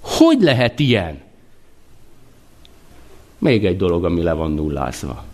Hogy 0.00 0.40
lehet 0.40 0.78
ilyen? 0.80 1.22
Még 3.38 3.64
egy 3.64 3.76
dolog, 3.76 4.04
ami 4.04 4.22
le 4.22 4.32
van 4.32 4.50
nullázva. 4.50 5.24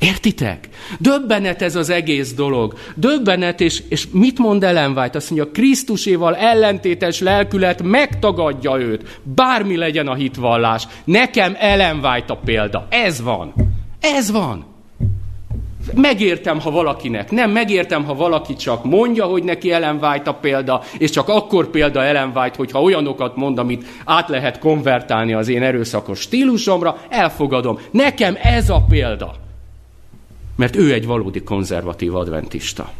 Értitek? 0.00 0.68
Döbbenet 0.98 1.62
ez 1.62 1.76
az 1.76 1.90
egész 1.90 2.34
dolog. 2.34 2.74
Döbbenet, 2.94 3.60
és, 3.60 3.82
és 3.88 4.06
mit 4.12 4.38
mond 4.38 4.64
Ellen 4.64 4.98
White? 4.98 5.18
Azt 5.18 5.30
mondja, 5.30 5.50
Krisztuséval 5.50 6.36
ellentétes 6.36 7.20
lelkület 7.20 7.82
megtagadja 7.82 8.76
őt. 8.78 9.20
Bármi 9.22 9.76
legyen 9.76 10.06
a 10.06 10.14
hitvallás. 10.14 10.86
Nekem 11.04 11.56
Ellen 11.58 11.98
White 12.04 12.32
a 12.32 12.36
példa. 12.44 12.86
Ez 12.90 13.22
van. 13.22 13.54
Ez 14.00 14.30
van. 14.30 14.72
Megértem, 15.94 16.60
ha 16.60 16.70
valakinek. 16.70 17.30
Nem, 17.30 17.50
megértem, 17.50 18.04
ha 18.04 18.14
valaki 18.14 18.54
csak 18.54 18.84
mondja, 18.84 19.24
hogy 19.24 19.44
neki 19.44 19.72
Ellen 19.72 19.98
White 20.02 20.30
a 20.30 20.34
példa, 20.34 20.82
és 20.98 21.10
csak 21.10 21.28
akkor 21.28 21.70
példa 21.70 22.02
Ellen 22.02 22.32
White, 22.34 22.56
hogyha 22.56 22.82
olyanokat 22.82 23.36
mond, 23.36 23.58
amit 23.58 23.86
át 24.04 24.28
lehet 24.28 24.58
konvertálni 24.58 25.32
az 25.32 25.48
én 25.48 25.62
erőszakos 25.62 26.20
stílusomra, 26.20 26.96
elfogadom. 27.08 27.78
Nekem 27.90 28.36
ez 28.42 28.70
a 28.70 28.84
példa. 28.88 29.43
Mert 30.56 30.76
ő 30.76 30.92
egy 30.92 31.06
valódi 31.06 31.42
konzervatív 31.42 32.14
adventista. 32.14 32.92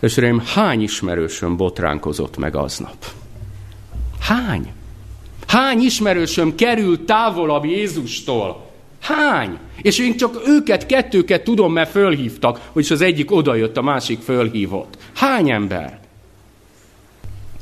És 0.00 0.16
rém, 0.16 0.42
hány 0.54 0.82
ismerősöm 0.82 1.56
botránkozott 1.56 2.36
meg 2.36 2.56
aznap? 2.56 3.06
Hány? 4.20 4.72
Hány 5.46 5.80
ismerősöm 5.80 6.54
került 6.54 7.00
távolabb 7.00 7.64
Jézustól? 7.64 8.70
Hány? 9.00 9.58
És 9.82 9.98
én 9.98 10.16
csak 10.16 10.42
őket, 10.46 10.86
kettőket 10.86 11.44
tudom, 11.44 11.72
mert 11.72 11.90
fölhívtak, 11.90 12.60
hogy 12.72 12.86
az 12.90 13.00
egyik 13.00 13.30
odajött, 13.30 13.76
a 13.76 13.82
másik 13.82 14.20
fölhívott. 14.20 14.98
Hány 15.14 15.50
ember? 15.50 16.00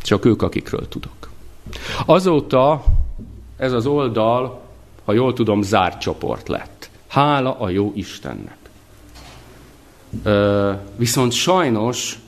Csak 0.02 0.24
ők, 0.24 0.42
akikről 0.42 0.88
tudok. 0.88 1.30
Azóta 2.06 2.84
ez 3.56 3.72
az 3.72 3.86
oldal, 3.86 4.62
ha 5.04 5.12
jól 5.12 5.32
tudom, 5.32 5.62
zárt 5.62 6.00
csoport 6.00 6.48
lett. 6.48 6.80
Hála 7.11 7.59
a 7.59 7.68
jó 7.68 7.92
Istennek. 7.94 8.57
Ö, 10.23 10.73
viszont 10.96 11.33
sajnos 11.33 12.18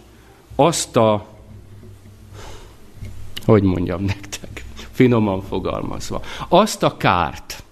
azt 0.54 0.96
a, 0.96 1.26
hogy 3.44 3.62
mondjam 3.62 4.04
nektek, 4.04 4.64
finoman 4.90 5.42
fogalmazva, 5.42 6.22
azt 6.48 6.82
a 6.82 6.96
kárt, 6.96 7.62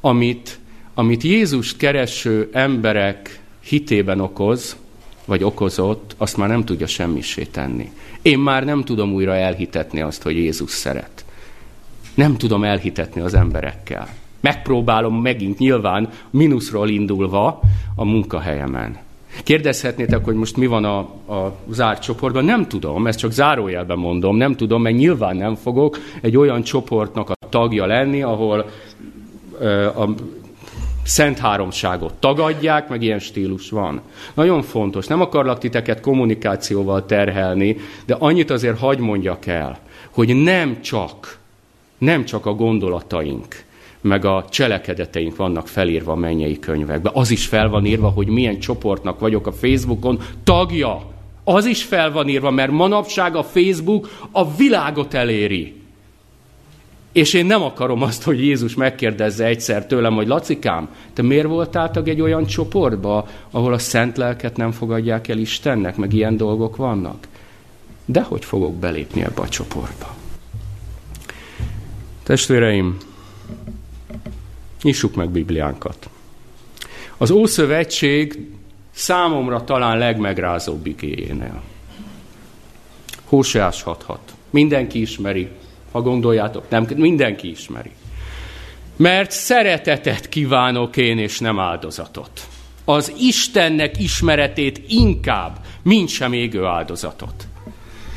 amit 0.00 0.58
amit 0.98 1.22
Jézus 1.22 1.76
kereső 1.76 2.48
emberek 2.52 3.40
hitében 3.60 4.20
okoz, 4.20 4.76
vagy 5.24 5.44
okozott, 5.44 6.14
azt 6.16 6.36
már 6.36 6.48
nem 6.48 6.64
tudja 6.64 6.86
semmisé 6.86 7.44
tenni. 7.44 7.92
Én 8.22 8.38
már 8.38 8.64
nem 8.64 8.84
tudom 8.84 9.12
újra 9.12 9.34
elhitetni 9.34 10.00
azt, 10.00 10.22
hogy 10.22 10.36
Jézus 10.36 10.70
szeret. 10.70 11.24
Nem 12.14 12.36
tudom 12.36 12.64
elhitetni 12.64 13.20
az 13.20 13.34
emberekkel. 13.34 14.08
Megpróbálom 14.46 15.14
megint 15.22 15.58
nyilván 15.58 16.08
mínuszról 16.30 16.88
indulva 16.88 17.60
a 17.96 18.04
munkahelyemen. 18.04 18.96
Kérdezhetnétek, 19.44 20.24
hogy 20.24 20.34
most 20.34 20.56
mi 20.56 20.66
van 20.66 20.84
a, 20.84 20.98
a 21.34 21.56
zárt 21.68 22.02
csoportban? 22.02 22.44
Nem 22.44 22.68
tudom, 22.68 23.06
ezt 23.06 23.18
csak 23.18 23.30
zárójelben 23.30 23.98
mondom, 23.98 24.36
nem 24.36 24.56
tudom, 24.56 24.82
mert 24.82 24.96
nyilván 24.96 25.36
nem 25.36 25.54
fogok 25.54 25.98
egy 26.20 26.36
olyan 26.36 26.62
csoportnak 26.62 27.30
a 27.30 27.34
tagja 27.48 27.86
lenni, 27.86 28.22
ahol 28.22 28.70
a 29.96 30.08
szent 31.04 31.38
háromságot 31.38 32.14
tagadják, 32.14 32.88
meg 32.88 33.02
ilyen 33.02 33.18
stílus 33.18 33.70
van. 33.70 34.00
Nagyon 34.34 34.62
fontos, 34.62 35.06
nem 35.06 35.20
akarlak 35.20 35.58
titeket 35.58 36.00
kommunikációval 36.00 37.06
terhelni, 37.06 37.76
de 38.04 38.16
annyit 38.18 38.50
azért 38.50 38.78
hagy 38.78 38.98
mondjak 38.98 39.46
el, 39.46 39.78
hogy 40.10 40.42
nem 40.42 40.80
csak, 40.80 41.38
nem 41.98 42.24
csak 42.24 42.46
a 42.46 42.54
gondolataink, 42.54 43.65
meg 44.06 44.24
a 44.24 44.44
cselekedeteink 44.50 45.36
vannak 45.36 45.68
felírva 45.68 46.12
a 46.12 46.16
mennyei 46.16 46.58
könyvekbe. 46.58 47.10
Az 47.12 47.30
is 47.30 47.46
fel 47.46 47.68
van 47.68 47.86
írva, 47.86 48.08
hogy 48.08 48.26
milyen 48.26 48.58
csoportnak 48.58 49.18
vagyok 49.18 49.46
a 49.46 49.52
Facebookon 49.52 50.20
tagja. 50.44 51.14
Az 51.44 51.64
is 51.64 51.82
fel 51.82 52.12
van 52.12 52.28
írva, 52.28 52.50
mert 52.50 52.70
manapság 52.70 53.36
a 53.36 53.42
Facebook 53.42 54.08
a 54.30 54.54
világot 54.56 55.14
eléri. 55.14 55.74
És 57.12 57.32
én 57.32 57.46
nem 57.46 57.62
akarom 57.62 58.02
azt, 58.02 58.22
hogy 58.22 58.44
Jézus 58.44 58.74
megkérdezze 58.74 59.44
egyszer 59.44 59.86
tőlem, 59.86 60.14
hogy 60.14 60.26
Lacikám, 60.26 60.88
te 61.12 61.22
miért 61.22 61.46
voltál 61.46 61.90
tag 61.90 62.08
egy 62.08 62.20
olyan 62.20 62.46
csoportba, 62.46 63.28
ahol 63.50 63.72
a 63.72 63.78
szent 63.78 64.16
lelket 64.16 64.56
nem 64.56 64.70
fogadják 64.70 65.28
el 65.28 65.38
Istennek, 65.38 65.96
meg 65.96 66.12
ilyen 66.12 66.36
dolgok 66.36 66.76
vannak? 66.76 67.28
De 68.04 68.22
hogy 68.22 68.44
fogok 68.44 68.74
belépni 68.74 69.22
ebbe 69.22 69.40
a 69.40 69.48
csoportba? 69.48 70.14
Testvéreim, 72.22 72.96
nyissuk 74.86 75.14
meg 75.14 75.30
Bibliánkat. 75.30 76.08
Az 77.16 77.30
Ószövetség 77.30 78.48
számomra 78.90 79.64
talán 79.64 79.98
legmegrázóbb 79.98 80.86
igényénél. 80.86 81.62
Hóseás 83.24 83.82
6.6. 83.84 84.16
Mindenki 84.50 85.00
ismeri, 85.00 85.48
ha 85.92 86.00
gondoljátok, 86.00 86.68
nem, 86.68 86.86
mindenki 86.96 87.50
ismeri. 87.50 87.90
Mert 88.96 89.30
szeretetet 89.30 90.28
kívánok 90.28 90.96
én, 90.96 91.18
és 91.18 91.38
nem 91.38 91.58
áldozatot. 91.58 92.46
Az 92.84 93.12
Istennek 93.18 94.00
ismeretét 94.00 94.80
inkább, 94.88 95.58
mint 95.82 96.08
sem 96.08 96.32
égő 96.32 96.64
áldozatot. 96.64 97.46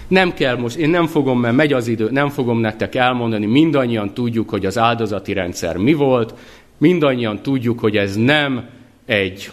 Nem 0.10 0.34
kell 0.34 0.58
most, 0.58 0.76
én 0.76 0.90
nem 0.90 1.08
fogom, 1.08 1.40
mert 1.40 1.56
megy 1.56 1.74
az 1.74 1.88
idő, 1.88 2.10
nem 2.12 2.30
fogom 2.30 2.60
nektek 2.60 2.96
elmondani, 2.96 3.46
mindannyian 3.46 4.14
tudjuk, 4.14 4.50
hogy 4.50 4.66
az 4.66 4.78
áldozati 4.78 5.34
rendszer 5.34 5.78
mi 5.78 5.94
volt, 5.94 6.34
mindannyian 6.78 7.42
tudjuk, 7.42 7.80
hogy 7.80 7.98
ez 7.98 8.16
nem 8.16 8.70
egy 9.06 9.52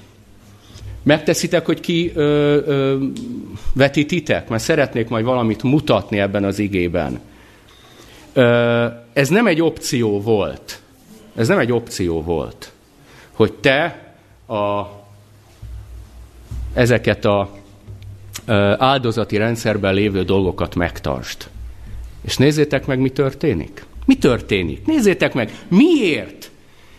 Megteszitek, 1.03 1.67
hogy 1.67 1.81
ki 1.81 2.13
ö, 2.15 2.57
ö, 2.67 2.97
vetítitek? 3.73 4.49
Mert 4.49 4.63
szeretnék 4.63 5.09
majd 5.09 5.25
valamit 5.25 5.63
mutatni 5.63 6.19
ebben 6.19 6.45
az 6.45 6.59
igében 6.59 7.21
ez 9.13 9.29
nem 9.29 9.47
egy 9.47 9.63
opció 9.63 10.21
volt. 10.21 10.81
Ez 11.35 11.49
nem 11.49 11.59
egy 11.59 11.73
opció 11.73 12.23
volt, 12.23 12.73
hogy 13.33 13.53
te 13.53 14.15
a, 14.47 14.83
ezeket 16.75 17.25
a 17.25 17.51
áldozati 18.79 19.37
rendszerben 19.37 19.95
lévő 19.95 20.23
dolgokat 20.23 20.75
megtartsd. 20.75 21.49
És 22.25 22.37
nézzétek 22.37 22.87
meg, 22.87 22.99
mi 22.99 23.09
történik. 23.09 23.85
Mi 24.05 24.15
történik? 24.15 24.87
Nézzétek 24.87 25.35
meg, 25.35 25.53
miért? 25.69 26.51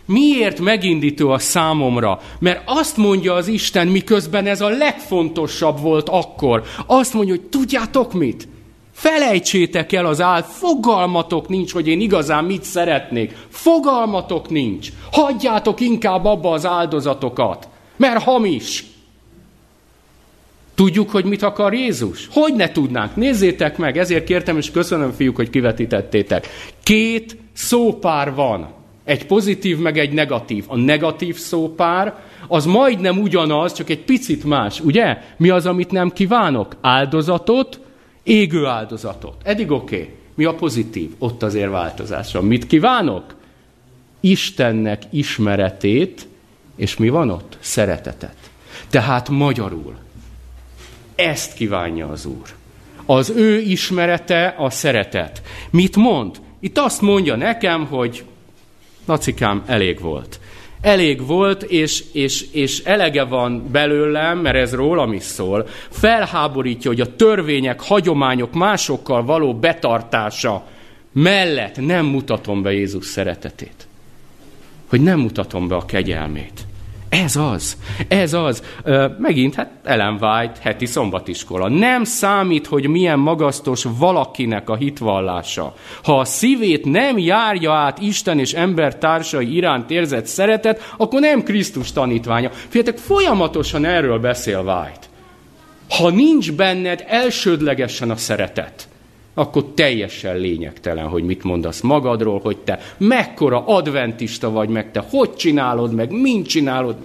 Miért 0.05 0.59
megindító 0.59 1.29
a 1.29 1.39
számomra? 1.39 2.21
Mert 2.39 2.61
azt 2.65 2.97
mondja 2.97 3.33
az 3.33 3.47
Isten, 3.47 3.87
miközben 3.87 4.45
ez 4.45 4.61
a 4.61 4.69
legfontosabb 4.69 5.79
volt 5.79 6.09
akkor. 6.09 6.63
Azt 6.85 7.13
mondja, 7.13 7.33
hogy 7.35 7.43
tudjátok 7.43 8.13
mit? 8.13 8.47
Felejtsétek 8.91 9.91
el 9.91 10.05
az 10.05 10.21
áld, 10.21 10.43
fogalmatok 10.43 11.47
nincs, 11.47 11.73
hogy 11.73 11.87
én 11.87 12.01
igazán 12.01 12.43
mit 12.43 12.63
szeretnék. 12.63 13.35
Fogalmatok 13.49 14.49
nincs. 14.49 14.89
Hagyjátok 15.11 15.79
inkább 15.79 16.25
abba 16.25 16.51
az 16.51 16.65
áldozatokat, 16.65 17.67
mert 17.97 18.23
hamis. 18.23 18.85
Tudjuk, 20.77 21.09
hogy 21.09 21.25
mit 21.25 21.41
akar 21.41 21.73
Jézus? 21.73 22.27
Hogy 22.31 22.53
ne 22.53 22.71
tudnánk? 22.71 23.15
Nézzétek 23.15 23.77
meg, 23.77 23.97
ezért 23.97 24.23
kértem, 24.23 24.57
és 24.57 24.71
köszönöm, 24.71 25.11
fiúk, 25.11 25.35
hogy 25.35 25.49
kivetítettétek. 25.49 26.47
Két 26.83 27.37
szópár 27.53 28.33
van. 28.33 28.67
Egy 29.03 29.25
pozitív, 29.25 29.77
meg 29.77 29.97
egy 29.97 30.13
negatív. 30.13 30.63
A 30.67 30.75
negatív 30.75 31.35
szópár 31.35 32.15
az 32.47 32.65
majdnem 32.65 33.17
ugyanaz, 33.17 33.73
csak 33.73 33.89
egy 33.89 34.03
picit 34.03 34.43
más, 34.43 34.79
ugye? 34.79 35.17
Mi 35.37 35.49
az, 35.49 35.65
amit 35.65 35.91
nem 35.91 36.09
kívánok? 36.09 36.75
Áldozatot, 36.81 37.79
égő 38.23 38.65
áldozatot. 38.65 39.35
Eddig 39.43 39.71
oké. 39.71 39.95
Okay. 39.95 40.09
Mi 40.35 40.45
a 40.45 40.55
pozitív? 40.55 41.09
Ott 41.17 41.43
azért 41.43 41.69
változás 41.71 42.33
van. 42.33 42.45
Mit 42.45 42.67
kívánok? 42.67 43.35
Istennek 44.19 45.01
ismeretét, 45.09 46.27
és 46.75 46.97
mi 46.97 47.09
van 47.09 47.29
ott? 47.29 47.57
Szeretetet. 47.59 48.37
Tehát 48.89 49.29
magyarul. 49.29 50.05
Ezt 51.17 51.53
kívánja 51.53 52.07
az 52.07 52.25
Úr. 52.25 52.47
Az 53.05 53.29
ő 53.29 53.59
ismerete 53.59 54.55
a 54.57 54.69
szeretet. 54.69 55.41
Mit 55.69 55.95
mond? 55.95 56.35
Itt 56.59 56.77
azt 56.77 57.01
mondja 57.01 57.35
nekem, 57.35 57.85
hogy 57.85 58.23
Nacikám, 59.05 59.63
elég 59.65 59.99
volt 59.99 60.39
elég 60.81 61.25
volt, 61.25 61.63
és, 61.63 62.03
és, 62.13 62.45
és 62.51 62.79
elege 62.79 63.23
van 63.23 63.67
belőlem, 63.71 64.39
mert 64.39 64.55
ez 64.55 64.73
rólam 64.73 65.13
is 65.13 65.23
szól, 65.23 65.67
felháborítja, 65.89 66.89
hogy 66.89 67.01
a 67.01 67.15
törvények, 67.15 67.81
hagyományok 67.81 68.53
másokkal 68.53 69.23
való 69.23 69.53
betartása 69.53 70.67
mellett 71.11 71.77
nem 71.77 72.05
mutatom 72.05 72.61
be 72.61 72.73
Jézus 72.73 73.05
szeretetét. 73.05 73.87
Hogy 74.89 75.01
nem 75.01 75.19
mutatom 75.19 75.67
be 75.67 75.75
a 75.75 75.85
kegyelmét. 75.85 76.65
Ez 77.09 77.35
az, 77.35 77.77
ez 78.07 78.33
az. 78.33 78.63
Megint, 79.17 79.55
hát 79.55 79.71
Ellen 79.83 80.17
White, 80.21 80.59
heti 80.61 80.85
szombatiskola. 80.85 81.69
Nem 81.69 82.03
számít, 82.03 82.67
hogy 82.67 82.87
milyen 82.87 83.19
magasztos 83.19 83.85
valakinek 83.97 84.69
a 84.69 84.75
hitvallása. 84.75 85.75
Ha 86.03 86.19
a 86.19 86.25
szívét 86.25 86.85
nem 86.85 87.17
járja 87.17 87.73
át 87.73 87.99
Isten 87.99 88.39
és 88.39 88.53
ember 88.53 88.97
társai 88.97 89.55
iránt 89.55 89.91
érzett 89.91 90.25
szeretet, 90.25 90.93
akkor 90.97 91.19
nem 91.19 91.43
Krisztus 91.43 91.91
tanítványa. 91.91 92.49
Figyeljetek, 92.49 92.97
folyamatosan 92.97 93.85
erről 93.85 94.19
beszél 94.19 94.59
White. 94.59 95.07
Ha 95.89 96.09
nincs 96.09 96.53
benned 96.53 97.03
elsődlegesen 97.07 98.09
a 98.09 98.15
szeretet, 98.15 98.86
akkor 99.37 99.65
teljesen 99.75 100.37
lényegtelen, 100.37 101.07
hogy 101.07 101.23
mit 101.23 101.43
mondasz 101.43 101.81
magadról, 101.81 102.39
hogy 102.39 102.57
te 102.57 102.79
mekkora 102.97 103.63
adventista 103.65 104.51
vagy, 104.51 104.69
meg 104.69 104.91
te 104.91 105.03
hogy 105.09 105.35
csinálod, 105.35 105.93
meg 105.93 106.11
mint 106.11 106.47
csinálod, 106.47 106.95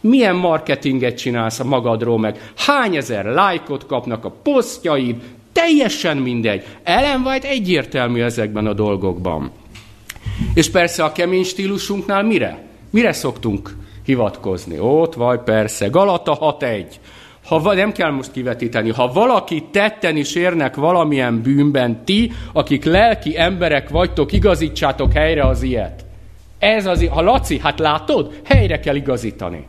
milyen 0.00 0.36
marketinget 0.36 1.16
csinálsz 1.16 1.60
a 1.60 1.64
magadról, 1.64 2.18
meg 2.18 2.52
hány 2.56 2.96
ezer 2.96 3.24
lájkot 3.24 3.86
kapnak 3.86 4.24
a 4.24 4.34
posztjaid, 4.42 5.16
teljesen 5.52 6.16
mindegy. 6.16 6.64
Ellen 6.82 7.22
White 7.24 7.48
egyértelmű 7.48 8.20
ezekben 8.20 8.66
a 8.66 8.72
dolgokban. 8.72 9.50
És 10.54 10.70
persze 10.70 11.04
a 11.04 11.12
kemény 11.12 11.44
stílusunknál 11.44 12.22
mire? 12.22 12.62
Mire 12.90 13.12
szoktunk 13.12 13.76
hivatkozni? 14.04 14.78
Ott 14.78 15.14
vagy, 15.14 15.40
persze. 15.40 15.88
Galata 15.88 16.38
6.1 16.60 16.84
ha 17.44 17.74
nem 17.74 17.92
kell 17.92 18.10
most 18.10 18.32
kivetíteni, 18.32 18.90
ha 18.90 19.12
valaki 19.12 19.64
tetten 19.70 20.16
is 20.16 20.34
érnek 20.34 20.76
valamilyen 20.76 21.42
bűnben, 21.42 22.04
ti, 22.04 22.32
akik 22.52 22.84
lelki 22.84 23.38
emberek 23.38 23.88
vagytok, 23.88 24.32
igazítsátok 24.32 25.12
helyre 25.12 25.42
az 25.46 25.62
ilyet. 25.62 26.04
Ez 26.58 26.86
az, 26.86 27.06
ha 27.08 27.20
Laci, 27.20 27.58
hát 27.58 27.78
látod, 27.78 28.40
helyre 28.44 28.80
kell 28.80 28.94
igazítani. 28.94 29.66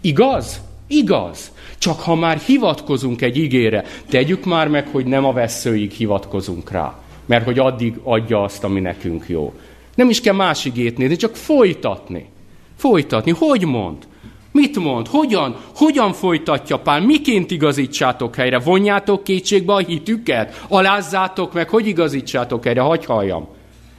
Igaz? 0.00 0.60
Igaz. 0.86 1.52
Csak 1.78 2.00
ha 2.00 2.14
már 2.14 2.38
hivatkozunk 2.38 3.22
egy 3.22 3.36
igére, 3.36 3.84
tegyük 4.08 4.44
már 4.44 4.68
meg, 4.68 4.88
hogy 4.88 5.06
nem 5.06 5.24
a 5.24 5.32
veszőig 5.32 5.90
hivatkozunk 5.90 6.70
rá. 6.70 6.98
Mert 7.26 7.44
hogy 7.44 7.58
addig 7.58 7.94
adja 8.02 8.42
azt, 8.42 8.64
ami 8.64 8.80
nekünk 8.80 9.24
jó. 9.28 9.54
Nem 9.94 10.10
is 10.10 10.20
kell 10.20 10.34
más 10.34 10.64
igét 10.64 10.98
nézni, 10.98 11.16
csak 11.16 11.36
folytatni. 11.36 12.28
Folytatni. 12.76 13.30
Hogy 13.38 13.64
mond? 13.64 14.08
Mit 14.52 14.78
mond? 14.78 15.06
Hogyan? 15.06 15.56
Hogyan 15.74 16.12
folytatja 16.12 16.78
Pál? 16.78 17.00
Miként 17.00 17.50
igazítsátok 17.50 18.34
helyre? 18.34 18.58
Vonjátok 18.58 19.24
kétségbe 19.24 19.72
a 19.72 19.78
hitüket? 19.78 20.64
Alázzátok 20.68 21.52
meg, 21.52 21.68
hogy 21.68 21.86
igazítsátok 21.86 22.64
helyre? 22.64 22.80
Hagy 22.80 23.04
halljam. 23.04 23.48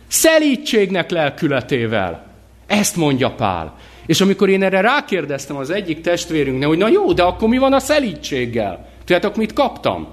Szelítségnek 0.07 1.09
lelkületével. 1.09 2.25
Ezt 2.67 2.95
mondja 2.95 3.29
Pál. 3.29 3.75
És 4.05 4.21
amikor 4.21 4.49
én 4.49 4.63
erre 4.63 4.81
rákérdeztem 4.81 5.55
az 5.55 5.69
egyik 5.69 6.01
testvérünknek, 6.01 6.67
hogy 6.67 6.77
na 6.77 6.87
jó, 6.87 7.13
de 7.13 7.23
akkor 7.23 7.49
mi 7.49 7.57
van 7.57 7.73
a 7.73 7.79
szelítséggel? 7.79 8.89
Tudjátok, 8.99 9.35
mit 9.35 9.53
kaptam? 9.53 10.07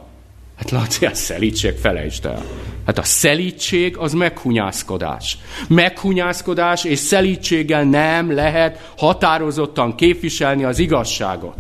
Hát 0.59 0.71
Laci, 0.71 1.07
a 1.07 1.15
szelítség 1.15 1.75
felejtsd 1.75 2.25
el. 2.25 2.45
Hát 2.87 2.99
a 2.99 3.03
szelítség 3.03 3.97
az 3.97 4.13
meghunyászkodás. 4.13 5.39
Meghunyászkodás 5.69 6.85
és 6.85 6.99
szelítséggel 6.99 7.85
nem 7.85 8.33
lehet 8.33 8.93
határozottan 8.97 9.95
képviselni 9.95 10.65
az 10.65 10.79
igazságot. 10.79 11.57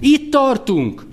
Itt 0.00 0.30
tartunk. 0.30 1.06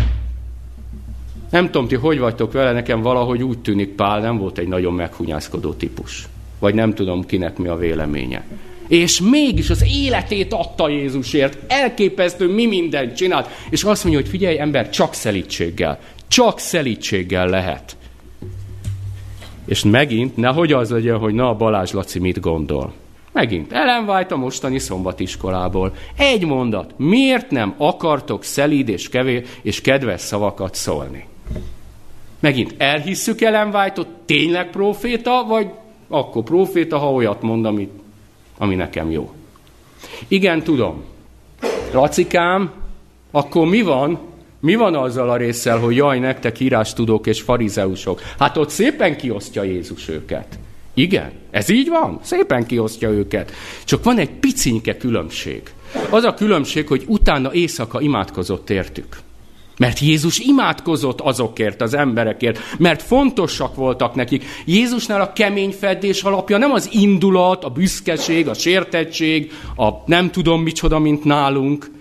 Nem 1.49 1.65
tudom, 1.65 1.87
ti 1.87 1.95
hogy 1.95 2.19
vagytok 2.19 2.51
vele, 2.51 2.71
nekem 2.71 3.01
valahogy 3.01 3.43
úgy 3.43 3.59
tűnik, 3.59 3.89
Pál 3.89 4.19
nem 4.19 4.37
volt 4.37 4.57
egy 4.57 4.67
nagyon 4.67 4.93
meghunyászkodó 4.93 5.73
típus. 5.73 6.27
Vagy 6.59 6.73
nem 6.73 6.93
tudom, 6.93 7.25
kinek 7.25 7.57
mi 7.57 7.67
a 7.67 7.75
véleménye. 7.75 8.43
És 8.87 9.21
mégis 9.21 9.69
az 9.69 9.83
életét 9.87 10.53
adta 10.53 10.89
Jézusért. 10.89 11.57
Elképesztő, 11.67 12.53
mi 12.53 12.65
mindent 12.65 13.15
csinált. 13.15 13.49
És 13.69 13.83
azt 13.83 14.03
mondja, 14.03 14.21
hogy 14.21 14.29
figyelj, 14.29 14.59
ember, 14.59 14.89
csak 14.89 15.13
szelítséggel. 15.13 15.99
Csak 16.29 16.59
szelítséggel 16.59 17.47
lehet. 17.47 17.97
És 19.65 19.83
megint, 19.83 20.37
nehogy 20.37 20.71
az 20.71 20.89
legyen, 20.89 21.17
hogy 21.17 21.33
na, 21.33 21.55
Balázs 21.55 21.91
Laci 21.91 22.19
mit 22.19 22.39
gondol. 22.39 22.93
Megint, 23.31 23.71
Ellen 23.71 24.09
White 24.09 24.33
a 24.33 24.37
mostani 24.37 24.79
szombatiskolából. 24.79 25.93
Egy 26.17 26.45
mondat, 26.45 26.93
miért 26.97 27.51
nem 27.51 27.73
akartok 27.77 28.43
szelíd 28.43 28.89
és, 28.89 29.09
kevé, 29.09 29.43
és 29.61 29.81
kedves 29.81 30.21
szavakat 30.21 30.75
szólni? 30.75 31.27
Megint, 32.39 32.75
elhisszük 32.77 33.41
Ellen 33.41 33.93
tényleg 34.25 34.69
proféta, 34.69 35.45
vagy 35.47 35.69
akkor 36.07 36.43
proféta, 36.43 36.97
ha 36.97 37.11
olyat 37.11 37.41
mond, 37.41 37.65
ami, 37.65 37.89
ami 38.57 38.75
nekem 38.75 39.11
jó. 39.11 39.31
Igen, 40.27 40.63
tudom. 40.63 41.03
Lacikám, 41.91 42.71
akkor 43.31 43.67
mi 43.67 43.81
van, 43.81 44.19
mi 44.61 44.75
van 44.75 44.95
azzal 44.95 45.29
a 45.29 45.37
résszel, 45.37 45.77
hogy 45.77 45.95
jaj, 45.95 46.19
nektek 46.19 46.59
írástudók 46.59 47.27
és 47.27 47.41
farizeusok? 47.41 48.21
Hát 48.39 48.57
ott 48.57 48.69
szépen 48.69 49.17
kiosztja 49.17 49.63
Jézus 49.63 50.09
őket. 50.09 50.59
Igen, 50.93 51.31
ez 51.51 51.69
így 51.69 51.89
van, 51.89 52.19
szépen 52.23 52.65
kiosztja 52.65 53.09
őket. 53.09 53.51
Csak 53.83 54.03
van 54.03 54.17
egy 54.17 54.29
picinke 54.29 54.97
különbség. 54.97 55.61
Az 56.09 56.23
a 56.23 56.33
különbség, 56.33 56.87
hogy 56.87 57.03
utána 57.07 57.53
éjszaka 57.53 58.01
imádkozott 58.01 58.69
értük. 58.69 59.17
Mert 59.77 59.99
Jézus 59.99 60.39
imádkozott 60.39 61.21
azokért, 61.21 61.81
az 61.81 61.93
emberekért, 61.93 62.59
mert 62.77 63.01
fontosak 63.01 63.75
voltak 63.75 64.15
nekik. 64.15 64.43
Jézusnál 64.65 65.21
a 65.21 65.33
kemény 65.33 65.71
fedés 65.71 66.23
alapja 66.23 66.57
nem 66.57 66.71
az 66.71 66.89
indulat, 66.91 67.63
a 67.63 67.69
büszkeség, 67.69 68.47
a 68.47 68.53
sértettség, 68.53 69.51
a 69.75 69.89
nem 70.05 70.31
tudom 70.31 70.61
micsoda, 70.61 70.99
mint 70.99 71.23
nálunk, 71.23 71.91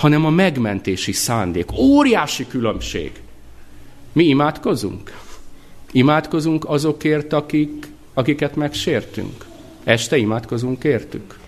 hanem 0.00 0.24
a 0.24 0.30
megmentési 0.30 1.12
szándék. 1.12 1.72
Óriási 1.72 2.46
különbség. 2.46 3.12
Mi 4.12 4.24
imádkozunk? 4.24 5.18
Imádkozunk 5.92 6.68
azokért, 6.68 7.32
akik, 7.32 7.86
akiket 8.14 8.56
megsértünk. 8.56 9.44
Este 9.84 10.16
imádkozunk 10.16 10.84
értük. 10.84 11.38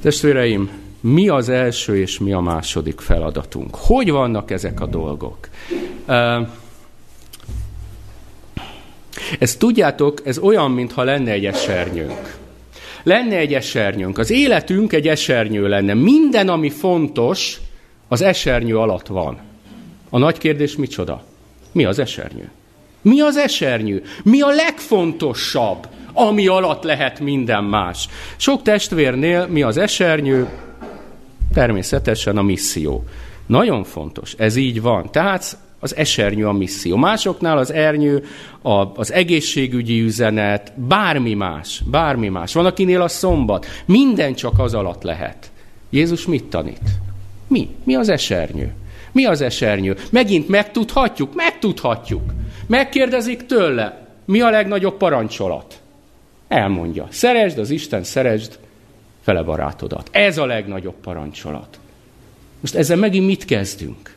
Testvéreim, 0.00 0.70
mi 1.00 1.28
az 1.28 1.48
első 1.48 1.96
és 1.96 2.18
mi 2.18 2.32
a 2.32 2.40
második 2.40 3.00
feladatunk? 3.00 3.74
Hogy 3.74 4.10
vannak 4.10 4.50
ezek 4.50 4.80
a 4.80 4.86
dolgok? 4.86 5.48
Ez 9.38 9.56
tudjátok, 9.56 10.20
ez 10.24 10.38
olyan, 10.38 10.70
mintha 10.70 11.02
lenne 11.02 11.30
egy 11.30 11.46
esernyőnk. 11.46 12.45
Lenne 13.06 13.36
egy 13.36 13.54
esernyőnk. 13.54 14.18
Az 14.18 14.30
életünk 14.30 14.92
egy 14.92 15.08
esernyő 15.08 15.68
lenne. 15.68 15.94
Minden, 15.94 16.48
ami 16.48 16.70
fontos, 16.70 17.60
az 18.08 18.22
esernyő 18.22 18.78
alatt 18.78 19.06
van. 19.06 19.38
A 20.10 20.18
nagy 20.18 20.38
kérdés 20.38 20.76
micsoda? 20.76 21.24
Mi 21.72 21.84
az 21.84 21.98
esernyő? 21.98 22.50
Mi 23.00 23.20
az 23.20 23.36
esernyő? 23.36 24.02
Mi 24.22 24.40
a 24.40 24.48
legfontosabb, 24.48 25.88
ami 26.12 26.46
alatt 26.46 26.82
lehet 26.82 27.20
minden 27.20 27.64
más? 27.64 28.08
Sok 28.36 28.62
testvérnél 28.62 29.46
mi 29.46 29.62
az 29.62 29.76
esernyő? 29.76 30.48
Természetesen 31.54 32.36
a 32.36 32.42
misszió. 32.42 33.04
Nagyon 33.46 33.84
fontos, 33.84 34.34
ez 34.38 34.56
így 34.56 34.80
van. 34.80 35.10
Tehát 35.10 35.58
az 35.80 35.96
esernyő 35.96 36.46
a 36.46 36.52
misszió. 36.52 36.96
Másoknál 36.96 37.58
az 37.58 37.72
ernyő, 37.72 38.24
a, 38.62 38.98
az 39.00 39.12
egészségügyi 39.12 40.00
üzenet, 40.00 40.72
bármi 40.76 41.34
más, 41.34 41.82
bármi 41.90 42.28
más. 42.28 42.54
Van, 42.54 42.66
akinél 42.66 43.00
a 43.00 43.08
szombat. 43.08 43.66
Minden 43.84 44.34
csak 44.34 44.58
az 44.58 44.74
alatt 44.74 45.02
lehet. 45.02 45.50
Jézus 45.90 46.26
mit 46.26 46.44
tanít? 46.44 46.90
Mi? 47.46 47.68
Mi 47.84 47.94
az 47.94 48.08
esernyő? 48.08 48.74
Mi 49.12 49.24
az 49.24 49.40
esernyő? 49.40 49.96
Megint 50.10 50.48
megtudhatjuk? 50.48 51.34
Megtudhatjuk. 51.34 52.32
Megkérdezik 52.66 53.46
tőle, 53.46 54.06
mi 54.24 54.40
a 54.40 54.50
legnagyobb 54.50 54.96
parancsolat? 54.96 55.80
Elmondja. 56.48 57.06
Szeresd 57.10 57.58
az 57.58 57.70
Isten, 57.70 58.04
szeresd 58.04 58.58
fele 59.22 59.42
barátodat. 59.42 60.08
Ez 60.12 60.38
a 60.38 60.46
legnagyobb 60.46 60.94
parancsolat. 61.02 61.78
Most 62.60 62.74
ezzel 62.74 62.96
megint 62.96 63.26
mit 63.26 63.44
kezdünk? 63.44 64.15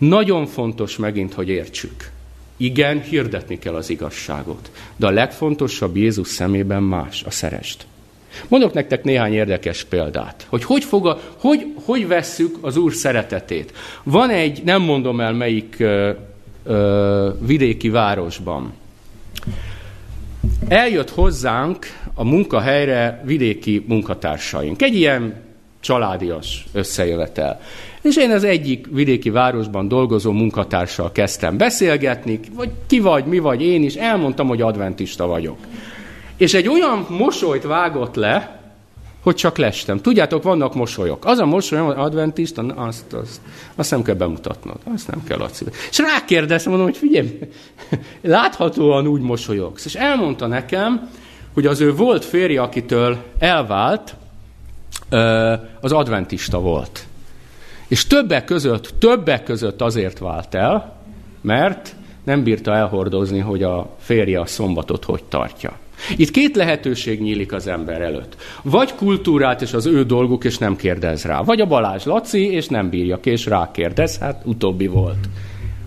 Nagyon 0.00 0.46
fontos 0.46 0.96
megint, 0.96 1.34
hogy 1.34 1.48
értsük. 1.48 2.10
Igen, 2.56 3.02
hirdetni 3.02 3.58
kell 3.58 3.74
az 3.74 3.90
igazságot, 3.90 4.70
de 4.96 5.06
a 5.06 5.10
legfontosabb 5.10 5.96
Jézus 5.96 6.28
szemében 6.28 6.82
más, 6.82 7.22
a 7.22 7.30
szerest. 7.30 7.86
Mondok 8.48 8.72
nektek 8.72 9.04
néhány 9.04 9.32
érdekes 9.32 9.84
példát, 9.84 10.46
hogy 10.48 10.64
hogy, 10.64 10.84
fog 10.84 11.06
a, 11.06 11.20
hogy, 11.36 11.66
hogy 11.84 12.06
vesszük 12.06 12.58
az 12.60 12.76
Úr 12.76 12.92
szeretetét. 12.92 13.72
Van 14.02 14.30
egy, 14.30 14.62
nem 14.64 14.82
mondom 14.82 15.20
el 15.20 15.32
melyik 15.32 15.76
ö, 15.78 16.10
ö, 16.64 17.30
vidéki 17.40 17.88
városban. 17.88 18.72
Eljött 20.68 21.10
hozzánk 21.10 21.86
a 22.14 22.24
munkahelyre 22.24 23.22
vidéki 23.24 23.84
munkatársaink. 23.88 24.82
Egy 24.82 24.94
ilyen 24.94 25.34
családias 25.80 26.66
összejövetel. 26.72 27.60
És 28.02 28.16
én 28.16 28.30
az 28.30 28.44
egyik 28.44 28.86
vidéki 28.90 29.30
városban 29.30 29.88
dolgozó 29.88 30.32
munkatársal 30.32 31.12
kezdtem 31.12 31.56
beszélgetni, 31.56 32.40
vagy 32.54 32.70
ki 32.86 33.00
vagy, 33.00 33.24
mi 33.24 33.38
vagy, 33.38 33.62
én 33.62 33.82
is, 33.82 33.94
elmondtam, 33.94 34.48
hogy 34.48 34.62
adventista 34.62 35.26
vagyok. 35.26 35.58
És 36.36 36.54
egy 36.54 36.68
olyan 36.68 37.06
mosolyt 37.08 37.62
vágott 37.62 38.14
le, 38.14 38.60
hogy 39.22 39.34
csak 39.34 39.58
lestem. 39.58 40.00
Tudjátok, 40.00 40.42
vannak 40.42 40.74
mosolyok. 40.74 41.24
Az 41.24 41.38
a 41.38 41.46
mosoly, 41.46 41.78
hogy 41.78 41.94
adventista, 41.96 42.62
azt, 42.62 43.12
azt, 43.12 43.40
azt 43.74 43.90
nem 43.90 44.02
kell 44.02 44.14
bemutatnod. 44.14 44.76
Azt 44.94 45.10
nem 45.10 45.24
kell 45.24 45.38
Laci. 45.38 45.64
És 45.90 45.98
rákérdeztem, 45.98 46.72
mondom, 46.72 46.90
hogy 46.90 46.98
figyelj, 46.98 47.38
láthatóan 48.20 49.06
úgy 49.06 49.20
mosolyogsz. 49.20 49.84
És 49.84 49.94
elmondta 49.94 50.46
nekem, 50.46 51.10
hogy 51.54 51.66
az 51.66 51.80
ő 51.80 51.94
volt 51.94 52.24
férje, 52.24 52.62
akitől 52.62 53.16
elvált, 53.38 54.14
az 55.80 55.92
adventista 55.92 56.60
volt. 56.60 57.06
És 57.88 58.06
többek 58.06 58.44
között, 58.44 58.94
többek 58.98 59.42
között 59.42 59.80
azért 59.80 60.18
vált 60.18 60.54
el, 60.54 60.96
mert 61.40 61.94
nem 62.24 62.42
bírta 62.42 62.74
elhordozni, 62.74 63.38
hogy 63.38 63.62
a 63.62 63.96
férje 63.98 64.40
a 64.40 64.46
szombatot 64.46 65.04
hogy 65.04 65.24
tartja. 65.24 65.78
Itt 66.16 66.30
két 66.30 66.56
lehetőség 66.56 67.20
nyílik 67.20 67.52
az 67.52 67.66
ember 67.66 68.00
előtt. 68.00 68.36
Vagy 68.62 68.94
kultúrát 68.94 69.62
és 69.62 69.72
az 69.72 69.86
ő 69.86 70.04
dolguk, 70.04 70.44
és 70.44 70.58
nem 70.58 70.76
kérdez 70.76 71.24
rá. 71.24 71.42
Vagy 71.42 71.60
a 71.60 71.66
Balázs 71.66 72.04
Laci, 72.04 72.52
és 72.52 72.66
nem 72.66 72.88
bírja 72.88 73.20
ki, 73.20 73.30
és 73.30 73.46
rákérdez. 73.46 74.18
Hát 74.18 74.42
utóbbi 74.44 74.86
volt. 74.86 75.28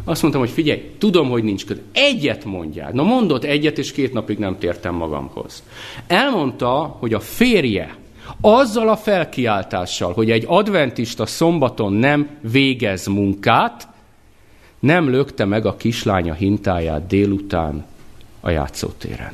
Azt 0.06 0.22
mondtam, 0.22 0.44
hogy 0.44 0.52
figyelj, 0.52 0.92
tudom, 0.98 1.30
hogy 1.30 1.44
nincs 1.44 1.66
köd. 1.66 1.82
Egyet 1.94 2.46
mondjál. 2.46 2.92
Na 2.92 3.04
mondott 3.04 3.44
egyet, 3.44 3.78
és 3.78 3.92
két 3.92 4.14
napig 4.14 4.38
nem 4.38 4.58
tértem 4.58 4.96
magamhoz. 4.96 5.64
Elmondta, 6.08 6.98
hogy 7.00 7.14
a 7.14 7.20
férje 7.20 7.96
azzal 8.46 8.90
a 8.90 8.96
felkiáltással, 8.96 10.14
hogy 10.14 10.32
egy 10.32 10.44
adventista 10.48 11.26
szombaton 11.26 11.94
nem 11.94 12.30
végez 12.42 13.08
munkát, 13.08 13.88
nem 14.80 15.10
lökte 15.10 15.46
meg 15.46 15.66
a 15.66 15.76
kislánya 15.76 16.34
hintáját 16.34 17.08
délután 17.08 17.86
a 18.42 18.50
játszótéren. 18.50 19.34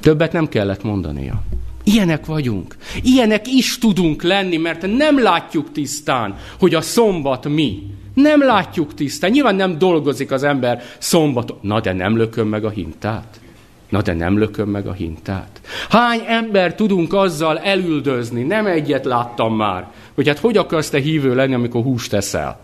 Többet 0.00 0.32
nem 0.32 0.48
kellett 0.48 0.82
mondania. 0.82 1.42
Ilyenek 1.84 2.26
vagyunk. 2.26 2.76
Ilyenek 3.02 3.46
is 3.46 3.78
tudunk 3.78 4.22
lenni, 4.22 4.56
mert 4.56 4.96
nem 4.96 5.22
látjuk 5.22 5.72
tisztán, 5.72 6.36
hogy 6.58 6.74
a 6.74 6.80
szombat 6.80 7.48
mi. 7.48 7.82
Nem 8.14 8.42
látjuk 8.42 8.94
tisztán. 8.94 9.30
Nyilván 9.30 9.54
nem 9.54 9.78
dolgozik 9.78 10.30
az 10.30 10.42
ember 10.42 10.82
szombaton. 10.98 11.58
Na, 11.62 11.80
de 11.80 11.92
nem 11.92 12.16
lököm 12.16 12.48
meg 12.48 12.64
a 12.64 12.70
hintát. 12.70 13.40
Na, 13.88 14.02
de 14.02 14.12
nem 14.12 14.38
lököm 14.38 14.68
meg 14.68 14.86
a 14.86 14.92
hintát. 14.92 15.60
Hány 15.88 16.20
ember 16.26 16.74
tudunk 16.74 17.12
azzal 17.12 17.58
elüldözni? 17.58 18.42
Nem 18.42 18.66
egyet 18.66 19.04
láttam 19.04 19.56
már. 19.56 19.86
Hogy 20.14 20.28
hát 20.28 20.38
hogy 20.38 20.56
akarsz 20.56 20.90
te 20.90 20.98
hívő 20.98 21.34
lenni, 21.34 21.54
amikor 21.54 21.82
húst 21.82 22.12
eszel? 22.12 22.60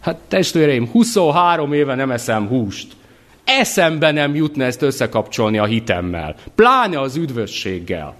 Hát 0.00 0.18
testvéreim, 0.28 0.88
23 0.88 1.72
éve 1.72 1.94
nem 1.94 2.10
eszem 2.10 2.46
húst. 2.46 2.92
Eszembe 3.44 4.10
nem 4.10 4.34
jutna 4.34 4.64
ezt 4.64 4.82
összekapcsolni 4.82 5.58
a 5.58 5.64
hitemmel, 5.64 6.34
pláne 6.54 7.00
az 7.00 7.16
üdvösséggel. 7.16 8.14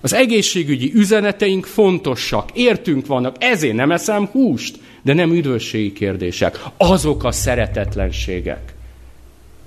Az 0.00 0.12
egészségügyi 0.12 0.92
üzeneteink 0.94 1.66
fontosak, 1.66 2.50
értünk 2.54 3.06
vannak, 3.06 3.36
ezért 3.38 3.74
nem 3.74 3.90
eszem 3.90 4.26
húst, 4.26 4.78
de 5.02 5.14
nem 5.14 5.32
üdvösségi 5.32 5.92
kérdések. 5.92 6.60
Azok 6.76 7.24
a 7.24 7.32
szeretetlenségek, 7.32 8.74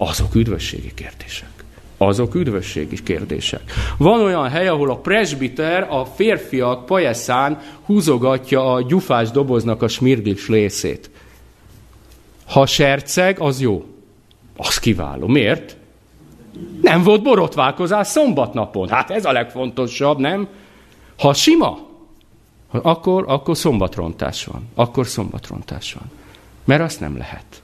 azok 0.09 0.35
üdvösségi 0.35 0.93
kérdések. 0.93 1.49
Azok 1.97 2.35
üdvösségi 2.35 3.03
kérdések. 3.03 3.61
Van 3.97 4.21
olyan 4.21 4.49
hely, 4.49 4.67
ahol 4.67 4.89
a 4.89 4.97
presbiter 4.97 5.87
a 5.89 6.05
férfiak 6.05 6.85
pajeszán 6.85 7.59
húzogatja 7.85 8.73
a 8.73 8.81
gyufás 8.81 9.31
doboznak 9.31 9.81
a 9.81 9.87
smirglis 9.87 10.47
részét. 10.47 11.09
Ha 12.45 12.65
serceg, 12.65 13.39
az 13.39 13.61
jó. 13.61 13.85
Az 14.57 14.77
kiváló. 14.77 15.27
Miért? 15.27 15.77
Nem 16.81 17.03
volt 17.03 17.23
borotválkozás 17.23 18.07
szombatnapon. 18.07 18.89
Hát 18.89 19.09
ez 19.09 19.25
a 19.25 19.31
legfontosabb, 19.31 20.19
nem? 20.19 20.47
Ha 21.17 21.33
sima, 21.33 21.77
akkor, 22.71 23.25
akkor 23.27 23.57
szombatrontás 23.57 24.45
van. 24.45 24.67
Akkor 24.75 25.07
szombatrontás 25.07 25.93
van. 25.93 26.11
Mert 26.65 26.81
azt 26.81 26.99
nem 26.99 27.17
lehet. 27.17 27.60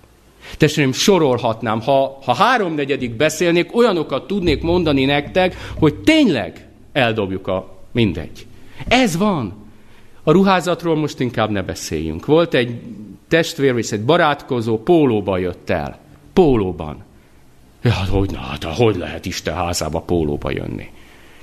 Testvéreim, 0.58 0.94
sorolhatnám, 0.94 1.82
ha, 1.82 2.18
ha 2.24 2.34
háromnegyedik 2.34 3.16
beszélnék, 3.16 3.76
olyanokat 3.76 4.28
tudnék 4.28 4.62
mondani 4.62 5.06
nektek, 5.06 5.56
hogy 5.80 5.96
tényleg 5.96 6.68
eldobjuk 6.92 7.48
a 7.48 7.78
mindegy. 7.92 8.46
Ez 8.88 9.18
van. 9.18 9.66
A 10.24 10.32
ruházatról 10.32 10.96
most 10.96 11.20
inkább 11.20 11.50
ne 11.50 11.62
beszéljünk. 11.62 12.26
Volt 12.26 12.54
egy 12.54 12.80
testvér, 13.28 13.78
és 13.78 13.92
egy 13.92 14.04
barátkozó, 14.04 14.78
pólóba 14.78 15.38
jött 15.38 15.70
el 15.70 16.06
pólóban. 16.38 17.04
Ja, 17.82 17.92
hát 17.92 18.08
hogy, 18.08 18.32
na, 18.32 18.38
hát 18.38 18.64
hogy 18.64 18.96
lehet 18.96 19.26
Isten 19.26 19.56
házába 19.56 20.00
pólóba 20.00 20.52
jönni? 20.52 20.88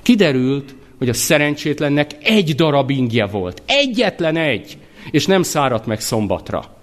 Kiderült, 0.01 0.75
hogy 0.97 1.09
a 1.09 1.13
szerencsétlennek 1.13 2.11
egy 2.21 2.55
darab 2.55 2.89
ingje 2.89 3.25
volt. 3.25 3.61
Egyetlen 3.65 4.37
egy. 4.37 4.77
És 5.11 5.25
nem 5.25 5.43
száradt 5.43 5.85
meg 5.85 5.99
szombatra. 5.99 6.74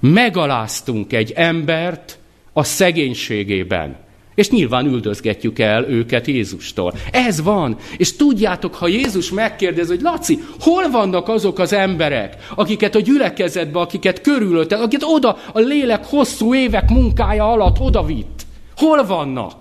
Megaláztunk 0.00 1.12
egy 1.12 1.32
embert 1.34 2.18
a 2.52 2.62
szegénységében. 2.62 3.96
És 4.34 4.50
nyilván 4.50 4.86
üldözgetjük 4.86 5.58
el 5.58 5.84
őket 5.84 6.26
Jézustól. 6.26 6.94
Ez 7.12 7.42
van. 7.42 7.76
És 7.96 8.16
tudjátok, 8.16 8.74
ha 8.74 8.88
Jézus 8.88 9.30
megkérdez, 9.30 9.88
hogy 9.88 10.00
Laci, 10.00 10.38
hol 10.60 10.90
vannak 10.90 11.28
azok 11.28 11.58
az 11.58 11.72
emberek, 11.72 12.36
akiket 12.54 12.94
a 12.94 13.00
gyülekezetbe, 13.00 13.80
akiket 13.80 14.20
körülötted, 14.20 14.80
akiket 14.80 15.08
oda 15.08 15.36
a 15.52 15.58
lélek 15.58 16.04
hosszú 16.04 16.54
évek 16.54 16.90
munkája 16.90 17.50
alatt 17.50 17.80
oda 17.80 18.02
vitt? 18.02 18.46
Hol 18.76 19.06
vannak? 19.06 19.59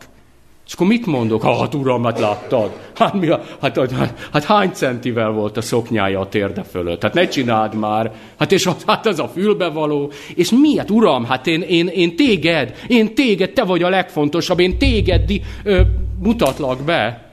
És 0.69 0.75
akkor 0.75 0.87
mit 0.87 1.05
mondok? 1.05 1.43
Hát 1.43 1.75
uram, 1.75 2.03
hát 2.03 2.19
láttad. 2.19 2.79
Hát, 2.95 3.13
mi 3.13 3.27
a, 3.27 3.43
hát, 3.61 3.91
hát, 3.91 4.29
hát 4.31 4.43
hány 4.43 4.69
centivel 4.71 5.31
volt 5.31 5.57
a 5.57 5.61
szoknyája 5.61 6.19
a 6.19 6.29
térde 6.29 6.63
fölött? 6.63 7.01
Hát 7.01 7.13
ne 7.13 7.27
csináld 7.27 7.73
már. 7.73 8.13
Hát 8.39 8.51
és 8.51 8.65
az, 8.65 8.83
hát 8.85 9.05
az 9.05 9.19
a 9.19 9.27
fülbevaló. 9.27 10.11
És 10.35 10.49
miért, 10.49 10.89
uram? 10.89 11.25
Hát 11.25 11.47
én, 11.47 11.61
én, 11.61 11.87
én 11.87 12.15
téged, 12.15 12.75
én 12.87 13.15
téged, 13.15 13.51
te 13.51 13.63
vagy 13.63 13.83
a 13.83 13.89
legfontosabb, 13.89 14.59
én 14.59 14.77
téged 14.77 15.25
di, 15.25 15.41
ö, 15.63 15.81
mutatlak 16.19 16.81
be. 16.81 17.29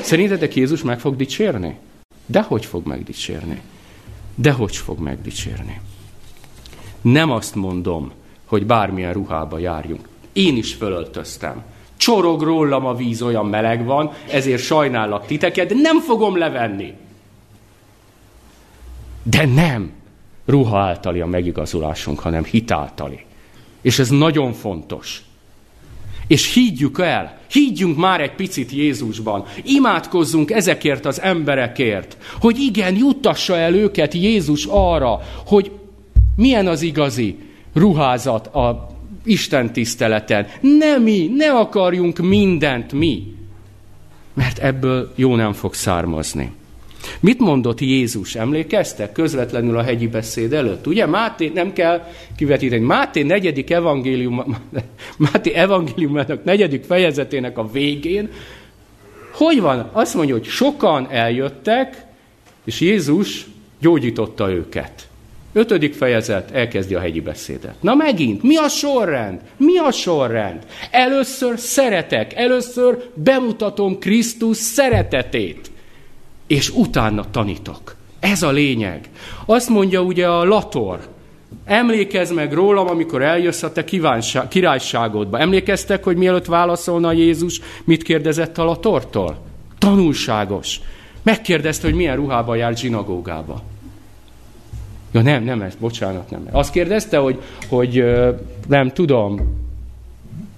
Szerintetek 0.00 0.54
Jézus 0.54 0.82
meg 0.82 1.00
fog 1.00 1.16
dicsérni? 1.16 1.78
De 2.26 2.40
hogy 2.40 2.64
fog 2.64 2.86
megdicsérni? 2.86 3.60
De 4.34 4.52
hogy 4.52 4.76
fog 4.76 4.98
megdicsérni? 4.98 5.80
Nem 7.00 7.30
azt 7.30 7.54
mondom, 7.54 8.12
hogy 8.44 8.66
bármilyen 8.66 9.12
ruhába 9.12 9.58
járjunk. 9.58 10.08
Én 10.32 10.56
is 10.56 10.74
fölöltöztem 10.74 11.64
csorog 11.98 12.42
rólam 12.42 12.86
a 12.86 12.94
víz, 12.94 13.22
olyan 13.22 13.46
meleg 13.46 13.84
van, 13.84 14.12
ezért 14.30 14.62
sajnállak 14.62 15.26
titeket, 15.26 15.68
de 15.68 15.74
nem 15.74 16.00
fogom 16.00 16.36
levenni. 16.36 16.92
De 19.22 19.46
nem 19.46 19.92
ruha 20.46 20.78
általi 20.78 21.20
a 21.20 21.26
megigazulásunk, 21.26 22.18
hanem 22.18 22.44
hit 22.44 22.70
általi. 22.70 23.24
És 23.80 23.98
ez 23.98 24.08
nagyon 24.08 24.52
fontos. 24.52 25.22
És 26.26 26.54
higgyük 26.54 26.98
el, 26.98 27.38
higgyünk 27.50 27.96
már 27.96 28.20
egy 28.20 28.34
picit 28.34 28.70
Jézusban, 28.70 29.44
imádkozzunk 29.62 30.50
ezekért 30.50 31.06
az 31.06 31.20
emberekért, 31.20 32.16
hogy 32.40 32.58
igen, 32.58 32.96
juttassa 32.96 33.56
el 33.56 33.74
őket 33.74 34.14
Jézus 34.14 34.66
arra, 34.70 35.20
hogy 35.46 35.70
milyen 36.36 36.66
az 36.66 36.82
igazi 36.82 37.38
ruházat 37.74 38.46
a 38.46 38.97
Isten 39.28 39.72
tiszteleten. 39.72 40.46
Ne 40.60 40.98
mi, 40.98 41.30
ne 41.36 41.50
akarjunk 41.50 42.18
mindent 42.18 42.92
mi. 42.92 43.34
Mert 44.34 44.58
ebből 44.58 45.12
jó 45.14 45.36
nem 45.36 45.52
fog 45.52 45.74
származni. 45.74 46.52
Mit 47.20 47.38
mondott 47.38 47.80
Jézus? 47.80 48.34
Emlékeztek 48.34 49.12
közvetlenül 49.12 49.78
a 49.78 49.82
hegyi 49.82 50.06
beszéd 50.06 50.52
előtt? 50.52 50.86
Ugye 50.86 51.06
Máté, 51.06 51.50
nem 51.54 51.72
kell 51.72 52.06
kivetíteni, 52.36 52.84
Máté 52.84 53.22
negyedik 53.22 53.70
evangélium, 53.70 54.56
Máté 55.32 55.52
evangéliumának 55.52 56.44
negyedik 56.44 56.84
fejezetének 56.84 57.58
a 57.58 57.70
végén, 57.70 58.30
hogy 59.32 59.60
van? 59.60 59.90
Azt 59.92 60.14
mondja, 60.14 60.34
hogy 60.34 60.44
sokan 60.44 61.06
eljöttek, 61.10 62.06
és 62.64 62.80
Jézus 62.80 63.46
gyógyította 63.80 64.50
őket. 64.50 65.07
Ötödik 65.52 65.94
fejezet, 65.94 66.50
elkezdi 66.50 66.94
a 66.94 67.00
hegyi 67.00 67.20
beszédet. 67.20 67.74
Na 67.80 67.94
megint, 67.94 68.42
mi 68.42 68.56
a 68.56 68.68
sorrend? 68.68 69.40
Mi 69.56 69.78
a 69.78 69.90
sorrend? 69.90 70.66
Először 70.90 71.58
szeretek, 71.58 72.34
először 72.34 73.10
bemutatom 73.14 73.98
Krisztus 73.98 74.56
szeretetét, 74.56 75.70
és 76.46 76.70
utána 76.70 77.30
tanítok. 77.30 77.96
Ez 78.20 78.42
a 78.42 78.50
lényeg. 78.50 79.08
Azt 79.46 79.68
mondja 79.68 80.02
ugye 80.02 80.26
a 80.28 80.44
Lator, 80.44 80.98
emlékezz 81.64 82.32
meg 82.32 82.52
rólam, 82.52 82.88
amikor 82.88 83.22
eljössz 83.22 83.62
a 83.62 83.72
te 83.72 83.84
királyságodba. 84.48 85.38
Emlékeztek, 85.38 86.04
hogy 86.04 86.16
mielőtt 86.16 86.46
válaszolna 86.46 87.12
Jézus, 87.12 87.60
mit 87.84 88.02
kérdezett 88.02 88.58
a 88.58 88.64
Latortól? 88.64 89.38
Tanulságos. 89.78 90.80
Megkérdezte, 91.22 91.86
hogy 91.86 91.96
milyen 91.96 92.16
ruhában 92.16 92.56
jár 92.56 92.76
zsinagógába. 92.76 93.62
Ja 95.10 95.22
nem, 95.22 95.44
nem 95.44 95.62
ez, 95.62 95.74
bocsánat, 95.74 96.30
nem. 96.30 96.48
Azt 96.50 96.72
kérdezte, 96.72 97.18
hogy, 97.18 97.42
hogy 97.68 98.04
nem 98.68 98.90
tudom, 98.90 99.56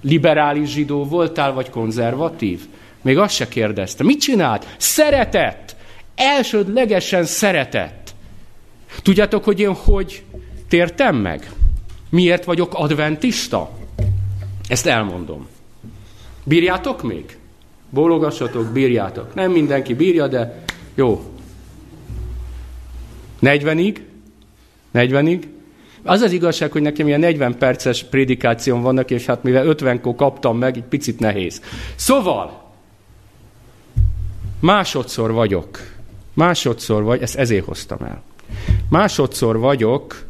liberális 0.01 0.69
zsidó 0.69 1.05
voltál, 1.05 1.53
vagy 1.53 1.69
konzervatív? 1.69 2.61
Még 3.01 3.17
azt 3.17 3.35
se 3.35 3.47
kérdezte. 3.47 4.03
Mit 4.03 4.19
csinált? 4.19 4.75
Szeretett! 4.77 5.75
Elsődlegesen 6.15 7.23
szeretett. 7.23 8.13
Tudjátok, 9.01 9.43
hogy 9.43 9.59
én 9.59 9.73
hogy 9.73 10.23
tértem 10.67 11.15
meg? 11.15 11.51
Miért 12.09 12.45
vagyok 12.45 12.73
adventista? 12.73 13.71
Ezt 14.67 14.85
elmondom. 14.85 15.47
Bírjátok 16.43 17.03
még? 17.03 17.37
Bólogassatok, 17.89 18.71
bírjátok. 18.71 19.33
Nem 19.33 19.51
mindenki 19.51 19.93
bírja, 19.93 20.27
de 20.27 20.63
jó. 20.95 21.31
40-ig? 23.41 23.97
40-ig? 24.93 25.43
Az 26.03 26.21
az 26.21 26.31
igazság, 26.31 26.71
hogy 26.71 26.81
nekem 26.81 27.07
ilyen 27.07 27.19
40 27.19 27.57
perces 27.57 28.03
prédikációm 28.03 28.81
vannak, 28.81 29.11
és 29.11 29.25
hát 29.25 29.43
mivel 29.43 29.65
50-kor 29.67 30.15
kaptam 30.15 30.57
meg, 30.57 30.77
egy 30.77 30.83
picit 30.83 31.19
nehéz. 31.19 31.61
Szóval, 31.95 32.63
másodszor 34.59 35.31
vagyok, 35.31 35.79
másodszor 36.33 37.03
vagy, 37.03 37.21
ezt 37.21 37.35
ezért 37.35 37.65
hoztam 37.65 37.97
el. 38.01 38.21
Másodszor 38.89 39.59
vagyok 39.59 40.25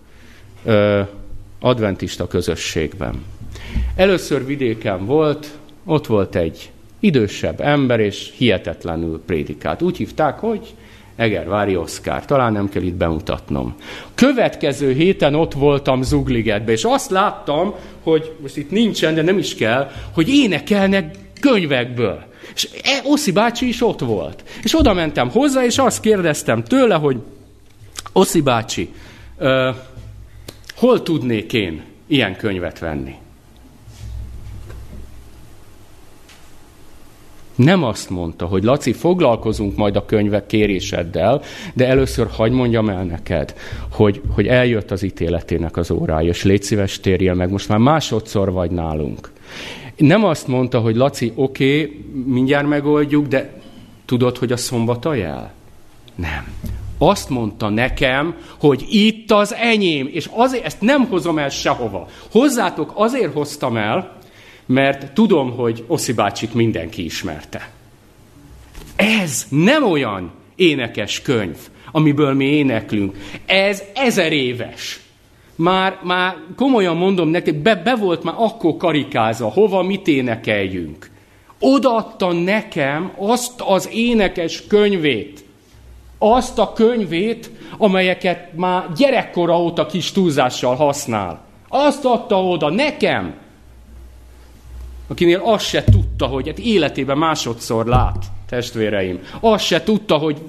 ö, 0.64 1.02
adventista 1.60 2.28
közösségben. 2.28 3.24
Először 3.96 4.46
vidéken 4.46 5.06
volt, 5.06 5.58
ott 5.86 6.08
volt 6.08 6.36
egy 6.36 6.72
idősebb 7.00 7.62
ember, 7.62 8.00
és 8.00 8.34
hihetetlenül 8.38 9.22
prédikált. 9.26 9.82
Úgy 9.82 9.98
hívták, 9.98 10.40
hogy 10.40 10.76
Egervári 11.22 11.76
Oszkár. 11.76 12.26
Talán 12.26 12.52
nem 12.52 12.70
kell 12.70 12.82
itt 12.82 12.94
bemutatnom. 12.94 13.76
Következő 14.16 14.94
héten 14.94 15.36
ott 15.36 15.54
voltam 15.54 16.02
Zugligetbe, 16.02 16.72
és 16.72 16.84
azt 16.84 17.10
láttam, 17.10 17.74
hogy 18.04 18.36
most 18.42 18.58
itt 18.58 18.72
nincsen, 18.72 19.16
de 19.16 19.22
nem 19.22 19.38
is 19.38 19.56
kell, 19.56 19.92
hogy 20.14 20.30
énekelnek 20.30 21.16
könyvekből. 21.40 22.24
És 22.56 22.70
e, 22.84 23.02
Oszi 23.04 23.32
bácsi 23.32 23.68
is 23.68 23.84
ott 23.84 24.00
volt. 24.00 24.44
És 24.64 24.80
oda 24.80 24.94
mentem 24.94 25.30
hozzá, 25.30 25.64
és 25.64 25.78
azt 25.78 26.02
kérdeztem 26.02 26.64
tőle, 26.64 26.96
hogy 26.96 27.18
Oszi 28.14 28.42
bácsi, 28.42 28.94
uh, 29.40 29.76
hol 30.76 31.04
tudnék 31.04 31.54
én 31.54 31.84
ilyen 32.08 32.36
könyvet 32.36 32.80
venni? 32.80 33.16
Nem 37.64 37.84
azt 37.84 38.10
mondta, 38.10 38.46
hogy 38.46 38.64
Laci, 38.64 38.94
foglalkozunk 38.94 39.76
majd 39.76 39.96
a 39.96 40.06
könyvek 40.06 40.46
kéréseddel, 40.46 41.42
de 41.74 41.88
először 41.88 42.28
hagyd 42.28 42.54
mondjam 42.54 42.90
el 42.90 43.04
neked, 43.04 43.54
hogy, 43.92 44.22
hogy 44.34 44.48
eljött 44.48 44.92
az 44.92 45.04
ítéletének 45.04 45.78
az 45.78 45.92
órája, 45.92 46.30
és 46.30 46.44
légy 46.44 46.64
szíves 46.64 47.00
térjél 47.00 47.34
meg, 47.34 47.52
most 47.52 47.70
már 47.70 47.78
másodszor 47.78 48.52
vagy 48.52 48.72
nálunk. 48.72 49.32
Nem 49.98 50.24
azt 50.24 50.48
mondta, 50.48 50.80
hogy 50.80 50.96
Laci, 50.96 51.32
oké, 51.36 51.82
okay, 51.82 52.06
mindjárt 52.26 52.68
megoldjuk, 52.68 53.28
de 53.28 53.54
tudod, 54.06 54.38
hogy 54.38 54.52
a 54.52 54.58
szombat 54.58 55.06
a 55.06 55.14
jel? 55.14 55.54
Nem. 56.16 56.48
Azt 56.98 57.30
mondta 57.30 57.70
nekem, 57.70 58.36
hogy 58.60 58.86
itt 58.90 59.32
az 59.32 59.54
enyém, 59.54 60.10
és 60.12 60.30
azért 60.32 60.66
ezt 60.66 60.82
nem 60.82 61.06
hozom 61.06 61.38
el 61.38 61.50
sehova. 61.50 62.08
Hozzátok 62.32 62.92
azért 62.96 63.34
hoztam 63.34 63.78
el, 63.78 64.20
mert 64.72 65.14
tudom, 65.14 65.52
hogy 65.52 65.84
Oszi 65.88 66.14
bácsit 66.14 66.54
mindenki 66.54 67.04
ismerte. 67.04 67.70
Ez 68.96 69.46
nem 69.50 69.84
olyan 69.84 70.32
énekes 70.56 71.22
könyv, 71.22 71.58
amiből 71.92 72.34
mi 72.34 72.46
éneklünk. 72.46 73.16
Ez 73.46 73.84
ezer 73.94 74.32
éves. 74.32 75.00
Már, 75.56 76.00
már 76.04 76.36
komolyan 76.56 76.98
mondom 76.98 77.30
nektek, 77.30 77.56
be, 77.56 77.76
be 77.76 77.96
volt 77.96 78.24
már 78.24 78.36
akkor 78.38 78.78
karikázva, 78.78 79.50
hova 79.50 79.84
mit 79.84 80.08
énekeljünk. 80.08 81.10
Odaadta 81.60 82.32
nekem 82.34 83.12
azt 83.18 83.62
az 83.62 83.90
énekes 83.92 84.68
könyvét, 84.68 85.44
azt 86.18 86.60
a 86.60 86.74
könyvét, 86.74 87.52
amelyeket 87.78 88.56
már 88.56 88.92
gyerekkora 88.98 89.62
óta 89.62 89.86
kis 89.86 90.12
túlzással 90.12 90.76
használ. 90.76 91.46
Azt 91.70 92.06
adta 92.06 92.44
oda 92.44 92.70
nekem, 92.70 93.34
akinél 95.12 95.42
azt 95.44 95.66
se 95.66 95.84
tudta, 95.84 96.26
hogy 96.26 96.48
hát 96.48 96.60
életében 96.60 97.18
másodszor 97.18 97.86
lát, 97.86 98.26
testvéreim. 98.50 99.20
Azt 99.40 99.66
se 99.66 99.84
tudta, 99.84 100.18
hogy 100.18 100.42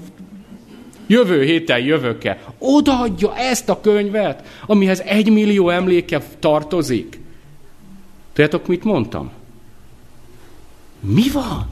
jövő 1.07 1.45
héten 1.45 1.79
jövök-e. 1.79 2.39
Odaadja 2.59 3.37
ezt 3.37 3.69
a 3.69 3.81
könyvet, 3.81 4.47
amihez 4.67 5.01
egy 5.01 5.31
millió 5.31 5.69
emléke 5.69 6.23
tartozik. 6.39 7.21
Tudjátok, 8.33 8.67
mit 8.67 8.85
mondtam? 8.85 9.31
Mi 11.01 11.31
van? 11.33 11.69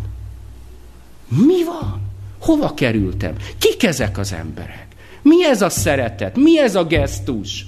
Mi 1.28 1.64
van? 1.64 2.00
Hova 2.40 2.74
kerültem? 2.74 3.34
Kik 3.58 3.82
ezek 3.82 4.18
az 4.18 4.32
emberek? 4.32 4.86
Mi 5.22 5.44
ez 5.44 5.62
a 5.62 5.68
szeretet? 5.68 6.36
Mi 6.36 6.58
ez 6.58 6.74
a 6.74 6.84
gesztus? 6.84 7.66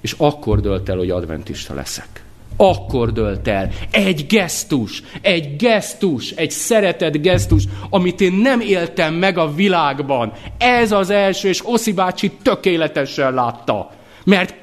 És 0.00 0.14
akkor 0.18 0.60
dölt 0.60 0.88
el, 0.88 0.96
hogy 0.96 1.10
adventista 1.10 1.74
leszek. 1.74 2.22
Akkor 2.60 3.12
dölt 3.12 3.48
el. 3.48 3.70
Egy 3.90 4.26
gesztus, 4.26 5.02
egy 5.20 5.56
gesztus, 5.56 6.30
egy 6.30 6.50
szeretett 6.50 7.16
gesztus, 7.16 7.64
amit 7.90 8.20
én 8.20 8.32
nem 8.32 8.60
éltem 8.60 9.14
meg 9.14 9.38
a 9.38 9.54
világban. 9.54 10.32
Ez 10.58 10.92
az 10.92 11.10
első, 11.10 11.48
és 11.48 11.66
Oszi 11.66 11.92
bácsi 11.92 12.30
tökéletesen 12.42 13.34
látta. 13.34 13.90
Mert 14.24 14.54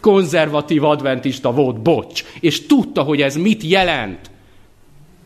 konzervatív 0.00 0.84
adventista 0.84 1.52
volt, 1.52 1.82
bocs, 1.82 2.24
és 2.40 2.66
tudta, 2.66 3.02
hogy 3.02 3.22
ez 3.22 3.36
mit 3.36 3.62
jelent. 3.62 4.30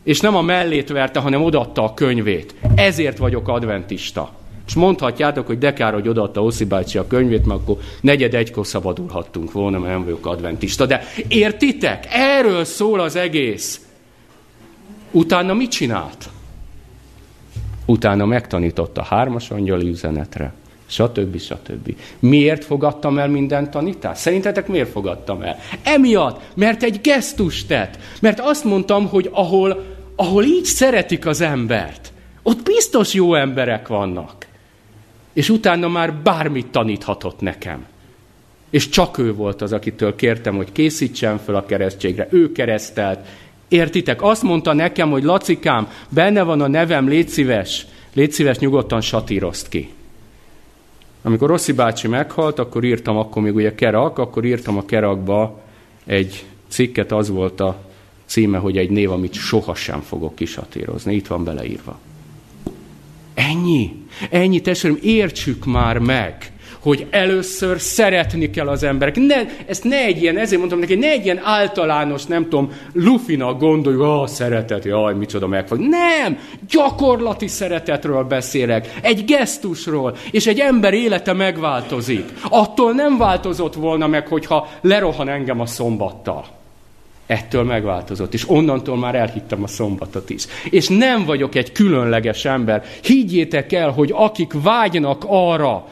És 0.03 0.19
nem 0.19 0.35
a 0.35 0.41
mellét 0.41 0.89
verte, 0.89 1.19
hanem 1.19 1.43
odaadta 1.43 1.83
a 1.83 1.93
könyvét. 1.93 2.55
Ezért 2.75 3.17
vagyok 3.17 3.47
adventista. 3.47 4.31
És 4.67 4.73
mondhatjátok, 4.73 5.47
hogy 5.47 5.57
de 5.57 5.73
kár, 5.73 5.93
hogy 5.93 6.07
odaadta 6.07 6.43
Oszi 6.43 6.65
bácsi 6.65 6.97
a 6.97 7.07
könyvét, 7.07 7.45
mert 7.45 7.59
akkor 7.59 7.77
negyed 8.01 8.33
egykor 8.33 8.67
szabadulhattunk 8.67 9.51
volna, 9.51 9.79
mert 9.79 9.93
nem 9.93 10.03
vagyok 10.03 10.25
adventista. 10.25 10.85
De 10.85 11.03
értitek? 11.27 12.07
Erről 12.09 12.63
szól 12.63 12.99
az 12.99 13.15
egész. 13.15 13.81
Utána 15.11 15.53
mit 15.53 15.71
csinált? 15.71 16.29
Utána 17.85 18.25
megtanította 18.25 19.01
a 19.01 19.03
hármas 19.03 19.51
angyali 19.51 19.89
üzenetre, 19.89 20.53
stb. 20.85 21.39
stb. 21.39 21.95
Miért 22.19 22.65
fogadtam 22.65 23.17
el 23.17 23.27
minden 23.27 23.71
tanítást? 23.71 24.21
Szerintetek 24.21 24.67
miért 24.67 24.89
fogadtam 24.89 25.41
el? 25.41 25.57
Emiatt, 25.83 26.41
mert 26.55 26.83
egy 26.83 27.01
gesztus 27.01 27.65
tett. 27.65 27.97
Mert 28.21 28.39
azt 28.39 28.63
mondtam, 28.63 29.07
hogy 29.07 29.29
ahol, 29.33 29.83
ahol 30.15 30.43
így 30.43 30.65
szeretik 30.65 31.25
az 31.25 31.41
embert, 31.41 32.11
ott 32.43 32.63
biztos 32.63 33.13
jó 33.13 33.35
emberek 33.35 33.87
vannak. 33.87 34.51
És 35.33 35.49
utána 35.49 35.87
már 35.87 36.13
bármit 36.13 36.67
taníthatott 36.67 37.39
nekem. 37.41 37.85
És 38.69 38.89
csak 38.89 39.17
ő 39.17 39.33
volt 39.33 39.61
az, 39.61 39.73
akitől 39.73 40.15
kértem, 40.15 40.55
hogy 40.55 40.71
készítsen 40.71 41.37
fel 41.37 41.55
a 41.55 41.65
keresztségre. 41.65 42.27
Ő 42.31 42.51
keresztelt. 42.51 43.27
Értitek? 43.67 44.21
Azt 44.21 44.43
mondta 44.43 44.73
nekem, 44.73 45.09
hogy 45.09 45.23
Lacikám, 45.23 45.87
benne 46.09 46.43
van 46.43 46.61
a 46.61 46.67
nevem, 46.67 47.07
légy 47.07 47.27
szíves, 47.27 47.85
légy 48.13 48.31
szíves, 48.31 48.57
nyugodtan 48.57 49.01
satírozt 49.01 49.69
ki. 49.69 49.89
Amikor 51.21 51.49
Rossi 51.49 51.71
bácsi 51.71 52.07
meghalt, 52.07 52.59
akkor 52.59 52.83
írtam, 52.83 53.17
akkor 53.17 53.41
még 53.41 53.55
ugye 53.55 53.75
kerak, 53.75 54.17
akkor 54.17 54.45
írtam 54.45 54.77
a 54.77 54.85
kerakba 54.85 55.61
egy 56.05 56.45
cikket, 56.67 57.11
az 57.11 57.29
volt 57.29 57.59
a 57.59 57.77
címe, 58.25 58.57
hogy 58.57 58.77
egy 58.77 58.89
név, 58.89 59.11
amit 59.11 59.33
sohasem 59.33 60.01
fogok 60.01 60.35
kisatírozni. 60.35 61.15
Itt 61.15 61.27
van 61.27 61.43
beleírva. 61.43 61.99
Ennyi. 63.35 63.91
Ennyi, 64.29 64.61
testvérem, 64.61 64.99
értsük 65.01 65.65
már 65.65 65.97
meg, 65.97 66.51
hogy 66.83 67.07
először 67.09 67.79
szeretni 67.79 68.49
kell 68.49 68.67
az 68.67 68.83
emberek. 68.83 69.15
Ne, 69.15 69.35
ezt 69.65 69.83
ne 69.83 69.97
egy 69.97 70.21
ilyen, 70.21 70.37
ezért 70.37 70.57
mondtam 70.57 70.79
neki, 70.79 70.95
ne 70.95 71.09
egy 71.09 71.23
ilyen 71.25 71.39
általános, 71.43 72.25
nem 72.25 72.43
tudom, 72.43 72.71
lufina 72.93 73.53
gondoljuk, 73.53 74.01
ah, 74.01 74.27
szeretet, 74.27 74.85
jaj, 74.85 75.13
micsoda 75.13 75.47
megfog. 75.47 75.79
Nem! 75.79 76.37
Gyakorlati 76.69 77.47
szeretetről 77.47 78.23
beszélek. 78.23 78.95
Egy 79.01 79.25
gesztusról, 79.25 80.15
és 80.31 80.47
egy 80.47 80.59
ember 80.59 80.93
élete 80.93 81.33
megváltozik. 81.33 82.33
Attól 82.49 82.93
nem 82.93 83.17
változott 83.17 83.73
volna 83.73 84.07
meg, 84.07 84.27
hogyha 84.27 84.67
lerohan 84.81 85.29
engem 85.29 85.59
a 85.59 85.65
szombattal. 85.65 86.61
Ettől 87.25 87.63
megváltozott, 87.63 88.33
és 88.33 88.49
onnantól 88.49 88.97
már 88.97 89.15
elhittem 89.15 89.63
a 89.63 89.67
szombatot 89.67 90.29
is. 90.29 90.45
És 90.69 90.87
nem 90.87 91.25
vagyok 91.25 91.55
egy 91.55 91.71
különleges 91.71 92.45
ember. 92.45 92.83
Higgyétek 93.03 93.73
el, 93.73 93.89
hogy 93.89 94.11
akik 94.13 94.53
vágynak 94.63 95.23
arra, 95.27 95.87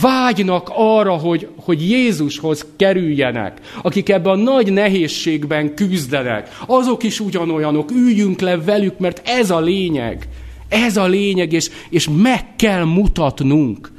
vágynak 0.00 0.70
arra, 0.74 1.12
hogy, 1.12 1.48
hogy 1.56 1.90
Jézushoz 1.90 2.66
kerüljenek, 2.76 3.60
akik 3.82 4.08
ebben 4.08 4.32
a 4.32 4.42
nagy 4.42 4.72
nehézségben 4.72 5.74
küzdenek, 5.74 6.58
azok 6.66 7.02
is 7.02 7.20
ugyanolyanok, 7.20 7.90
üljünk 7.90 8.40
le 8.40 8.58
velük, 8.58 8.98
mert 8.98 9.28
ez 9.28 9.50
a 9.50 9.60
lényeg. 9.60 10.28
Ez 10.68 10.96
a 10.96 11.06
lényeg, 11.06 11.52
és, 11.52 11.70
és 11.90 12.08
meg 12.22 12.56
kell 12.56 12.84
mutatnunk 12.84 13.94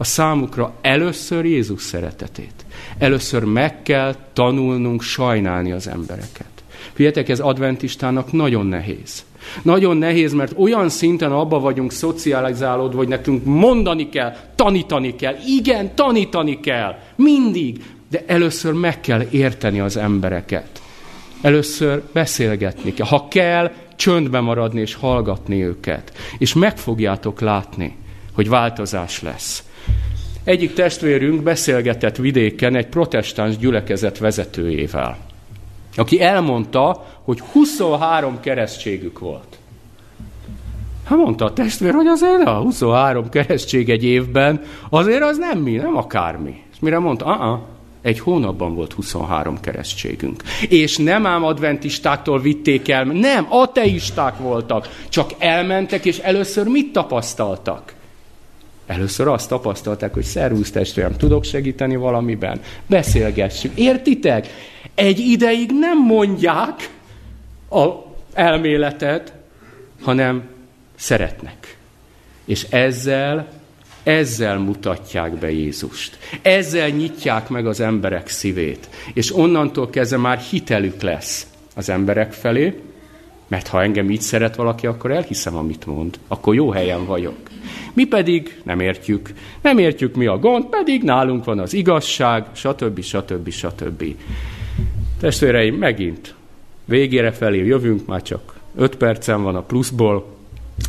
a 0.00 0.04
számukra 0.04 0.74
először 0.80 1.44
Jézus 1.44 1.82
szeretetét. 1.82 2.64
Először 2.98 3.44
meg 3.44 3.82
kell 3.82 4.14
tanulnunk 4.32 5.02
sajnálni 5.02 5.72
az 5.72 5.88
embereket. 5.88 6.46
Figyeljetek, 6.92 7.28
ez 7.28 7.40
adventistának 7.40 8.32
nagyon 8.32 8.66
nehéz. 8.66 9.24
Nagyon 9.62 9.96
nehéz, 9.96 10.32
mert 10.32 10.52
olyan 10.56 10.88
szinten 10.88 11.32
abba 11.32 11.58
vagyunk 11.58 11.92
szocializálódva, 11.92 12.96
hogy 12.96 13.08
nekünk 13.08 13.44
mondani 13.44 14.08
kell, 14.08 14.36
tanítani 14.54 15.14
kell. 15.16 15.34
Igen, 15.46 15.94
tanítani 15.94 16.60
kell. 16.60 16.98
Mindig. 17.16 17.84
De 18.10 18.24
először 18.26 18.72
meg 18.72 19.00
kell 19.00 19.26
érteni 19.30 19.80
az 19.80 19.96
embereket. 19.96 20.82
Először 21.40 22.02
beszélgetni 22.12 22.94
kell. 22.94 23.06
Ha 23.06 23.28
kell, 23.28 23.72
csöndbe 23.96 24.40
maradni 24.40 24.80
és 24.80 24.94
hallgatni 24.94 25.64
őket. 25.64 26.12
És 26.38 26.54
meg 26.54 26.78
fogjátok 26.78 27.40
látni, 27.40 27.96
hogy 28.32 28.48
változás 28.48 29.22
lesz. 29.22 29.62
Egyik 30.48 30.72
testvérünk 30.72 31.42
beszélgetett 31.42 32.16
vidéken 32.16 32.76
egy 32.76 32.86
protestáns 32.86 33.56
gyülekezet 33.56 34.18
vezetőjével, 34.18 35.18
aki 35.96 36.22
elmondta, 36.22 37.06
hogy 37.22 37.40
23 37.40 38.40
keresztségük 38.40 39.18
volt. 39.18 39.58
Hát 41.04 41.18
mondta 41.18 41.44
a 41.44 41.52
testvér, 41.52 41.92
hogy 41.92 42.06
azért 42.06 42.46
a 42.46 42.60
23 42.60 43.28
keresztség 43.28 43.88
egy 43.88 44.04
évben, 44.04 44.62
azért 44.90 45.22
az 45.22 45.38
nem 45.38 45.58
mi, 45.58 45.72
nem 45.72 45.96
akármi. 45.96 46.62
És 46.72 46.78
mire 46.80 46.98
mondta, 46.98 47.24
ah, 47.24 47.60
egy 48.02 48.20
hónapban 48.20 48.74
volt 48.74 48.92
23 48.92 49.60
keresztségünk. 49.60 50.42
És 50.68 50.96
nem 50.96 51.26
ám 51.26 51.44
adventistáktól 51.44 52.40
vitték 52.40 52.88
el, 52.88 53.04
nem, 53.04 53.46
ateisták 53.48 54.38
voltak. 54.38 54.88
Csak 55.08 55.30
elmentek, 55.38 56.04
és 56.04 56.18
először 56.18 56.66
mit 56.66 56.92
tapasztaltak? 56.92 57.96
Először 58.88 59.28
azt 59.28 59.48
tapasztalták, 59.48 60.14
hogy 60.14 60.24
szervusz 60.24 60.70
testvérem, 60.70 61.16
tudok 61.16 61.44
segíteni 61.44 61.96
valamiben? 61.96 62.60
Beszélgessünk. 62.86 63.78
Értitek? 63.78 64.46
Egy 64.94 65.18
ideig 65.18 65.70
nem 65.72 65.98
mondják 65.98 66.90
a 67.70 67.88
elméletet, 68.32 69.32
hanem 70.02 70.42
szeretnek. 70.96 71.76
És 72.44 72.66
ezzel 72.70 73.48
ezzel 74.02 74.58
mutatják 74.58 75.32
be 75.32 75.50
Jézust. 75.50 76.18
Ezzel 76.42 76.88
nyitják 76.88 77.48
meg 77.48 77.66
az 77.66 77.80
emberek 77.80 78.28
szívét. 78.28 78.88
És 79.14 79.36
onnantól 79.36 79.90
kezdve 79.90 80.16
már 80.16 80.38
hitelük 80.38 81.02
lesz 81.02 81.46
az 81.74 81.88
emberek 81.88 82.32
felé, 82.32 82.80
mert 83.48 83.68
ha 83.68 83.82
engem 83.82 84.10
így 84.10 84.20
szeret 84.20 84.56
valaki, 84.56 84.86
akkor 84.86 85.10
elhiszem, 85.10 85.56
amit 85.56 85.86
mond. 85.86 86.18
Akkor 86.28 86.54
jó 86.54 86.70
helyen 86.70 87.06
vagyok. 87.06 87.36
Mi 87.92 88.04
pedig 88.04 88.60
nem 88.64 88.80
értjük. 88.80 89.30
Nem 89.62 89.78
értjük, 89.78 90.14
mi 90.14 90.26
a 90.26 90.38
gond, 90.38 90.64
pedig 90.64 91.02
nálunk 91.02 91.44
van 91.44 91.58
az 91.58 91.72
igazság, 91.72 92.44
stb. 92.52 93.00
stb. 93.00 93.50
stb. 93.50 94.04
Testvéreim, 95.20 95.74
megint 95.74 96.34
végére 96.84 97.32
felé 97.32 97.66
jövünk, 97.66 98.06
már 98.06 98.22
csak 98.22 98.54
öt 98.76 98.96
percen 98.96 99.42
van 99.42 99.56
a 99.56 99.62
pluszból, 99.62 100.36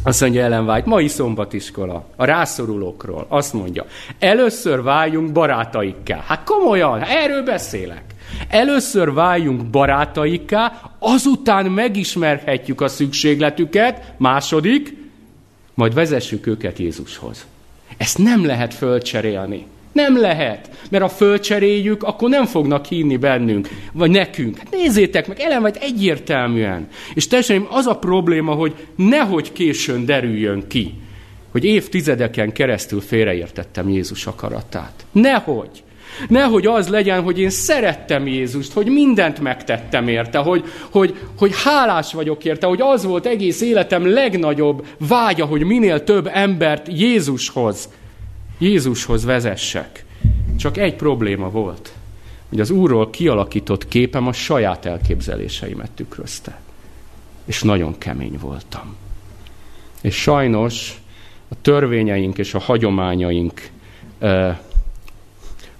azt 0.03 0.21
mondja 0.21 0.43
Ellen 0.43 0.69
White, 0.69 0.89
mai 0.89 1.07
szombatiskola, 1.07 2.05
a 2.15 2.25
rászorulókról. 2.25 3.25
Azt 3.27 3.53
mondja, 3.53 3.85
először 4.19 4.83
váljunk 4.83 5.31
barátaikká. 5.31 6.23
Hát 6.27 6.43
komolyan, 6.43 7.01
erről 7.01 7.43
beszélek. 7.43 8.03
Először 8.49 9.13
váljunk 9.13 9.65
barátaikká, 9.65 10.91
azután 10.99 11.65
megismerhetjük 11.65 12.81
a 12.81 12.87
szükségletüket. 12.87 14.13
Második, 14.17 14.93
majd 15.73 15.93
vezessük 15.93 16.47
őket 16.47 16.79
Jézushoz. 16.79 17.45
Ezt 17.97 18.17
nem 18.17 18.45
lehet 18.45 18.73
fölcserélni. 18.73 19.65
Nem 19.91 20.19
lehet, 20.19 20.69
mert 20.89 21.03
ha 21.03 21.09
fölcseréljük, 21.09 22.03
akkor 22.03 22.29
nem 22.29 22.45
fognak 22.45 22.85
hinni 22.85 23.17
bennünk, 23.17 23.67
vagy 23.91 24.11
nekünk. 24.11 24.57
Hát 24.57 24.71
nézzétek 24.71 25.27
meg, 25.27 25.39
elem 25.39 25.61
vagy 25.61 25.77
egyértelműen. 25.79 26.87
És 27.13 27.27
tesseim, 27.27 27.67
az 27.69 27.85
a 27.85 27.97
probléma, 27.97 28.53
hogy 28.53 28.75
nehogy 28.95 29.51
későn 29.51 30.05
derüljön 30.05 30.67
ki, 30.67 30.93
hogy 31.51 31.63
évtizedeken 31.63 32.51
keresztül 32.51 33.01
félreértettem 33.01 33.89
Jézus 33.89 34.25
akaratát. 34.25 35.05
Nehogy. 35.11 35.83
Nehogy 36.27 36.65
az 36.65 36.87
legyen, 36.87 37.21
hogy 37.21 37.39
én 37.39 37.49
szerettem 37.49 38.27
Jézust, 38.27 38.73
hogy 38.73 38.87
mindent 38.87 39.39
megtettem 39.39 40.07
érte, 40.07 40.37
hogy, 40.37 40.63
hogy, 40.91 41.17
hogy 41.37 41.51
hálás 41.63 42.13
vagyok 42.13 42.45
érte, 42.45 42.67
hogy 42.67 42.81
az 42.81 43.05
volt 43.05 43.25
egész 43.25 43.61
életem 43.61 44.13
legnagyobb 44.13 44.85
vágya, 44.97 45.45
hogy 45.45 45.63
minél 45.63 46.03
több 46.03 46.29
embert 46.33 46.87
Jézushoz 46.87 47.89
Jézushoz 48.59 49.25
vezessek. 49.25 50.05
Csak 50.57 50.77
egy 50.77 50.95
probléma 50.95 51.49
volt, 51.49 51.93
hogy 52.49 52.59
az 52.59 52.69
Úrról 52.69 53.09
kialakított 53.09 53.87
képem 53.87 54.27
a 54.27 54.33
saját 54.33 54.85
elképzeléseimet 54.85 55.91
tükrözte. 55.91 56.59
És 57.45 57.61
nagyon 57.61 57.97
kemény 57.97 58.37
voltam. 58.41 58.95
És 60.01 60.15
sajnos 60.15 61.01
a 61.49 61.55
törvényeink 61.61 62.37
és 62.37 62.53
a 62.53 62.59
hagyományaink, 62.59 63.69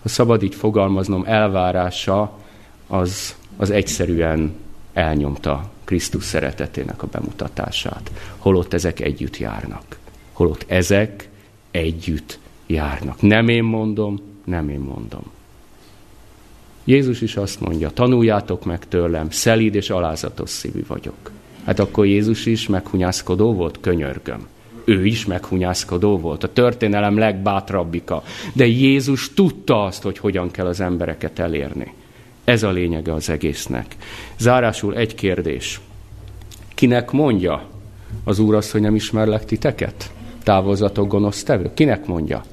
ha 0.02 0.10
szabad 0.10 0.43
így 0.43 0.56
fogalmaznom, 0.56 1.24
elvárása, 1.26 2.38
az, 2.88 3.36
az 3.58 3.70
egyszerűen 3.70 4.54
elnyomta 4.93 5.70
Krisztus 5.84 6.24
szeretetének 6.24 7.04
a 7.04 7.08
bemutatását. 7.08 8.12
Holott 8.38 8.74
ezek 8.74 9.00
együtt 9.00 9.38
járnak. 9.38 9.97
Holott 10.32 10.66
ezek 10.68 11.30
együtt 11.72 12.39
járnak. 12.68 13.22
Nem 13.22 13.47
én 13.47 13.64
mondom, 13.64 14.20
nem 14.43 14.70
én 14.70 14.80
mondom. 14.80 15.24
Jézus 16.84 17.22
is 17.22 17.36
azt 17.36 17.60
mondja, 17.60 17.89
tanuljátok 17.89 18.66
meg 18.66 18.88
tőlem, 18.88 19.30
szelíd 19.30 19.76
és 19.76 19.89
alázatos 19.89 20.50
szívű 20.50 20.84
vagyok. 20.88 21.32
Hát 21.66 21.80
akkor 21.80 22.06
Jézus 22.06 22.45
is 22.45 22.68
meghunyászkodó 22.68 23.54
volt, 23.54 23.80
könyörgöm. 23.80 24.47
Ő 24.90 25.06
is 25.06 25.26
meghunyászkodó 25.26 26.18
volt, 26.18 26.44
a 26.44 26.54
történelem 26.54 27.18
legbátrabbika. 27.18 28.24
De 28.54 28.66
Jézus 28.66 29.34
tudta 29.34 29.84
azt, 29.84 30.04
hogy 30.04 30.18
hogyan 30.18 30.52
kell 30.52 30.66
az 30.66 30.80
embereket 30.80 31.40
elérni. 31.40 31.94
Ez 32.44 32.64
a 32.64 32.72
lényege 32.72 33.14
az 33.14 33.30
egésznek. 33.30 33.96
Zárásul 34.38 34.96
egy 34.96 35.16
kérdés. 35.16 35.80
Kinek 36.76 37.12
mondja 37.12 37.64
az 38.24 38.40
Úr 38.40 38.56
azt, 38.56 38.72
hogy 38.72 38.82
nem 38.82 38.96
ismerlek 38.96 39.46
titeket? 39.46 40.12
Távozatok 40.44 41.08
gonosz 41.08 41.44
tevő. 41.44 41.72
Kinek 41.74 42.06
mondja? 42.06 42.44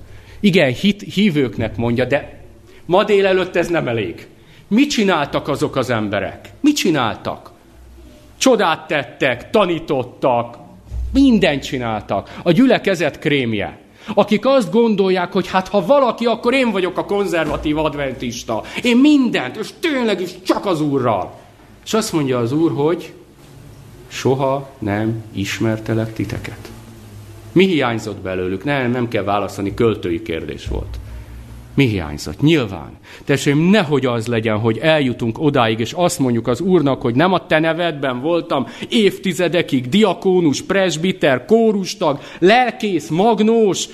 Igen, 0.40 0.72
hit, 0.72 1.02
hívőknek 1.02 1.76
mondja, 1.76 2.04
de 2.04 2.40
ma 2.86 3.04
délelőtt 3.04 3.56
ez 3.56 3.68
nem 3.68 3.88
elég. 3.88 4.26
Mit 4.68 4.90
csináltak 4.90 5.48
azok 5.48 5.76
az 5.76 5.90
emberek? 5.90 6.48
Mit 6.60 6.76
csináltak? 6.76 7.52
Csodát 8.36 8.86
tettek, 8.86 9.50
tanítottak, 9.50 10.65
mindent 11.22 11.62
csináltak. 11.62 12.40
A 12.42 12.50
gyülekezet 12.50 13.18
krémje. 13.18 13.78
Akik 14.14 14.46
azt 14.46 14.70
gondolják, 14.70 15.32
hogy 15.32 15.48
hát 15.48 15.68
ha 15.68 15.86
valaki, 15.86 16.26
akkor 16.26 16.54
én 16.54 16.70
vagyok 16.70 16.98
a 16.98 17.04
konzervatív 17.04 17.78
adventista. 17.78 18.62
Én 18.82 18.96
mindent, 18.96 19.56
és 19.56 19.68
tényleg 19.80 20.20
is 20.20 20.30
csak 20.42 20.66
az 20.66 20.80
Úrral. 20.80 21.34
És 21.84 21.94
azt 21.94 22.12
mondja 22.12 22.38
az 22.38 22.52
Úr, 22.52 22.72
hogy 22.72 23.12
soha 24.08 24.70
nem 24.78 25.24
ismertelek 25.32 26.12
titeket. 26.12 26.70
Mi 27.52 27.66
hiányzott 27.66 28.18
belőlük? 28.18 28.64
Nem, 28.64 28.90
nem 28.90 29.08
kell 29.08 29.24
választani, 29.24 29.74
költői 29.74 30.22
kérdés 30.22 30.66
volt. 30.66 30.98
Mi 31.76 31.84
hiányzott? 31.84 32.40
Nyilván. 32.40 32.90
Tessék, 33.24 33.70
nehogy 33.70 34.06
az 34.06 34.26
legyen, 34.26 34.58
hogy 34.58 34.78
eljutunk 34.78 35.38
odáig, 35.38 35.78
és 35.78 35.92
azt 35.92 36.18
mondjuk 36.18 36.46
az 36.46 36.60
Úrnak, 36.60 37.02
hogy 37.02 37.14
nem 37.14 37.32
a 37.32 37.46
te 37.46 37.58
nevedben 37.58 38.20
voltam 38.20 38.66
évtizedekig 38.88 39.88
diakónus, 39.88 40.62
presbiter, 40.62 41.44
kórustag, 41.44 42.20
lelkész, 42.38 43.08
magnós, 43.08 43.88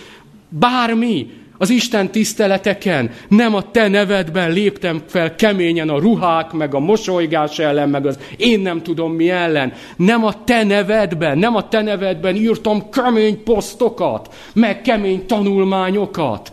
bármi, 0.49 1.31
az 1.59 1.71
Isten 1.71 2.11
tiszteleteken 2.11 3.11
nem 3.29 3.55
a 3.55 3.71
te 3.71 3.89
nevedben 3.89 4.53
léptem 4.53 5.03
fel 5.07 5.35
keményen 5.35 5.89
a 5.89 5.99
ruhák, 5.99 6.53
meg 6.53 6.75
a 6.75 6.79
mosolygás 6.79 7.59
ellen, 7.59 7.89
meg 7.89 8.07
az 8.07 8.19
én 8.37 8.61
nem 8.61 8.83
tudom 8.83 9.13
mi 9.13 9.31
ellen. 9.31 9.73
Nem 9.97 10.25
a 10.25 10.45
te 10.45 10.65
nevedben, 10.65 11.39
nem 11.39 11.57
a 11.57 11.69
te 11.69 11.83
nevedben 11.83 12.37
írtam 12.37 12.91
kemény 12.91 13.43
posztokat, 13.43 14.35
meg 14.53 14.83
kemény 14.83 15.27
tanulmányokat. 15.27 16.53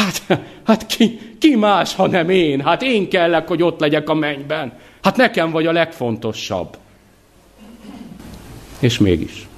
Hát, 0.00 0.40
hát 0.64 0.86
ki, 0.86 1.18
ki 1.38 1.56
más, 1.56 1.94
ha 1.94 2.06
nem 2.06 2.30
én? 2.30 2.60
Hát 2.60 2.82
én 2.82 3.08
kellek, 3.08 3.48
hogy 3.48 3.62
ott 3.62 3.80
legyek 3.80 4.08
a 4.08 4.14
mennyben. 4.14 4.78
Hát 5.02 5.16
nekem 5.16 5.50
vagy 5.50 5.66
a 5.66 5.72
legfontosabb. 5.72 6.76
És 8.78 8.98
mégis. 8.98 9.48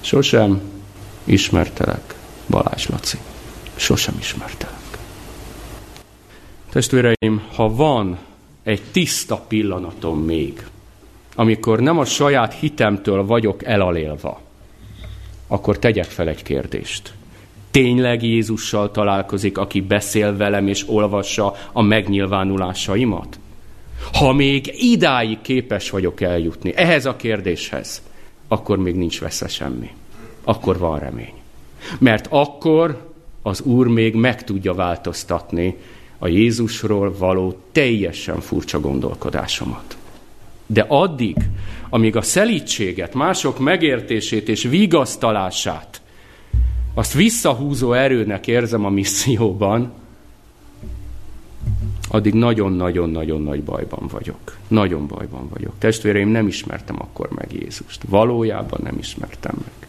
Sosem 0.00 0.60
ismertelek. 1.24 2.14
Balázs 2.48 2.86
Laci. 2.86 3.18
Sosem 3.76 4.14
ismertelek. 4.18 4.98
Testvéreim, 6.70 7.42
ha 7.54 7.74
van 7.74 8.18
egy 8.62 8.82
tiszta 8.92 9.36
pillanatom 9.36 10.18
még, 10.18 10.66
amikor 11.34 11.80
nem 11.80 11.98
a 11.98 12.04
saját 12.04 12.54
hitemtől 12.54 13.26
vagyok 13.26 13.64
elalélva, 13.64 14.40
akkor 15.46 15.78
tegyek 15.78 16.04
fel 16.04 16.28
egy 16.28 16.42
kérdést. 16.42 17.12
Tényleg 17.70 18.22
Jézussal 18.22 18.90
találkozik, 18.90 19.58
aki 19.58 19.80
beszél 19.80 20.36
velem 20.36 20.66
és 20.66 20.84
olvassa 20.88 21.54
a 21.72 21.82
megnyilvánulásaimat? 21.82 23.38
Ha 24.12 24.32
még 24.32 24.72
idáig 24.78 25.40
képes 25.40 25.90
vagyok 25.90 26.20
eljutni 26.20 26.72
ehhez 26.76 27.06
a 27.06 27.16
kérdéshez, 27.16 28.02
akkor 28.48 28.78
még 28.78 28.94
nincs 28.94 29.20
veszve 29.20 29.48
semmi. 29.48 29.90
Akkor 30.44 30.78
van 30.78 30.98
remény. 30.98 31.34
Mert 31.98 32.26
akkor 32.30 33.12
az 33.42 33.60
Úr 33.60 33.86
még 33.86 34.14
meg 34.14 34.44
tudja 34.44 34.74
változtatni 34.74 35.76
a 36.18 36.28
Jézusról 36.28 37.14
való 37.18 37.60
teljesen 37.72 38.40
furcsa 38.40 38.80
gondolkodásomat. 38.80 39.96
De 40.66 40.84
addig, 40.88 41.36
amíg 41.88 42.16
a 42.16 42.22
szelítséget, 42.22 43.14
mások 43.14 43.58
megértését 43.58 44.48
és 44.48 44.62
vigasztalását, 44.62 46.00
azt 46.94 47.12
visszahúzó 47.12 47.92
erőnek 47.92 48.46
érzem 48.46 48.84
a 48.84 48.90
misszióban, 48.90 49.92
addig 52.08 52.34
nagyon-nagyon-nagyon 52.34 53.42
nagy 53.42 53.62
bajban 53.62 54.08
vagyok. 54.10 54.56
Nagyon 54.68 55.06
bajban 55.06 55.48
vagyok. 55.48 55.72
Testvéreim, 55.78 56.28
nem 56.28 56.46
ismertem 56.46 56.96
akkor 57.00 57.28
meg 57.34 57.52
Jézust. 57.52 58.02
Valójában 58.08 58.80
nem 58.82 58.98
ismertem 58.98 59.54
meg. 59.56 59.88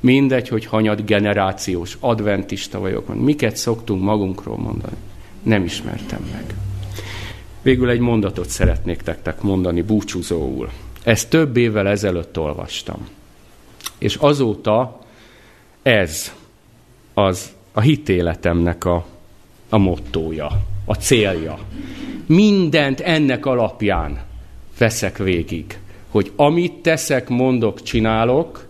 Mindegy, 0.00 0.48
hogy 0.48 0.64
hanyad 0.64 1.04
generációs 1.04 1.96
adventista 2.00 2.78
vagyok, 2.78 3.14
miket 3.14 3.56
szoktunk 3.56 4.02
magunkról 4.02 4.58
mondani. 4.58 4.96
Nem 5.42 5.64
ismertem 5.64 6.28
meg. 6.32 6.54
Végül 7.62 7.90
egy 7.90 8.00
mondatot 8.00 8.48
szeretnék 8.48 9.02
tektek 9.02 9.42
mondani 9.42 9.82
búcsúzóul. 9.82 10.70
Ezt 11.02 11.30
több 11.30 11.56
évvel 11.56 11.88
ezelőtt 11.88 12.38
olvastam. 12.38 13.08
És 13.98 14.14
azóta 14.14 15.00
ez 15.82 16.32
az 17.18 17.52
a 17.72 17.80
hitéletemnek 17.80 18.84
a, 18.84 19.06
a 19.68 19.78
mottója, 19.78 20.50
a 20.84 20.94
célja. 20.94 21.58
Mindent 22.26 23.00
ennek 23.00 23.46
alapján 23.46 24.20
veszek 24.78 25.16
végig, 25.16 25.78
hogy 26.08 26.32
amit 26.36 26.72
teszek, 26.72 27.28
mondok, 27.28 27.82
csinálok, 27.82 28.66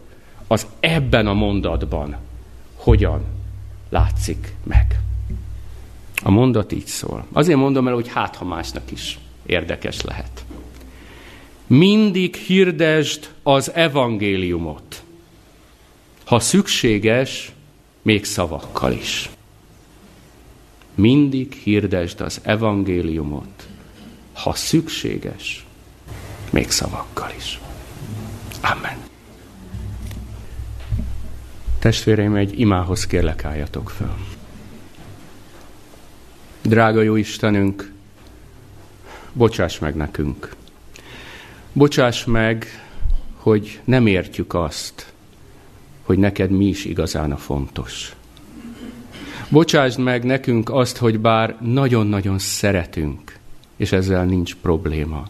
az 0.47 0.67
ebben 0.81 1.27
a 1.27 1.33
mondatban 1.33 2.17
hogyan 2.75 3.25
látszik 3.89 4.55
meg. 4.65 5.01
A 6.23 6.31
mondat 6.31 6.73
így 6.73 6.87
szól. 6.87 7.27
Azért 7.33 7.59
mondom 7.59 7.89
el, 7.89 7.95
hogy 7.95 8.09
hát 8.09 8.37
ha 8.37 8.45
másnak 8.45 8.91
is 8.91 9.19
érdekes 9.47 10.01
lehet. 10.01 10.45
Mindig 11.67 12.35
hirdesd 12.35 13.29
az 13.43 13.73
evangéliumot, 13.75 15.03
ha 16.25 16.41
szükséges, 16.41 17.53
még 18.09 18.25
szavakkal 18.25 18.93
is. 18.93 19.31
Mindig 20.95 21.53
hirdesd 21.53 22.21
az 22.21 22.41
evangéliumot, 22.43 23.69
ha 24.33 24.55
szükséges, 24.55 25.67
még 26.51 26.71
szavakkal 26.71 27.31
is. 27.37 27.61
Amen. 28.61 28.97
Testvéreim, 31.79 32.35
egy 32.35 32.61
imához 32.61 33.07
kérlek 33.07 33.45
álljatok 33.45 33.91
föl. 33.91 34.15
Drága 36.63 37.03
jó 37.03 37.17
Istenünk, 37.17 37.93
bocsáss 39.33 39.79
meg 39.79 39.95
nekünk. 39.95 40.55
Bocsáss 41.73 42.25
meg, 42.25 42.67
hogy 43.37 43.81
nem 43.85 44.07
értjük 44.07 44.55
azt, 44.55 45.13
hogy 46.09 46.19
neked 46.19 46.51
mi 46.51 46.67
is 46.67 46.85
igazán 46.85 47.33
a 47.33 47.37
fontos. 47.37 48.17
Bocsásd 49.49 49.99
meg 49.99 50.25
nekünk 50.25 50.71
azt, 50.71 50.97
hogy 50.97 51.21
bár 51.21 51.57
nagyon-nagyon 51.61 52.39
szeretünk, 52.39 53.37
és 53.77 53.93
ezzel 53.93 54.25
nincs 54.25 54.57
probléma. 54.57 55.27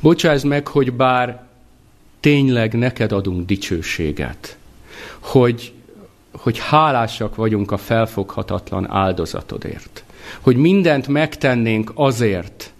Bocsásd 0.00 0.44
meg, 0.44 0.68
hogy 0.68 0.92
bár 0.92 1.46
tényleg 2.20 2.74
neked 2.74 3.12
adunk 3.12 3.46
dicsőséget, 3.46 4.56
hogy, 5.18 5.72
hogy 6.32 6.58
hálásak 6.58 7.34
vagyunk 7.34 7.70
a 7.70 7.76
felfoghatatlan 7.76 8.90
áldozatodért, 8.90 10.04
hogy 10.40 10.56
mindent 10.56 11.08
megtennénk 11.08 11.92
azért, 11.94 12.72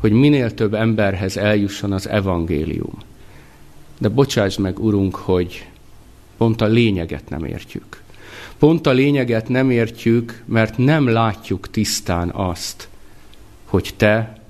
hogy 0.00 0.12
minél 0.12 0.54
több 0.54 0.74
emberhez 0.74 1.36
eljusson 1.36 1.92
az 1.92 2.08
evangélium. 2.08 2.98
De 3.98 4.08
bocsásd 4.08 4.58
meg, 4.58 4.78
Urunk, 4.78 5.16
hogy 5.16 5.66
pont 6.38 6.60
a 6.60 6.66
lényeget 6.66 7.28
nem 7.28 7.44
értjük. 7.44 8.02
Pont 8.58 8.86
a 8.86 8.90
lényeget 8.90 9.48
nem 9.48 9.70
értjük, 9.70 10.42
mert 10.44 10.78
nem 10.78 11.08
látjuk 11.08 11.70
tisztán 11.70 12.30
azt, 12.30 12.88
hogy 13.64 13.94
te 13.96 14.40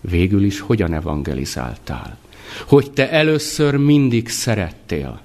végül 0.00 0.44
is 0.44 0.60
hogyan 0.60 0.92
evangelizáltál. 0.92 2.18
Hogy 2.66 2.90
te 2.90 3.10
először 3.10 3.76
mindig 3.76 4.28
szerettél, 4.28 5.20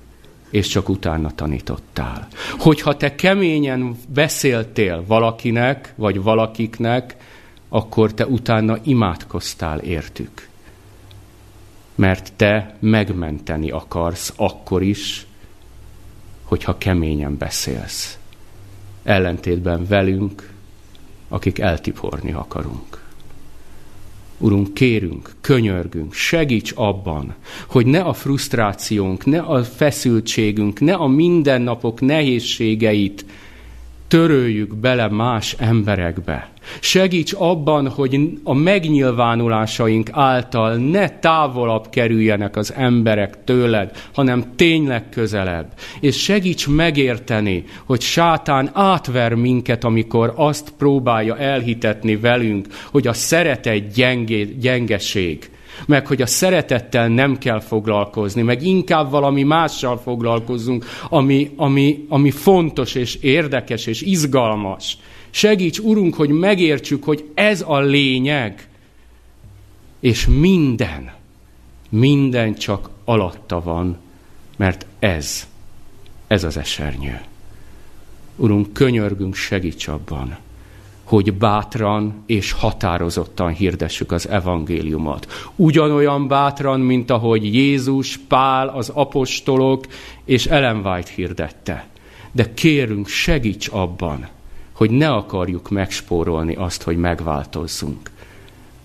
és 0.50 0.68
csak 0.68 0.90
utána 0.90 1.32
tanítottál. 1.36 2.28
Hogyha 2.58 2.98
te 2.98 3.16
keményen 3.16 3.98
beszéltél 4.08 5.04
valakinek, 5.08 5.94
vagy 5.96 6.22
valakiknek, 6.22 7.16
akkor 7.70 8.14
te 8.14 8.26
utána 8.26 8.78
imádkoztál 8.84 9.80
értük. 9.80 10.48
Mert 11.96 12.34
te 12.36 12.76
megmenteni 12.80 13.72
akarsz 13.72 14.34
akkor 14.36 14.84
is, 14.84 15.26
hogyha 16.46 16.78
keményen 16.78 17.38
beszélsz. 17.38 18.18
Ellentétben 19.04 19.86
velünk, 19.88 20.54
akik 21.28 21.60
eltiporni 21.60 22.32
akarunk. 22.32 23.04
Urunk, 24.38 24.74
kérünk, 24.74 25.36
könyörgünk, 25.42 26.14
segíts 26.14 26.74
abban, 26.76 27.36
hogy 27.68 27.86
ne 27.86 28.00
a 28.00 28.14
frusztrációnk, 28.14 29.26
ne 29.26 29.40
a 29.40 29.64
feszültségünk, 29.64 30.80
ne 30.80 30.94
a 30.94 31.08
mindennapok 31.08 32.02
nehézségeit 32.02 33.26
töröljük 34.08 34.76
bele 34.76 35.08
más 35.08 35.56
emberekbe. 35.60 36.50
Segíts 36.80 37.34
abban, 37.38 37.90
hogy 37.90 38.20
a 38.44 38.54
megnyilvánulásaink 38.54 40.10
által 40.12 40.76
ne 40.76 41.10
távolabb 41.10 41.90
kerüljenek 41.90 42.56
az 42.56 42.74
emberek 42.74 43.44
tőled, 43.44 43.92
hanem 44.14 44.54
tényleg 44.56 45.10
közelebb. 45.10 45.68
És 46.00 46.24
segíts 46.24 46.68
megérteni, 46.68 47.64
hogy 47.86 48.02
sátán 48.02 48.70
átver 48.74 49.34
minket, 49.34 49.84
amikor 49.84 50.34
azt 50.36 50.74
próbálja 50.78 51.38
elhitetni 51.38 52.16
velünk, 52.16 52.68
hogy 52.92 53.08
a 53.08 53.14
szeretet 53.14 53.94
gyengé, 53.94 54.56
gyengeség 54.60 55.50
meg 55.86 56.08
hogy 56.08 56.22
a 56.22 56.26
szeretettel 56.26 57.08
nem 57.08 57.38
kell 57.38 57.60
foglalkozni, 57.60 58.42
meg 58.42 58.64
inkább 58.64 59.10
valami 59.10 59.44
mással 59.44 59.98
foglalkozzunk, 59.98 60.86
ami, 61.10 61.52
ami, 61.56 62.06
ami 62.10 62.32
fontos 62.32 62.96
és 62.96 63.16
érdekes 63.16 63.86
és 63.86 64.02
izgalmas. 64.02 64.98
Segíts, 65.30 65.80
Urunk, 65.80 66.16
hogy 66.16 66.30
megértsük, 66.30 67.04
hogy 67.04 67.30
ez 67.34 67.64
a 67.68 67.80
lényeg, 67.80 68.68
és 70.00 70.28
minden, 70.28 71.14
minden 71.90 72.56
csak 72.56 72.90
alatta 73.06 73.62
van, 73.62 73.98
mert 74.58 74.86
ez, 75.00 75.48
ez 76.28 76.44
az 76.44 76.58
esernyő. 76.58 77.22
Urunk, 78.36 78.74
könyörgünk, 78.74 79.36
segíts 79.36 79.88
abban, 79.88 80.38
hogy 81.06 81.34
bátran 81.34 82.24
és 82.26 82.52
határozottan 82.52 83.54
hirdessük 83.54 84.12
az 84.12 84.30
evangéliumot. 84.30 85.52
Ugyanolyan 85.56 86.28
bátran, 86.28 86.80
mint 86.80 87.12
ahogy 87.12 87.54
Jézus, 87.54 88.18
Pál, 88.18 88.68
az 88.68 88.90
apostolok 88.90 89.86
és 90.26 90.46
Ellen 90.46 91.04
hirdette. 91.16 91.88
De 92.32 92.54
kérünk, 92.54 93.08
segíts 93.08 93.68
abban, 93.72 94.28
hogy 94.74 94.90
ne 94.90 95.10
akarjuk 95.10 95.70
megspórolni 95.70 96.56
azt, 96.56 96.84
hogy 96.84 96.98
megváltozzunk. 96.98 98.12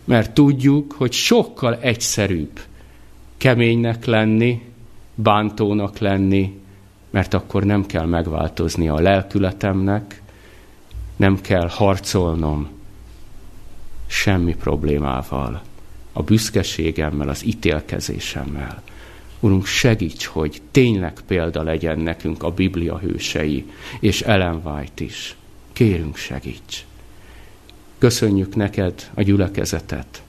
Mert 0.04 0.32
tudjuk, 0.32 0.92
hogy 0.92 1.12
sokkal 1.12 1.76
egyszerűbb 1.80 2.60
keménynek 3.36 4.04
lenni, 4.04 4.62
bántónak 5.14 5.98
lenni, 5.98 6.58
mert 7.10 7.34
akkor 7.34 7.64
nem 7.64 7.86
kell 7.86 8.06
megváltozni 8.06 8.88
a 8.88 9.00
lelkületemnek, 9.00 10.22
nem 11.20 11.40
kell 11.40 11.68
harcolnom 11.68 12.68
semmi 14.06 14.54
problémával, 14.54 15.62
a 16.12 16.22
büszkeségemmel, 16.22 17.28
az 17.28 17.44
ítélkezésemmel. 17.44 18.82
Urunk, 19.40 19.66
segíts, 19.66 20.26
hogy 20.26 20.62
tényleg 20.70 21.20
példa 21.26 21.62
legyen 21.62 21.98
nekünk 21.98 22.42
a 22.42 22.50
Biblia 22.50 22.98
hősei, 22.98 23.70
és 23.98 24.20
Ellen 24.20 24.60
White 24.64 25.04
is. 25.04 25.36
Kérünk, 25.72 26.16
segíts! 26.16 26.84
Köszönjük 27.98 28.54
neked 28.54 29.10
a 29.14 29.22
gyülekezetet. 29.22 30.22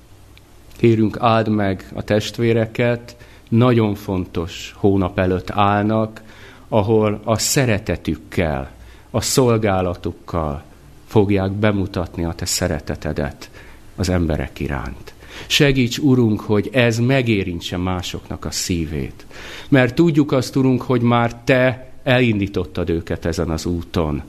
Kérünk, 0.77 1.17
áld 1.19 1.47
meg 1.47 1.91
a 1.93 2.03
testvéreket, 2.03 3.15
nagyon 3.49 3.95
fontos 3.95 4.73
hónap 4.77 5.19
előtt 5.19 5.49
állnak, 5.49 6.21
ahol 6.67 7.21
a 7.23 7.37
szeretetükkel, 7.37 8.71
a 9.09 9.21
szolgálatukkal 9.21 10.69
fogják 11.11 11.51
bemutatni 11.51 12.23
a 12.23 12.33
te 12.33 12.45
szeretetedet 12.45 13.49
az 13.95 14.09
emberek 14.09 14.59
iránt. 14.59 15.13
Segíts, 15.47 15.97
Urunk, 15.97 16.41
hogy 16.41 16.69
ez 16.71 16.97
megérintse 16.97 17.77
másoknak 17.77 18.45
a 18.45 18.51
szívét. 18.51 19.25
Mert 19.69 19.95
tudjuk 19.95 20.31
azt, 20.31 20.55
Urunk, 20.55 20.81
hogy 20.81 21.01
már 21.01 21.35
Te 21.35 21.91
elindítottad 22.03 22.89
őket 22.89 23.25
ezen 23.25 23.49
az 23.49 23.65
úton, 23.65 24.23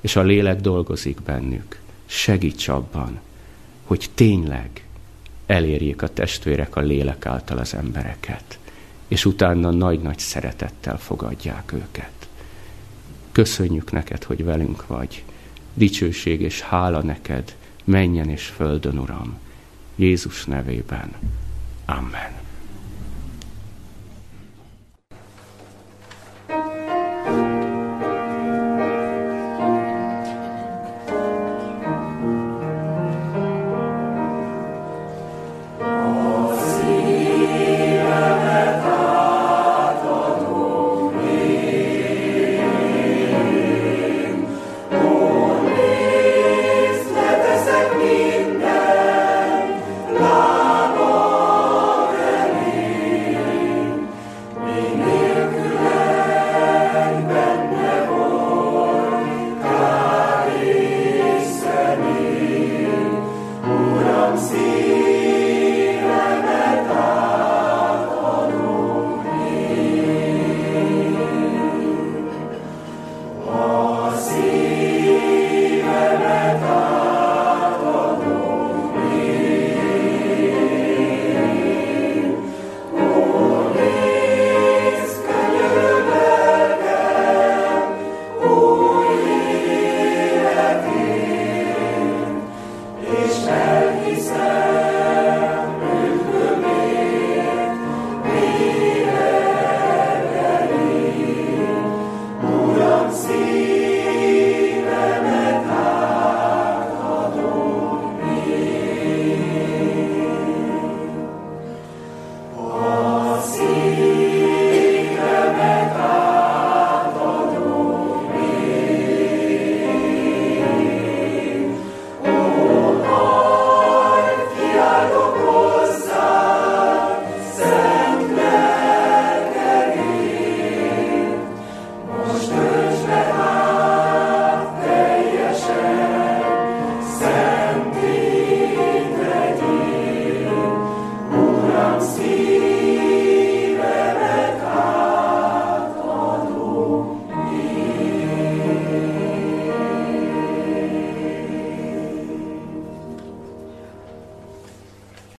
és 0.00 0.16
a 0.16 0.22
lélek 0.22 0.60
dolgozik 0.60 1.22
bennük. 1.22 1.80
Segíts 2.06 2.68
abban, 2.68 3.20
hogy 3.84 4.06
tényleg 4.14 4.86
elérjék 5.46 6.02
a 6.02 6.08
testvérek 6.08 6.76
a 6.76 6.80
lélek 6.80 7.26
által 7.26 7.58
az 7.58 7.74
embereket, 7.74 8.58
és 9.08 9.24
utána 9.24 9.70
nagy-nagy 9.70 10.18
szeretettel 10.18 10.98
fogadják 10.98 11.72
őket. 11.72 12.28
Köszönjük 13.32 13.92
neked, 13.92 14.22
hogy 14.22 14.44
velünk 14.44 14.86
vagy. 14.86 15.24
Dicsőség 15.74 16.40
és 16.40 16.60
hála 16.60 17.02
neked, 17.02 17.56
menjen 17.84 18.28
és 18.28 18.46
földön, 18.46 18.98
Uram. 18.98 19.38
Jézus 19.96 20.44
nevében. 20.44 21.12
Amen. 21.84 22.41